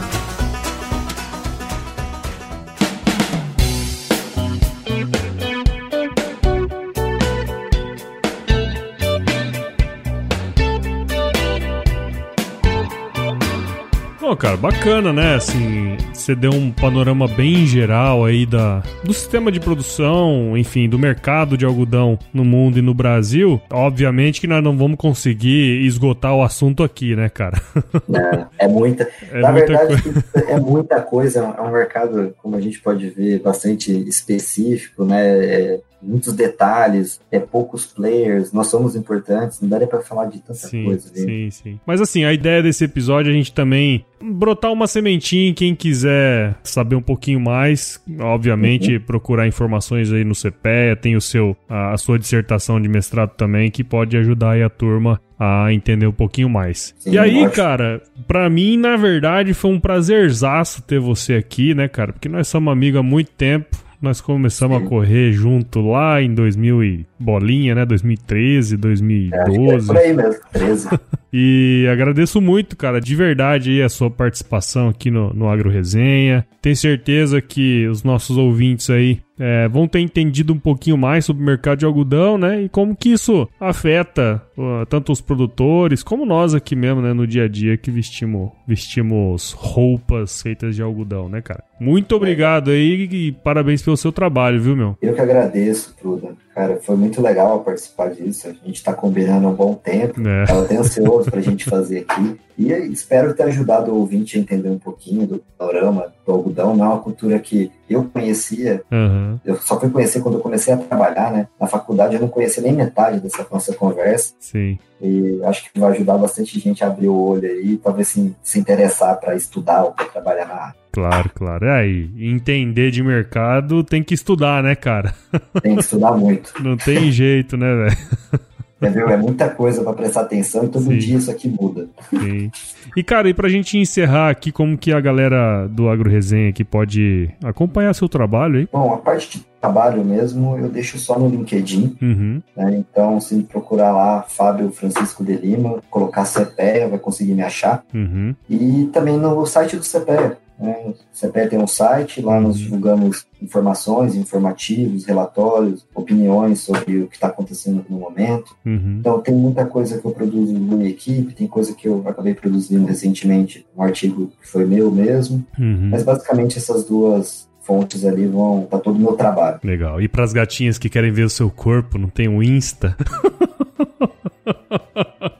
Cara, 14.42 14.56
bacana, 14.56 15.12
né? 15.12 15.36
Assim, 15.36 15.96
você 16.12 16.34
deu 16.34 16.50
um 16.50 16.72
panorama 16.72 17.28
bem 17.28 17.64
geral 17.64 18.24
aí 18.24 18.44
da, 18.44 18.82
do 19.04 19.14
sistema 19.14 19.52
de 19.52 19.60
produção, 19.60 20.58
enfim, 20.58 20.88
do 20.88 20.98
mercado 20.98 21.56
de 21.56 21.64
algodão 21.64 22.18
no 22.34 22.44
mundo 22.44 22.76
e 22.76 22.82
no 22.82 22.92
Brasil. 22.92 23.62
Obviamente 23.70 24.40
que 24.40 24.48
nós 24.48 24.62
não 24.62 24.76
vamos 24.76 24.98
conseguir 24.98 25.86
esgotar 25.86 26.34
o 26.34 26.42
assunto 26.42 26.82
aqui, 26.82 27.14
né, 27.14 27.28
cara? 27.28 27.62
Não, 28.08 28.48
é 28.58 28.66
muita. 28.66 29.08
É 29.32 29.40
Na 29.40 29.52
muita 29.52 29.66
verdade, 29.66 30.02
coisa. 30.02 30.24
é 30.48 30.60
muita 30.60 31.00
coisa. 31.00 31.54
É 31.56 31.62
um 31.62 31.72
mercado, 31.72 32.34
como 32.42 32.56
a 32.56 32.60
gente 32.60 32.80
pode 32.80 33.08
ver, 33.10 33.40
bastante 33.40 33.92
específico, 34.08 35.04
né? 35.04 35.38
É, 35.38 35.80
muitos 36.02 36.34
detalhes, 36.34 37.20
é 37.30 37.38
poucos 37.38 37.86
players, 37.86 38.52
nós 38.52 38.66
somos 38.66 38.96
importantes, 38.96 39.60
não 39.60 39.68
daria 39.68 39.86
para 39.86 40.00
falar 40.00 40.26
de 40.26 40.40
tanta 40.40 40.54
sim, 40.54 40.84
coisa. 40.84 41.10
Viu? 41.14 41.24
Sim, 41.24 41.50
sim. 41.50 41.80
Mas 41.86 42.00
assim, 42.00 42.24
a 42.24 42.32
ideia 42.32 42.62
desse 42.62 42.84
episódio 42.84 43.30
é 43.30 43.32
a 43.32 43.36
gente 43.36 43.52
também 43.52 44.04
brotar 44.20 44.72
uma 44.72 44.86
sementinha 44.86 45.50
em 45.50 45.54
quem 45.54 45.74
quiser 45.74 46.54
saber 46.62 46.96
um 46.96 47.02
pouquinho 47.02 47.40
mais, 47.40 48.00
obviamente 48.20 48.96
uhum. 48.96 49.00
procurar 49.00 49.46
informações 49.46 50.12
aí 50.12 50.24
no 50.24 50.34
CPEA, 50.34 50.96
tem 50.96 51.16
o 51.16 51.20
seu 51.20 51.56
a, 51.68 51.92
a 51.92 51.98
sua 51.98 52.18
dissertação 52.18 52.80
de 52.80 52.88
mestrado 52.88 53.30
também 53.36 53.70
que 53.70 53.82
pode 53.82 54.16
ajudar 54.16 54.52
aí 54.52 54.62
a 54.62 54.70
turma 54.70 55.20
a 55.38 55.72
entender 55.72 56.06
um 56.06 56.12
pouquinho 56.12 56.48
mais. 56.48 56.94
Sim, 56.98 57.12
e 57.12 57.18
aí, 57.18 57.50
cara, 57.50 58.00
pra 58.28 58.48
mim, 58.48 58.76
na 58.76 58.96
verdade, 58.96 59.52
foi 59.52 59.72
um 59.72 59.80
prazerzaço 59.80 60.82
ter 60.82 61.00
você 61.00 61.34
aqui, 61.34 61.74
né, 61.74 61.88
cara? 61.88 62.12
Porque 62.12 62.28
nós 62.28 62.46
somos 62.46 62.72
amigos 62.72 63.00
há 63.00 63.02
muito 63.02 63.32
tempo. 63.32 63.76
Nós 64.02 64.20
começamos 64.20 64.78
Sim. 64.78 64.84
a 64.84 64.88
correr 64.88 65.32
junto 65.32 65.80
lá 65.80 66.20
em 66.20 66.34
2000 66.34 66.82
e 66.82 67.06
bolinha, 67.20 67.72
né? 67.72 67.86
2013, 67.86 68.76
2012. 68.76 69.36
É, 69.36 69.92
é 69.92 69.94
por 69.94 69.96
aí 69.96 70.12
mesmo, 70.12 70.40
13. 70.52 70.88
e 71.32 71.86
agradeço 71.88 72.40
muito, 72.40 72.76
cara, 72.76 73.00
de 73.00 73.14
verdade 73.14 73.70
aí 73.70 73.80
a 73.80 73.88
sua 73.88 74.10
participação 74.10 74.88
aqui 74.88 75.08
no, 75.08 75.32
no 75.32 75.48
Agro 75.48 75.70
Resenha. 75.70 76.44
Tenho 76.60 76.74
certeza 76.74 77.40
que 77.40 77.86
os 77.86 78.02
nossos 78.02 78.36
ouvintes 78.36 78.90
aí 78.90 79.20
é, 79.42 79.68
vão 79.68 79.88
ter 79.88 79.98
entendido 79.98 80.52
um 80.52 80.58
pouquinho 80.58 80.96
mais 80.96 81.24
sobre 81.24 81.42
o 81.42 81.46
mercado 81.46 81.80
de 81.80 81.84
algodão, 81.84 82.38
né? 82.38 82.62
E 82.62 82.68
como 82.68 82.94
que 82.94 83.10
isso 83.12 83.48
afeta 83.58 84.40
tanto 84.88 85.10
os 85.10 85.20
produtores 85.20 86.02
como 86.02 86.24
nós 86.24 86.54
aqui 86.54 86.76
mesmo, 86.76 87.02
né, 87.02 87.12
no 87.12 87.26
dia 87.26 87.44
a 87.44 87.48
dia 87.48 87.76
que 87.76 87.90
vestimos, 87.90 88.50
vestimos 88.66 89.50
roupas 89.52 90.40
feitas 90.40 90.76
de 90.76 90.82
algodão, 90.82 91.28
né, 91.28 91.42
cara? 91.42 91.64
Muito 91.80 92.14
obrigado 92.14 92.70
aí 92.70 93.08
e 93.10 93.32
parabéns 93.32 93.82
pelo 93.82 93.96
seu 93.96 94.12
trabalho, 94.12 94.60
viu, 94.60 94.76
meu? 94.76 94.96
Eu 95.02 95.14
que 95.14 95.20
agradeço, 95.20 95.96
Truda. 96.00 96.36
Cara, 96.54 96.78
foi 96.82 96.96
muito 96.96 97.20
legal 97.20 97.60
participar 97.60 98.10
disso. 98.10 98.46
A 98.46 98.52
gente 98.52 98.76
está 98.76 98.92
combinando 98.92 99.48
há 99.48 99.50
um 99.50 99.54
bom 99.54 99.74
tempo. 99.74 100.20
É. 100.20 100.44
Tava 100.44 100.62
até 100.62 100.76
ansioso 100.76 101.30
para 101.30 101.40
a 101.40 101.42
gente 101.42 101.64
fazer 101.64 102.04
aqui. 102.06 102.36
E 102.58 102.70
espero 102.92 103.34
ter 103.34 103.44
ajudado 103.44 103.90
o 103.90 103.96
ouvinte 103.96 104.36
a 104.36 104.40
entender 104.40 104.68
um 104.68 104.78
pouquinho 104.78 105.26
do 105.26 105.42
panorama 105.58 106.12
do 106.24 106.32
algodão. 106.32 106.76
Não 106.76 106.84
é 106.84 106.88
uma 106.88 107.00
cultura 107.00 107.38
que 107.38 107.70
eu 107.88 108.04
conhecia. 108.04 108.82
Uhum. 108.92 109.31
Eu 109.44 109.56
só 109.56 109.78
fui 109.78 109.90
conhecer 109.90 110.20
quando 110.20 110.36
eu 110.36 110.40
comecei 110.40 110.72
a 110.72 110.76
trabalhar, 110.76 111.32
né? 111.32 111.48
Na 111.60 111.66
faculdade 111.66 112.14
eu 112.14 112.20
não 112.20 112.28
conhecia 112.28 112.62
nem 112.62 112.72
metade 112.72 113.20
dessa 113.20 113.46
nossa 113.50 113.74
conversa. 113.74 114.34
Sim. 114.40 114.78
E 115.00 115.40
acho 115.44 115.70
que 115.70 115.80
vai 115.80 115.92
ajudar 115.92 116.16
bastante 116.16 116.58
gente 116.60 116.84
a 116.84 116.86
abrir 116.86 117.08
o 117.08 117.20
olho 117.20 117.48
aí, 117.48 117.76
talvez 117.76 118.08
se, 118.08 118.34
se 118.42 118.58
interessar 118.58 119.18
para 119.18 119.34
estudar 119.34 119.84
ou 119.84 119.92
para 119.92 120.06
trabalhar 120.06 120.46
na 120.46 120.54
área. 120.54 120.82
Claro, 120.92 121.30
claro. 121.34 121.66
É, 121.66 121.88
e 121.88 122.10
entender 122.30 122.90
de 122.90 123.02
mercado 123.02 123.82
tem 123.82 124.02
que 124.02 124.14
estudar, 124.14 124.62
né, 124.62 124.74
cara? 124.74 125.14
Tem 125.62 125.74
que 125.74 125.80
estudar 125.80 126.12
muito. 126.12 126.52
Não 126.62 126.76
tem 126.76 127.10
jeito, 127.10 127.56
né, 127.56 127.74
velho? 127.74 127.96
Entendeu? 128.82 129.08
É 129.08 129.16
muita 129.16 129.48
coisa 129.48 129.82
para 129.82 129.92
prestar 129.92 130.22
atenção 130.22 130.64
e 130.64 130.68
todo 130.68 130.84
Sim. 130.84 130.98
dia 130.98 131.16
isso 131.16 131.30
aqui 131.30 131.48
muda. 131.48 131.88
Sim. 132.10 132.50
E, 132.96 133.02
cara, 133.02 133.28
e 133.28 133.34
pra 133.34 133.48
gente 133.48 133.78
encerrar 133.78 134.30
aqui, 134.30 134.50
como 134.50 134.76
que 134.76 134.92
a 134.92 135.00
galera 135.00 135.68
do 135.68 135.88
Agro 135.88 136.10
Resenha 136.10 136.50
aqui 136.50 136.64
pode 136.64 137.30
acompanhar 137.44 137.94
seu 137.94 138.08
trabalho 138.08 138.58
aí? 138.58 138.68
Bom, 138.72 138.92
a 138.92 138.98
parte 138.98 139.38
de 139.38 139.44
trabalho 139.60 140.04
mesmo 140.04 140.58
eu 140.58 140.68
deixo 140.68 140.98
só 140.98 141.16
no 141.16 141.28
LinkedIn. 141.28 141.96
Uhum. 142.02 142.42
Né? 142.56 142.78
Então, 142.78 143.20
se 143.20 143.40
procurar 143.44 143.92
lá 143.92 144.22
Fábio 144.22 144.70
Francisco 144.70 145.24
de 145.24 145.34
Lima, 145.34 145.80
colocar 145.88 146.24
CPEA, 146.24 146.88
vai 146.88 146.98
conseguir 146.98 147.34
me 147.34 147.42
achar. 147.42 147.84
Uhum. 147.94 148.34
E 148.50 148.90
também 148.92 149.16
no 149.16 149.46
site 149.46 149.76
do 149.76 149.84
CPEA. 149.84 150.36
Né? 150.62 150.94
O 150.94 150.94
CPE 151.12 151.48
tem 151.48 151.58
um 151.58 151.66
site, 151.66 152.22
lá 152.22 152.40
nós 152.40 152.56
divulgamos 152.56 153.26
informações, 153.42 154.14
informativos, 154.14 155.04
relatórios, 155.04 155.84
opiniões 155.92 156.60
sobre 156.60 157.00
o 157.00 157.08
que 157.08 157.16
está 157.16 157.26
acontecendo 157.26 157.84
no 157.90 157.98
momento. 157.98 158.54
Uhum. 158.64 158.98
Então, 159.00 159.20
tem 159.20 159.34
muita 159.34 159.66
coisa 159.66 159.98
que 159.98 160.04
eu 160.04 160.12
produzo 160.12 160.52
na 160.52 160.76
minha 160.76 160.88
equipe, 160.88 161.34
tem 161.34 161.48
coisa 161.48 161.74
que 161.74 161.88
eu 161.88 162.04
acabei 162.06 162.32
produzindo 162.32 162.86
recentemente, 162.86 163.66
um 163.76 163.82
artigo 163.82 164.30
que 164.40 164.48
foi 164.48 164.64
meu 164.64 164.90
mesmo. 164.90 165.44
Uhum. 165.58 165.88
Mas, 165.90 166.04
basicamente, 166.04 166.56
essas 166.58 166.84
duas 166.84 167.50
fontes 167.62 168.04
ali 168.04 168.26
vão 168.26 168.66
para 168.68 168.78
todo 168.78 168.96
o 168.96 169.00
meu 169.00 169.12
trabalho. 169.14 169.58
Legal. 169.64 170.00
E 170.00 170.08
para 170.08 170.22
as 170.22 170.32
gatinhas 170.32 170.78
que 170.78 170.88
querem 170.88 171.10
ver 171.10 171.24
o 171.24 171.30
seu 171.30 171.50
corpo, 171.50 171.98
não 171.98 172.08
tem 172.08 172.28
o 172.28 172.32
um 172.32 172.42
Insta? 172.42 172.96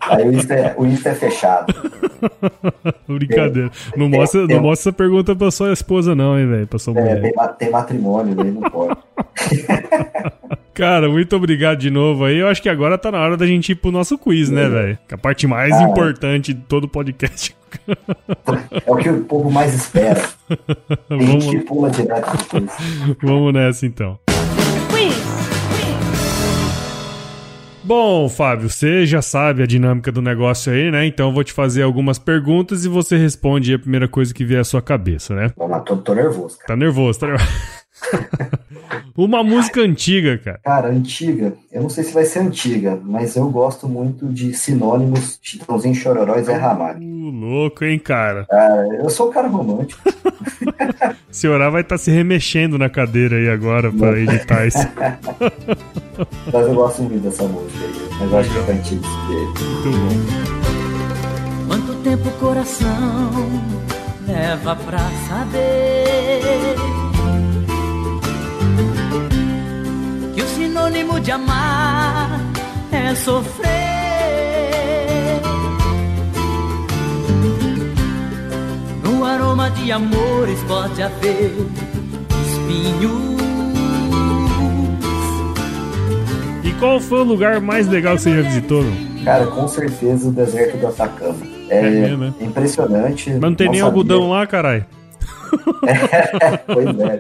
Aí 0.09 0.29
o 0.29 0.33
Insta 0.33 0.55
é, 0.55 0.75
o 0.77 0.87
Insta 0.87 1.11
é 1.11 1.15
fechado. 1.15 1.75
Brincadeira. 3.07 3.71
Não, 3.97 4.11
tem, 4.11 4.19
mostra, 4.19 4.47
tem, 4.47 4.57
não 4.57 4.63
mostra 4.63 4.91
essa 4.91 4.97
pergunta 4.97 5.35
pra 5.37 5.51
sua 5.51 5.73
esposa, 5.73 6.15
não, 6.15 6.39
hein, 6.39 6.49
velho? 6.49 6.67
Pra 6.67 6.79
sua 6.79 6.99
é, 6.99 7.01
mulher. 7.01 7.21
Tem, 7.21 7.33
tem 7.59 7.71
matrimônio, 7.71 8.41
aí 8.41 8.51
não 8.51 8.63
pode. 8.63 8.97
Cara, 10.75 11.09
muito 11.09 11.37
obrigado 11.37 11.79
de 11.79 11.91
novo 11.91 12.25
aí. 12.25 12.39
Eu 12.39 12.49
acho 12.49 12.63
que 12.63 12.69
agora 12.69 12.97
tá 12.97 13.11
na 13.11 13.21
hora 13.21 13.37
da 13.37 13.47
gente 13.47 13.73
ir 13.73 13.75
pro 13.75 13.93
nosso 13.93 14.17
quiz, 14.17 14.49
né, 14.49 14.69
velho? 14.69 14.99
Que 15.07 15.15
é 15.15 15.17
a 15.17 15.19
parte 15.19 15.47
mais 15.47 15.73
ah, 15.73 15.83
importante 15.83 16.55
de 16.55 16.61
todo 16.63 16.85
o 16.85 16.89
podcast. 16.89 17.55
É 18.87 18.91
o 18.91 18.97
que 18.97 19.09
o 19.09 19.25
povo 19.25 19.51
mais 19.51 19.75
espera. 19.75 20.23
Tem 20.49 21.19
Vamos... 21.19 21.45
gente 21.45 21.59
que 21.59 21.65
pula 21.65 21.91
direto 21.91 22.37
depois. 22.37 22.73
Vamos 23.23 23.53
nessa 23.53 23.87
então. 23.87 24.19
Bom, 27.85 28.29
Fábio, 28.29 28.71
você 28.71 29.05
já 29.05 29.21
sabe 29.21 29.63
a 29.63 29.67
dinâmica 29.67 30.13
do 30.13 30.23
negócio 30.23 30.73
aí, 30.73 30.91
né? 30.91 31.05
Então 31.05 31.29
eu 31.29 31.35
vou 31.35 31.43
te 31.43 31.53
fazer 31.53 31.83
algumas 31.83 32.17
perguntas 32.17 32.85
e 32.85 32.89
você 32.89 33.17
responde 33.17 33.75
a 33.75 33.79
primeira 33.79 34.07
coisa 34.07 34.33
que 34.33 34.45
vier 34.45 34.61
à 34.61 34.65
sua 34.65 34.81
cabeça, 34.81 35.35
né? 35.35 35.53
Vamos 35.57 35.73
lá, 35.73 35.81
tô, 35.81 35.97
tô 35.97 36.15
nervoso. 36.15 36.59
Cara. 36.59 36.69
Tá 36.69 36.77
nervoso, 36.77 37.19
tá 37.19 37.27
nervoso. 37.27 37.51
Uma 39.17 39.45
música 39.45 39.81
antiga, 39.81 40.39
cara. 40.39 40.61
Cara, 40.65 40.89
antiga. 40.89 41.53
Eu 41.71 41.83
não 41.83 41.89
sei 41.89 42.05
se 42.05 42.15
vai 42.15 42.25
ser 42.25 42.41
antiga, 42.41 42.99
mas 43.03 43.37
eu 43.37 43.49
gosto 43.51 43.89
muito 43.89 44.27
de 44.27 44.55
sinônimos 44.55 45.39
Chitãozinho 45.43 45.95
Chororó 45.95 46.37
e 46.37 46.43
Zé 46.43 46.55
Ramalho. 46.55 46.99
Uh, 46.99 47.31
louco, 47.31 47.85
hein, 47.85 47.99
cara? 47.99 48.47
Cara, 48.47 48.89
eu 48.97 49.11
sou 49.11 49.29
um 49.29 49.33
cara 49.33 49.49
romântico. 49.49 50.01
o 51.31 51.35
senhor 51.35 51.59
vai 51.71 51.83
estar 51.83 51.97
tá 51.97 51.99
se 51.99 52.11
remexendo 52.11 52.79
na 52.79 52.89
cadeira 52.89 53.37
aí 53.37 53.49
agora 53.49 53.93
pra 53.93 54.19
editar 54.19 54.67
isso. 54.67 54.79
mas 56.53 56.67
eu 56.67 56.75
gosto 56.75 57.03
muito 57.03 57.23
dessa 57.23 57.45
música 57.45 57.85
aí. 57.85 57.93
Mas 58.19 58.33
eu 58.33 58.39
acho 58.39 58.51
que 58.51 58.71
é 58.71 58.75
antigo 58.75 59.03
isso 59.05 59.19
Muito 59.29 59.99
bom. 59.99 60.63
Quanto 61.69 61.95
tempo 62.03 62.29
o 62.29 62.33
coração 62.33 63.31
leva 64.27 64.77
pra 64.77 64.99
saber 65.29 66.82
sinônimo 70.83 71.21
de 71.21 71.31
amar 71.31 72.41
é 72.91 73.15
sofrer. 73.15 73.71
No 79.05 79.25
aroma 79.25 79.71
de 79.71 79.93
amores 79.93 80.63
pode 80.65 81.03
haver 81.03 81.53
espinhos. 82.47 83.33
E 86.65 86.73
qual 86.81 87.01
foi 87.01 87.21
o 87.21 87.25
lugar 87.25 87.61
mais 87.61 87.87
legal 87.87 88.17
que 88.17 88.23
você 88.23 88.37
já 88.37 88.43
visitou? 88.43 88.85
Cara, 89.25 89.47
com 89.47 89.69
certeza 89.69 90.29
o 90.29 90.33
deserto 90.33 90.79
do 90.79 90.89
Atacama. 90.89 91.37
É, 91.69 91.79
é 91.79 91.91
mesmo, 91.91 92.25
né? 92.25 92.35
impressionante. 92.41 93.31
Mas 93.31 93.41
não 93.41 93.55
tem 93.55 93.69
nem 93.69 93.81
sabia. 93.81 93.85
algodão 93.85 94.31
lá, 94.31 94.47
caralho. 94.47 94.85
É, 95.87 96.57
pois 96.67 96.87
é. 96.99 97.19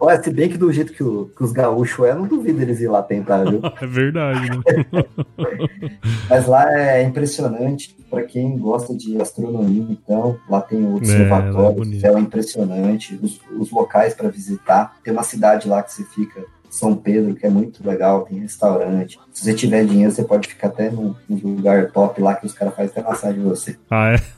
Olha, 0.00 0.22
se 0.22 0.30
bem 0.30 0.48
que 0.48 0.58
do 0.58 0.72
jeito 0.72 0.92
que, 0.92 1.02
o, 1.02 1.30
que 1.36 1.42
os 1.42 1.52
gaúchos 1.52 2.06
é, 2.06 2.14
não 2.14 2.26
duvido 2.26 2.62
eles 2.62 2.80
ir 2.80 2.88
lá 2.88 3.02
tentar, 3.02 3.44
viu? 3.44 3.60
É 3.80 3.86
verdade, 3.86 4.50
né? 4.50 5.04
Mas 6.28 6.46
lá 6.46 6.78
é 6.78 7.02
impressionante. 7.02 7.96
Para 8.08 8.22
quem 8.22 8.56
gosta 8.56 8.96
de 8.96 9.20
astronomia, 9.20 9.86
então, 9.90 10.38
lá 10.48 10.62
tem 10.62 10.82
o 10.82 10.96
observatório, 10.96 11.82
é, 12.02 12.06
é, 12.06 12.14
é 12.14 12.18
impressionante, 12.18 13.18
os, 13.22 13.38
os 13.58 13.70
locais 13.70 14.14
para 14.14 14.30
visitar. 14.30 14.96
Tem 15.04 15.12
uma 15.12 15.22
cidade 15.22 15.68
lá 15.68 15.82
que 15.82 15.92
você 15.92 16.04
fica 16.04 16.42
são 16.70 16.94
Pedro, 16.94 17.34
que 17.34 17.46
é 17.46 17.50
muito 17.50 17.86
legal, 17.86 18.24
tem 18.24 18.40
restaurante. 18.40 19.18
Se 19.32 19.44
você 19.44 19.54
tiver 19.54 19.84
dinheiro, 19.84 20.12
você 20.12 20.22
pode 20.22 20.48
ficar 20.48 20.68
até 20.68 20.90
num, 20.90 21.14
num 21.28 21.56
lugar 21.56 21.90
top 21.90 22.20
lá 22.20 22.34
que 22.34 22.46
os 22.46 22.52
caras 22.52 22.74
fazem 22.74 22.90
até 22.90 23.02
massagem 23.02 23.40
em 23.40 23.44
você. 23.44 23.76
Ah, 23.90 24.12
é? 24.12 24.37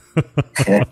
É. 0.66 0.86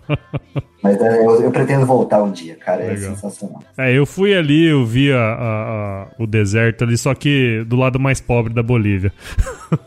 Mas 0.81 0.99
é, 1.01 1.25
eu, 1.25 1.41
eu, 1.41 1.51
pretendo 1.51 1.85
voltar 1.85 2.23
um 2.23 2.31
dia, 2.31 2.55
cara. 2.55 2.81
É 2.81 2.91
Legal. 2.91 3.15
sensacional. 3.15 3.61
É, 3.77 3.91
eu 3.91 4.05
fui 4.05 4.33
ali, 4.33 4.67
eu 4.67 4.85
vi 4.85 5.11
a, 5.11 5.17
a, 5.17 5.43
a, 5.43 6.07
o 6.17 6.25
deserto 6.25 6.83
ali, 6.83 6.97
só 6.97 7.13
que 7.13 7.63
do 7.67 7.75
lado 7.75 7.99
mais 7.99 8.21
pobre 8.21 8.53
da 8.53 8.63
Bolívia. 8.63 9.11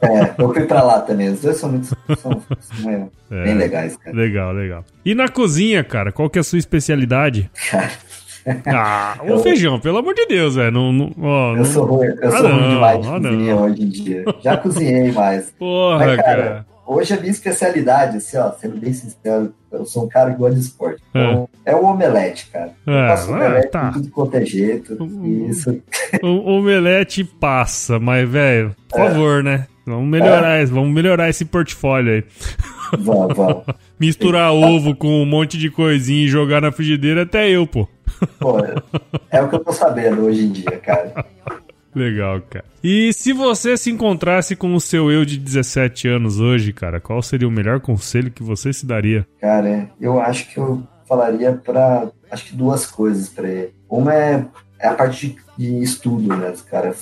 É, 0.03 0.35
eu 0.39 0.53
fui 0.53 0.65
pra 0.65 0.83
lá 0.83 1.01
também. 1.01 1.31
Os 1.31 1.41
dois 1.41 1.57
são 1.57 1.71
muito 1.71 1.87
são, 1.87 2.43
são 2.61 3.11
é, 3.31 3.45
bem 3.45 3.55
legais, 3.55 3.97
cara. 3.97 4.15
Legal, 4.15 4.53
legal. 4.53 4.85
E 5.05 5.15
na 5.15 5.29
cozinha, 5.29 5.83
cara, 5.83 6.13
qual 6.13 6.29
que 6.29 6.39
é 6.39 6.41
a 6.41 6.45
sua 6.45 6.59
especialidade? 6.59 7.51
Cara. 7.71 7.91
Ah, 8.67 9.17
o 9.29 9.39
feijão, 9.39 9.79
pelo 9.81 9.99
amor 9.99 10.15
de 10.15 10.27
Deus, 10.27 10.57
velho. 10.57 10.71
Não, 10.71 10.93
não, 10.93 11.11
ó, 11.21 11.57
eu 11.57 11.65
sou 11.65 11.85
ruim, 11.85 12.09
eu 12.09 12.29
ah, 12.29 12.31
sou 12.31 12.49
não, 12.49 12.59
ruim 12.59 12.69
demais 12.71 13.01
de 13.01 13.09
ah, 13.09 13.13
cozinha 13.13 13.55
não. 13.55 13.63
hoje 13.63 13.83
em 13.83 13.89
dia. 13.89 14.25
Já 14.43 14.57
cozinhei 14.57 15.13
mais. 15.13 15.51
Porra, 15.59 15.99
Mas, 15.99 16.17
cara, 16.17 16.43
cara. 16.43 16.67
Hoje 16.87 17.15
a 17.15 17.17
minha 17.17 17.31
especialidade, 17.31 18.17
assim, 18.17 18.37
ó, 18.37 18.51
sendo 18.53 18.77
bem 18.77 18.93
sincero, 18.93 19.55
eu 19.71 19.87
sou 19.87 20.05
um 20.05 20.09
cara 20.09 20.33
que 20.33 20.39
gosta 20.39 20.57
de 20.57 20.63
esporte. 20.63 21.03
Então, 21.11 21.49
é, 21.65 21.73
é 21.73 21.77
o 21.77 21.85
omelete, 21.85 22.49
cara. 22.53 22.73
Eu 22.87 22.93
é, 22.93 23.09
faço 23.09 23.33
omelete 23.33 23.71
tá. 23.71 23.89
de 23.89 23.95
tudo 23.95 24.11
quanto 24.11 24.37
é 24.37 24.45
jeito. 24.45 24.99
isso. 25.49 25.81
O 26.23 26.59
omelete 26.59 27.25
passa, 27.25 27.99
mas, 27.99 28.29
velho, 28.29 28.75
por 28.89 29.01
é. 29.01 29.09
favor, 29.09 29.43
né? 29.43 29.67
Vamos 29.87 30.09
melhorar, 30.09 30.61
é. 30.61 30.65
vamos 30.67 30.93
melhorar 30.93 31.29
esse 31.29 31.45
portfólio 31.45 32.15
aí. 32.15 32.25
Vamos, 32.99 33.37
vamos. 33.37 33.65
Misturar 33.99 34.53
ovo 34.53 34.95
com 34.95 35.23
um 35.23 35.27
monte 35.27 35.57
de 35.57 35.71
coisinha 35.71 36.25
e 36.25 36.29
jogar 36.29 36.61
na 36.61 36.71
frigideira, 36.71 37.23
até 37.23 37.49
eu, 37.49 37.67
pô. 37.67 37.89
Pô, 38.39 38.59
é 39.31 39.43
o 39.43 39.49
que 39.49 39.55
eu 39.55 39.61
tô 39.61 39.73
sabendo 39.73 40.23
hoje 40.23 40.45
em 40.45 40.53
dia, 40.53 40.79
cara. 40.79 41.25
Legal, 41.95 42.41
cara. 42.49 42.65
E 42.83 43.13
se 43.13 43.33
você 43.33 43.77
se 43.77 43.91
encontrasse 43.91 44.57
com 44.57 44.75
o 44.75 44.81
seu 44.81 45.11
eu 45.11 45.25
de 45.25 45.39
17 45.39 46.09
anos 46.09 46.41
hoje, 46.41 46.73
cara, 46.73 47.01
qual 47.01 47.23
seria 47.23 47.47
o 47.47 47.51
melhor 47.51 47.81
conselho 47.81 48.31
que 48.31 48.43
você 48.43 48.73
se 48.73 48.87
daria? 48.87 49.27
Cara, 49.41 49.91
eu 50.01 50.21
acho 50.21 50.49
que 50.49 50.59
eu 50.59 50.83
falaria 51.07 51.53
para 51.53 52.09
acho 52.31 52.47
que 52.47 52.57
duas 52.57 52.87
coisas 52.87 53.29
para 53.29 53.49
ele. 53.49 53.75
Uma 53.89 54.15
é, 54.15 54.45
é 54.79 54.89
a 54.89 54.95
parte 54.95 55.37
de, 55.59 55.83
estudo, 55.83 56.35
né, 56.35 56.53
cara? 56.71 56.95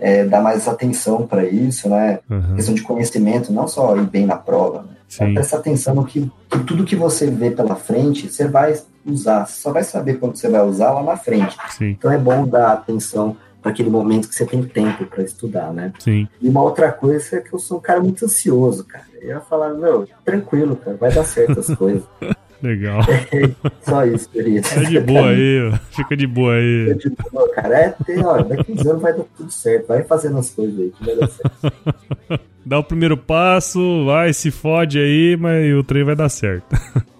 É, 0.00 0.24
dar 0.24 0.40
mais 0.40 0.66
atenção 0.66 1.26
para 1.26 1.44
isso, 1.44 1.88
né? 1.88 2.18
Uhum. 2.28 2.54
Questão 2.56 2.74
de 2.74 2.82
conhecimento, 2.82 3.52
não 3.52 3.68
só 3.68 3.96
ir 3.96 4.06
bem 4.06 4.26
na 4.26 4.36
prova, 4.36 4.82
né? 4.82 4.94
É 5.20 5.32
prestar 5.32 5.58
atenção 5.58 5.94
no 5.94 6.04
que, 6.04 6.30
que, 6.50 6.58
tudo 6.64 6.84
que 6.84 6.96
você 6.96 7.30
vê 7.30 7.50
pela 7.50 7.74
frente, 7.74 8.30
você 8.30 8.46
vai 8.46 8.78
usar. 9.06 9.46
Você 9.46 9.60
só 9.60 9.72
vai 9.72 9.82
saber 9.82 10.18
quando 10.18 10.36
você 10.36 10.48
vai 10.48 10.60
usar 10.62 10.90
lá 10.90 11.02
na 11.02 11.16
frente. 11.16 11.56
Sim. 11.70 11.90
Então 11.90 12.12
é 12.12 12.18
bom 12.18 12.46
dar 12.46 12.72
atenção 12.72 13.36
para 13.60 13.72
aquele 13.72 13.90
momento 13.90 14.28
que 14.28 14.34
você 14.34 14.46
tem 14.46 14.62
tempo 14.62 15.04
para 15.06 15.22
estudar, 15.22 15.72
né? 15.72 15.92
Sim. 15.98 16.28
E 16.40 16.48
uma 16.48 16.62
outra 16.62 16.92
coisa 16.92 17.36
é 17.36 17.40
que 17.40 17.52
eu 17.52 17.58
sou 17.58 17.78
um 17.78 17.80
cara 17.80 18.00
muito 18.00 18.24
ansioso, 18.24 18.84
cara. 18.84 19.04
Eu 19.20 19.28
ia 19.28 19.40
falar, 19.40 19.74
meu, 19.74 20.08
tranquilo, 20.24 20.76
cara, 20.76 20.96
vai 20.96 21.12
dar 21.12 21.24
certo 21.24 21.58
as 21.58 21.74
coisas. 21.74 22.04
Legal. 22.62 23.00
É, 23.02 23.70
só 23.82 24.04
isso, 24.04 24.28
querido. 24.28 24.66
Fica 24.66 24.86
de 24.86 25.00
boa 25.00 25.28
aí, 25.28 25.72
fica 25.90 26.16
de 26.16 26.26
boa 26.26 26.54
aí. 26.54 26.94
Fica 26.94 27.10
de 27.10 27.30
boa, 27.30 27.48
cara. 27.50 27.78
É, 27.78 27.94
tem, 28.04 28.24
ó, 28.24 28.42
daqui 28.42 28.72
uns 28.72 28.86
anos 28.86 29.02
vai 29.02 29.12
dar 29.12 29.24
tudo 29.36 29.50
certo. 29.50 29.86
Vai 29.86 30.02
fazendo 30.02 30.38
as 30.38 30.50
coisas 30.50 30.78
aí 30.78 30.90
que 30.90 31.04
vai 31.04 31.16
dar 31.16 31.28
certo. 31.28 32.40
Dá 32.66 32.78
o 32.78 32.84
primeiro 32.84 33.16
passo, 33.16 34.04
vai, 34.04 34.32
se 34.34 34.50
fode 34.50 34.98
aí, 34.98 35.38
mas 35.40 35.72
o 35.72 35.82
trem 35.82 36.04
vai 36.04 36.14
dar 36.14 36.28
certo. 36.28 36.76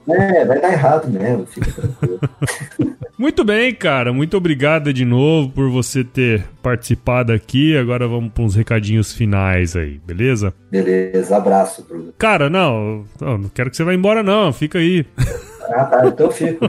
É, 0.07 0.45
vai 0.45 0.61
dar 0.61 0.73
errado 0.73 1.09
mesmo, 1.09 1.47
fica 1.47 1.73
tranquilo. 1.73 2.21
Muito 3.19 3.45
bem, 3.45 3.75
cara. 3.75 4.13
Muito 4.13 4.37
obrigado 4.37 4.93
de 4.93 5.05
novo 5.05 5.51
por 5.51 5.69
você 5.69 6.05
ter 6.05 6.47
participado 6.63 7.33
aqui. 7.33 7.77
Agora 7.77 8.07
vamos 8.07 8.31
para 8.33 8.45
uns 8.45 8.55
recadinhos 8.55 9.13
finais 9.13 9.75
aí, 9.75 10.01
beleza? 10.07 10.55
Beleza, 10.71 11.37
abraço, 11.37 11.85
Bruno. 11.87 12.13
Cara, 12.17 12.49
não, 12.49 13.05
não 13.21 13.51
quero 13.53 13.71
que 13.71 13.77
você 13.77 13.83
vá 13.83 13.93
embora, 13.93 14.23
não. 14.23 14.53
Fica 14.53 14.79
aí. 14.79 15.05
Ah, 15.71 15.85
tá, 15.85 16.07
então 16.07 16.27
eu 16.27 16.33
fico. 16.33 16.65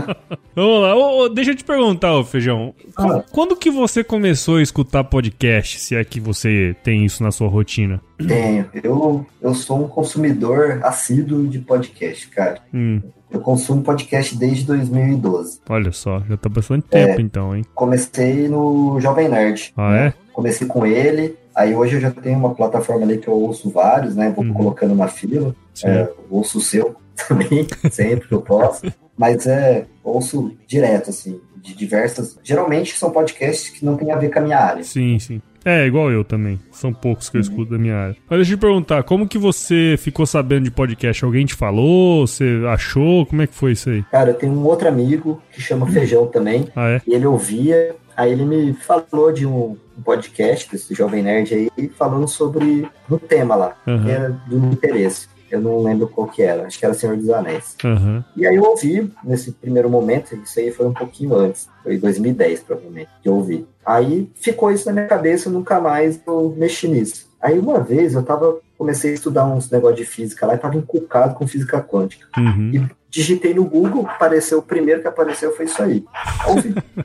Vamos 0.54 0.82
lá. 0.82 0.94
Ô, 0.94 1.24
ô, 1.24 1.28
deixa 1.28 1.50
eu 1.50 1.56
te 1.56 1.64
perguntar, 1.64 2.14
ô 2.14 2.24
Feijão. 2.24 2.74
Ah. 2.96 3.22
Quando 3.32 3.56
que 3.56 3.70
você 3.70 4.04
começou 4.04 4.56
a 4.56 4.62
escutar 4.62 5.02
podcast, 5.04 5.80
se 5.80 5.96
é 5.96 6.04
que 6.04 6.20
você 6.20 6.76
tem 6.84 7.04
isso 7.04 7.22
na 7.22 7.32
sua 7.32 7.48
rotina? 7.48 8.00
Tenho. 8.18 8.68
Eu, 8.82 9.26
eu 9.42 9.54
sou 9.54 9.84
um 9.84 9.88
consumidor 9.88 10.80
assíduo 10.84 11.48
de 11.48 11.58
podcast, 11.58 12.28
cara. 12.28 12.60
Hum, 12.72 13.02
Eu 13.34 13.40
consumo 13.40 13.82
podcast 13.82 14.36
desde 14.38 14.64
2012. 14.64 15.58
olha 15.68 15.90
só, 15.90 16.20
já 16.20 16.36
tá 16.36 16.48
bastante 16.48 16.86
tempo 16.86 17.20
então, 17.20 17.54
hein? 17.56 17.64
Comecei 17.74 18.48
no 18.48 19.00
Jovem 19.00 19.28
Nerd. 19.28 19.72
Ah, 19.76 19.96
é? 19.96 20.14
Comecei 20.32 20.66
com 20.68 20.86
ele. 20.86 21.36
Aí 21.54 21.74
hoje 21.74 21.96
eu 21.96 22.00
já 22.00 22.10
tenho 22.12 22.38
uma 22.38 22.54
plataforma 22.54 23.02
ali 23.04 23.18
que 23.18 23.26
eu 23.26 23.34
ouço 23.34 23.70
vários, 23.70 24.14
né? 24.14 24.30
Vou 24.34 24.44
Uhum. 24.44 24.52
colocando 24.54 24.94
na 24.94 25.08
fila. 25.08 25.54
É, 25.84 26.08
ouço 26.30 26.58
o 26.58 26.60
seu 26.60 26.94
também, 27.28 27.66
sempre 27.90 28.28
que 28.28 28.34
eu 28.34 28.40
posso. 28.40 28.86
Mas 29.16 29.46
é, 29.48 29.84
ouço 30.02 30.52
direto, 30.66 31.10
assim, 31.10 31.40
de 31.56 31.74
diversas. 31.74 32.38
Geralmente 32.42 32.96
são 32.96 33.10
podcasts 33.10 33.68
que 33.70 33.84
não 33.84 33.96
tem 33.96 34.12
a 34.12 34.16
ver 34.16 34.30
com 34.32 34.38
a 34.38 34.42
minha 34.42 34.58
área. 34.58 34.84
Sim, 34.84 35.18
sim. 35.18 35.40
É, 35.64 35.86
igual 35.86 36.10
eu 36.10 36.22
também. 36.24 36.60
São 36.70 36.92
poucos 36.92 37.26
Uhum. 37.26 37.30
que 37.32 37.36
eu 37.38 37.40
escuto 37.40 37.70
da 37.72 37.78
minha 37.78 37.96
área. 37.96 38.16
Mas 38.28 38.38
deixa 38.38 38.52
eu 38.52 38.56
te 38.58 38.60
perguntar, 38.60 39.02
como 39.04 39.26
que 39.28 39.38
você 39.38 39.96
ficou 39.98 40.26
sabendo 40.26 40.64
de 40.64 40.70
podcast? 40.70 41.24
Alguém 41.24 41.46
te 41.46 41.54
falou? 41.54 42.26
Você 42.26 42.62
achou? 42.68 43.24
Como 43.26 43.42
é 43.42 43.46
que 43.46 43.54
foi 43.54 43.72
isso 43.72 43.90
aí? 43.90 44.02
Cara, 44.10 44.30
eu 44.30 44.34
tenho 44.34 44.52
um 44.52 44.64
outro 44.64 44.86
amigo 44.88 45.40
que 45.52 45.60
chama 45.60 45.86
Feijão 45.86 46.26
também. 46.26 46.68
Ah, 46.76 46.88
é? 46.90 47.00
E 47.06 47.14
ele 47.14 47.26
ouvia, 47.26 47.94
aí 48.16 48.32
ele 48.32 48.44
me 48.44 48.72
falou 48.74 49.32
de 49.32 49.46
um, 49.46 49.76
podcast 50.04 50.70
desse 50.70 50.92
Jovem 50.94 51.22
Nerd 51.22 51.54
aí, 51.54 51.88
falando 51.96 52.26
sobre 52.28 52.86
um 53.10 53.16
tema 53.16 53.54
lá, 53.54 53.76
Aham. 53.86 54.04
que 54.04 54.10
era 54.10 54.28
do 54.46 54.58
meu 54.60 54.72
interesse. 54.72 55.28
Eu 55.54 55.60
não 55.60 55.82
lembro 55.82 56.08
qual 56.08 56.26
que 56.26 56.42
era, 56.42 56.66
acho 56.66 56.78
que 56.78 56.84
era 56.84 56.94
Senhor 56.94 57.16
dos 57.16 57.30
Anéis. 57.30 57.76
Aham. 57.84 58.24
E 58.36 58.46
aí 58.46 58.56
eu 58.56 58.64
ouvi 58.64 59.10
nesse 59.22 59.52
primeiro 59.52 59.88
momento, 59.88 60.34
isso 60.34 60.58
aí 60.58 60.70
foi 60.70 60.86
um 60.86 60.92
pouquinho 60.92 61.34
antes, 61.36 61.68
foi 61.82 61.96
2010 61.96 62.60
provavelmente, 62.64 63.10
que 63.22 63.28
eu 63.28 63.34
ouvi. 63.34 63.66
Aí 63.86 64.28
ficou 64.34 64.70
isso 64.70 64.86
na 64.86 64.92
minha 64.92 65.06
cabeça, 65.06 65.48
nunca 65.48 65.80
mais 65.80 66.20
eu 66.26 66.54
mexi 66.56 66.88
nisso. 66.88 67.28
Aí 67.40 67.58
uma 67.58 67.78
vez 67.80 68.14
eu 68.14 68.22
tava, 68.22 68.58
comecei 68.76 69.12
a 69.12 69.14
estudar 69.14 69.46
uns 69.46 69.70
negócios 69.70 69.98
de 69.98 70.06
física 70.06 70.46
lá 70.46 70.54
e 70.54 70.58
tava 70.58 70.76
encucado 70.76 71.34
com 71.34 71.46
física 71.46 71.80
quântica. 71.80 72.26
Uhum. 72.36 72.70
E 72.72 72.88
digitei 73.10 73.54
no 73.54 73.64
Google, 73.64 74.06
apareceu, 74.08 74.58
o 74.58 74.62
primeiro 74.62 75.02
que 75.02 75.06
apareceu 75.06 75.54
foi 75.54 75.66
isso 75.66 75.80
aí. 75.80 76.04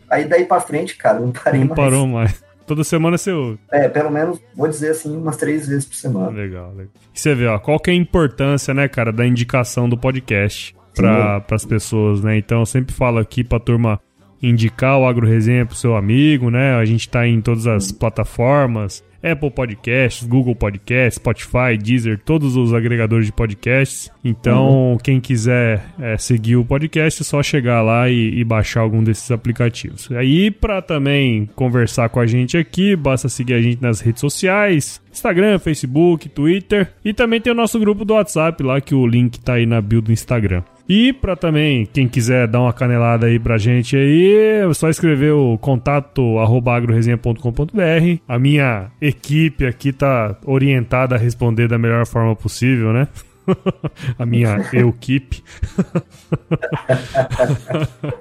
Aí 0.10 0.26
daí 0.26 0.46
pra 0.46 0.60
frente, 0.60 0.96
cara, 0.98 1.20
não 1.20 1.32
parei 1.32 1.60
Não 1.60 1.68
mais. 1.68 1.80
parou 1.80 2.08
mais. 2.08 2.49
Toda 2.70 2.84
semana 2.84 3.18
você 3.18 3.32
ouve. 3.32 3.58
É, 3.72 3.90
pelo 3.90 4.12
menos, 4.12 4.40
vou 4.56 4.68
dizer 4.68 4.92
assim, 4.92 5.18
umas 5.18 5.38
três 5.38 5.68
vezes 5.68 5.86
por 5.86 5.96
semana. 5.96 6.30
Legal, 6.30 6.70
legal. 6.70 6.94
E 7.12 7.20
você 7.20 7.34
vê, 7.34 7.48
ó, 7.48 7.58
qual 7.58 7.80
que 7.80 7.90
é 7.90 7.94
a 7.94 7.96
importância, 7.96 8.76
né, 8.76 8.88
cara, 8.88 9.12
da 9.12 9.26
indicação 9.26 9.90
do 9.90 9.98
podcast 9.98 10.76
para 10.96 11.44
as 11.50 11.66
pessoas, 11.66 12.22
né? 12.22 12.38
Então 12.38 12.60
eu 12.60 12.68
sempre 12.68 12.94
falo 12.94 13.18
aqui 13.18 13.44
pra 13.44 13.60
turma 13.60 14.00
indicar 14.40 15.00
o 15.00 15.08
Agro 15.08 15.26
Resenha 15.26 15.66
pro 15.66 15.76
seu 15.76 15.96
amigo, 15.96 16.52
né? 16.52 16.76
A 16.76 16.86
gente 16.86 17.10
tá 17.10 17.28
em 17.28 17.42
todas 17.42 17.66
as 17.66 17.92
plataformas. 17.92 19.04
Apple 19.24 19.52
Podcasts, 19.52 20.26
Google 20.26 20.56
Podcasts, 20.56 21.16
Spotify, 21.16 21.78
Deezer, 21.82 22.20
todos 22.24 22.56
os 22.56 22.74
agregadores 22.74 23.26
de 23.26 23.32
podcasts. 23.32 24.12
Então, 24.24 24.98
quem 25.04 25.20
quiser 25.20 25.84
é, 26.00 26.18
seguir 26.18 26.56
o 26.56 26.66
podcast, 26.66 27.22
é 27.22 27.26
só 27.26 27.44
chegar 27.44 27.82
lá 27.82 28.10
e, 28.10 28.40
e 28.40 28.44
baixar 28.44 28.82
algum 28.82 29.04
desses 29.04 29.30
aplicativos. 29.32 30.10
Aí, 30.12 30.52
para 30.52 30.82
também 30.82 31.50
conversar 31.56 32.10
com 32.10 32.20
a 32.20 32.26
gente 32.26 32.58
aqui, 32.58 32.96
basta 32.96 33.30
seguir 33.30 33.54
a 33.54 33.62
gente 33.62 33.82
nas 33.82 34.00
redes 34.00 34.22
sociais: 34.22 35.02
Instagram, 35.12 35.60
Facebook, 35.60 36.30
Twitter. 36.30 36.92
E 37.04 37.14
também 37.14 37.42
tem 37.42 37.52
o 37.52 37.56
nosso 37.56 37.80
grupo 37.80 38.06
do 38.06 38.14
WhatsApp 38.14 38.62
lá, 38.64 38.80
que 38.80 38.96
o 38.96 39.06
link 39.06 39.40
tá 39.40 39.54
aí 39.54 39.66
na 39.66 39.82
bio 39.82 40.02
do 40.02 40.12
Instagram. 40.12 40.64
E 40.90 41.14
para 41.14 41.36
também, 41.36 41.86
quem 41.86 42.08
quiser 42.08 42.48
dar 42.48 42.62
uma 42.62 42.74
canelada 42.74 43.28
aí 43.28 43.38
pra 43.38 43.60
gente 43.60 43.96
aí, 43.96 44.36
é 44.36 44.74
só 44.74 44.90
escrever 44.90 45.34
o 45.34 45.56
contato 45.60 46.40
arroba 46.40 46.76
agroresenha.com.br. 46.76 48.22
A 48.28 48.40
minha 48.40 48.90
equipe 49.00 49.68
aqui 49.68 49.94
tá 49.94 50.36
orientada 50.44 51.14
a 51.14 51.20
responder 51.20 51.68
da 51.68 51.78
melhor 51.78 52.08
forma 52.08 52.36
possível, 52.36 52.92
né? 52.92 53.08
a 54.18 54.26
minha 54.26 54.58
equipe. 54.74 55.44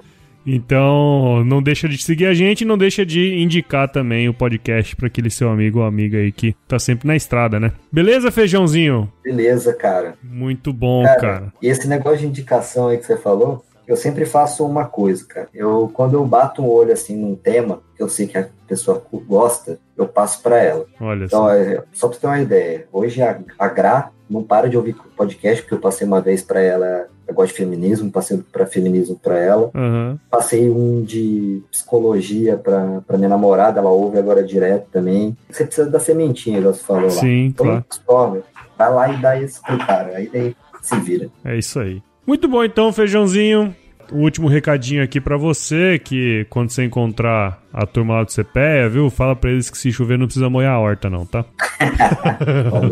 Então, 0.55 1.43
não 1.45 1.61
deixa 1.61 1.87
de 1.87 1.97
seguir 1.97 2.25
a 2.25 2.33
gente 2.33 2.61
e 2.61 2.65
não 2.65 2.77
deixa 2.77 3.05
de 3.05 3.35
indicar 3.41 3.87
também 3.89 4.27
o 4.27 4.33
podcast 4.33 4.95
para 4.95 5.07
aquele 5.07 5.29
seu 5.29 5.49
amigo 5.49 5.79
ou 5.79 5.85
amiga 5.85 6.17
aí 6.17 6.31
que 6.31 6.55
tá 6.67 6.77
sempre 6.79 7.07
na 7.07 7.15
estrada, 7.15 7.59
né? 7.59 7.71
Beleza, 7.91 8.31
feijãozinho? 8.31 9.11
Beleza, 9.23 9.73
cara. 9.73 10.15
Muito 10.23 10.73
bom, 10.73 11.03
Cara, 11.03 11.19
cara. 11.21 11.53
E 11.61 11.67
esse 11.67 11.87
negócio 11.87 12.19
de 12.19 12.27
indicação 12.27 12.87
aí 12.87 12.97
que 12.97 13.05
você 13.05 13.15
falou, 13.17 13.63
eu 13.87 13.95
sempre 13.95 14.25
faço 14.25 14.65
uma 14.65 14.85
coisa, 14.85 15.25
cara. 15.25 15.47
Eu, 15.53 15.89
quando 15.93 16.13
eu 16.15 16.25
bato 16.25 16.61
um 16.61 16.67
olho 16.69 16.91
assim 16.93 17.15
num 17.15 17.35
tema, 17.35 17.81
que 17.95 18.03
eu 18.03 18.09
sei 18.09 18.27
que 18.27 18.37
a 18.37 18.47
pessoa 18.67 19.03
gosta, 19.27 19.79
eu 19.97 20.07
passo 20.07 20.41
pra 20.43 20.57
ela. 20.63 20.85
Olha 20.99 21.25
Então, 21.25 21.43
só. 21.45 21.53
é, 21.53 21.83
só 21.93 22.07
pra 22.07 22.15
você 22.15 22.21
ter 22.21 22.27
uma 22.27 22.39
ideia, 22.41 22.85
hoje 22.91 23.21
a, 23.21 23.39
a 23.57 23.67
Gra 23.67 24.09
não 24.29 24.43
para 24.43 24.69
de 24.69 24.77
ouvir 24.77 24.95
podcast, 25.17 25.63
porque 25.63 25.73
eu 25.73 25.79
passei 25.79 26.05
uma 26.05 26.21
vez 26.21 26.43
pra 26.43 26.61
ela, 26.61 27.07
eu 27.29 27.35
gosto 27.35 27.51
de 27.51 27.57
feminismo, 27.57 28.11
passei 28.11 28.39
pra 28.51 28.65
feminismo 28.65 29.17
pra 29.21 29.37
ela. 29.39 29.69
Aham. 29.75 30.19
Passei 30.29 30.69
um 30.69 31.03
de 31.03 31.61
psicologia 31.71 32.57
pra, 32.57 33.01
pra 33.07 33.17
minha 33.17 33.29
namorada, 33.29 33.79
ela 33.79 33.89
ouve 33.91 34.17
agora 34.17 34.43
direto 34.43 34.87
também. 34.91 35.37
Você 35.49 35.65
precisa 35.65 35.89
da 35.89 35.99
sementinha, 35.99 36.59
igual 36.59 36.73
você 36.73 36.83
falou 36.83 37.03
lá. 37.03 37.09
Sim, 37.11 37.45
Então, 37.45 37.65
claro. 37.65 37.85
explore, 37.89 38.41
vai 38.77 38.93
lá 38.93 39.13
e 39.13 39.17
dá 39.21 39.39
isso 39.41 39.61
pro 39.61 39.77
cara. 39.77 40.17
Aí 40.17 40.29
daí 40.33 40.55
se 40.81 40.99
vira. 40.99 41.29
É 41.45 41.57
isso 41.57 41.79
aí. 41.79 42.01
Muito 42.25 42.47
bom 42.47 42.63
então, 42.63 42.91
feijãozinho. 42.91 43.75
O 44.11 44.21
último 44.23 44.47
recadinho 44.47 45.03
aqui 45.03 45.21
pra 45.21 45.37
você, 45.37 45.99
que 46.03 46.43
quando 46.49 46.71
você 46.71 46.83
encontrar 46.83 47.61
a 47.71 47.85
turma 47.85 48.15
lá 48.15 48.23
do 48.23 48.31
CPEA, 48.31 48.89
viu? 48.89 49.07
Fala 49.11 49.35
pra 49.35 49.51
eles 49.51 49.69
que 49.69 49.77
se 49.77 49.91
chover 49.91 50.17
não 50.17 50.25
precisa 50.25 50.49
molhar 50.49 50.73
a 50.73 50.79
horta 50.79 51.11
não, 51.11 51.27
tá? 51.27 51.45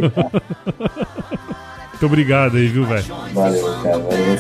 Muito 1.98 2.06
obrigado 2.06 2.58
aí, 2.58 2.68
viu, 2.68 2.86
velho? 2.86 3.08
Valeu, 3.34 3.82
cara. 3.82 3.98
Valeu. 3.98 4.38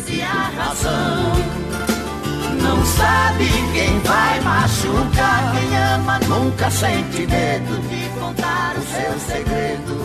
Não 2.61 2.85
sabe 2.85 3.45
quem 3.73 3.99
vai 4.01 4.39
machucar. 4.41 5.55
Quem 5.55 5.75
ama 5.75 6.19
nunca 6.19 6.69
sente 6.69 7.25
medo 7.25 7.81
de 7.89 8.09
contar 8.19 8.75
o 8.77 8.81
seu 8.83 9.19
segredo. 9.21 9.97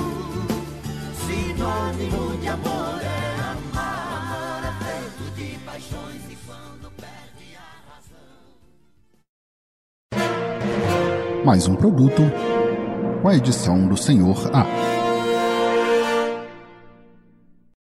Sinônimo 1.26 2.38
de 2.38 2.48
amor 2.48 3.02
é 3.02 3.34
amar. 3.52 4.22
Amor 4.30 4.64
é 4.64 4.72
feito 4.84 5.24
de 5.36 5.58
paixões 5.58 6.22
e 6.30 6.36
quando 6.46 6.90
perde 6.96 7.54
a 11.42 11.44
Mais 11.44 11.66
um 11.66 11.74
produto 11.74 12.22
com 13.20 13.28
a 13.28 13.36
edição 13.36 13.86
do 13.86 13.96
Senhor 13.98 14.50
A. 14.54 15.01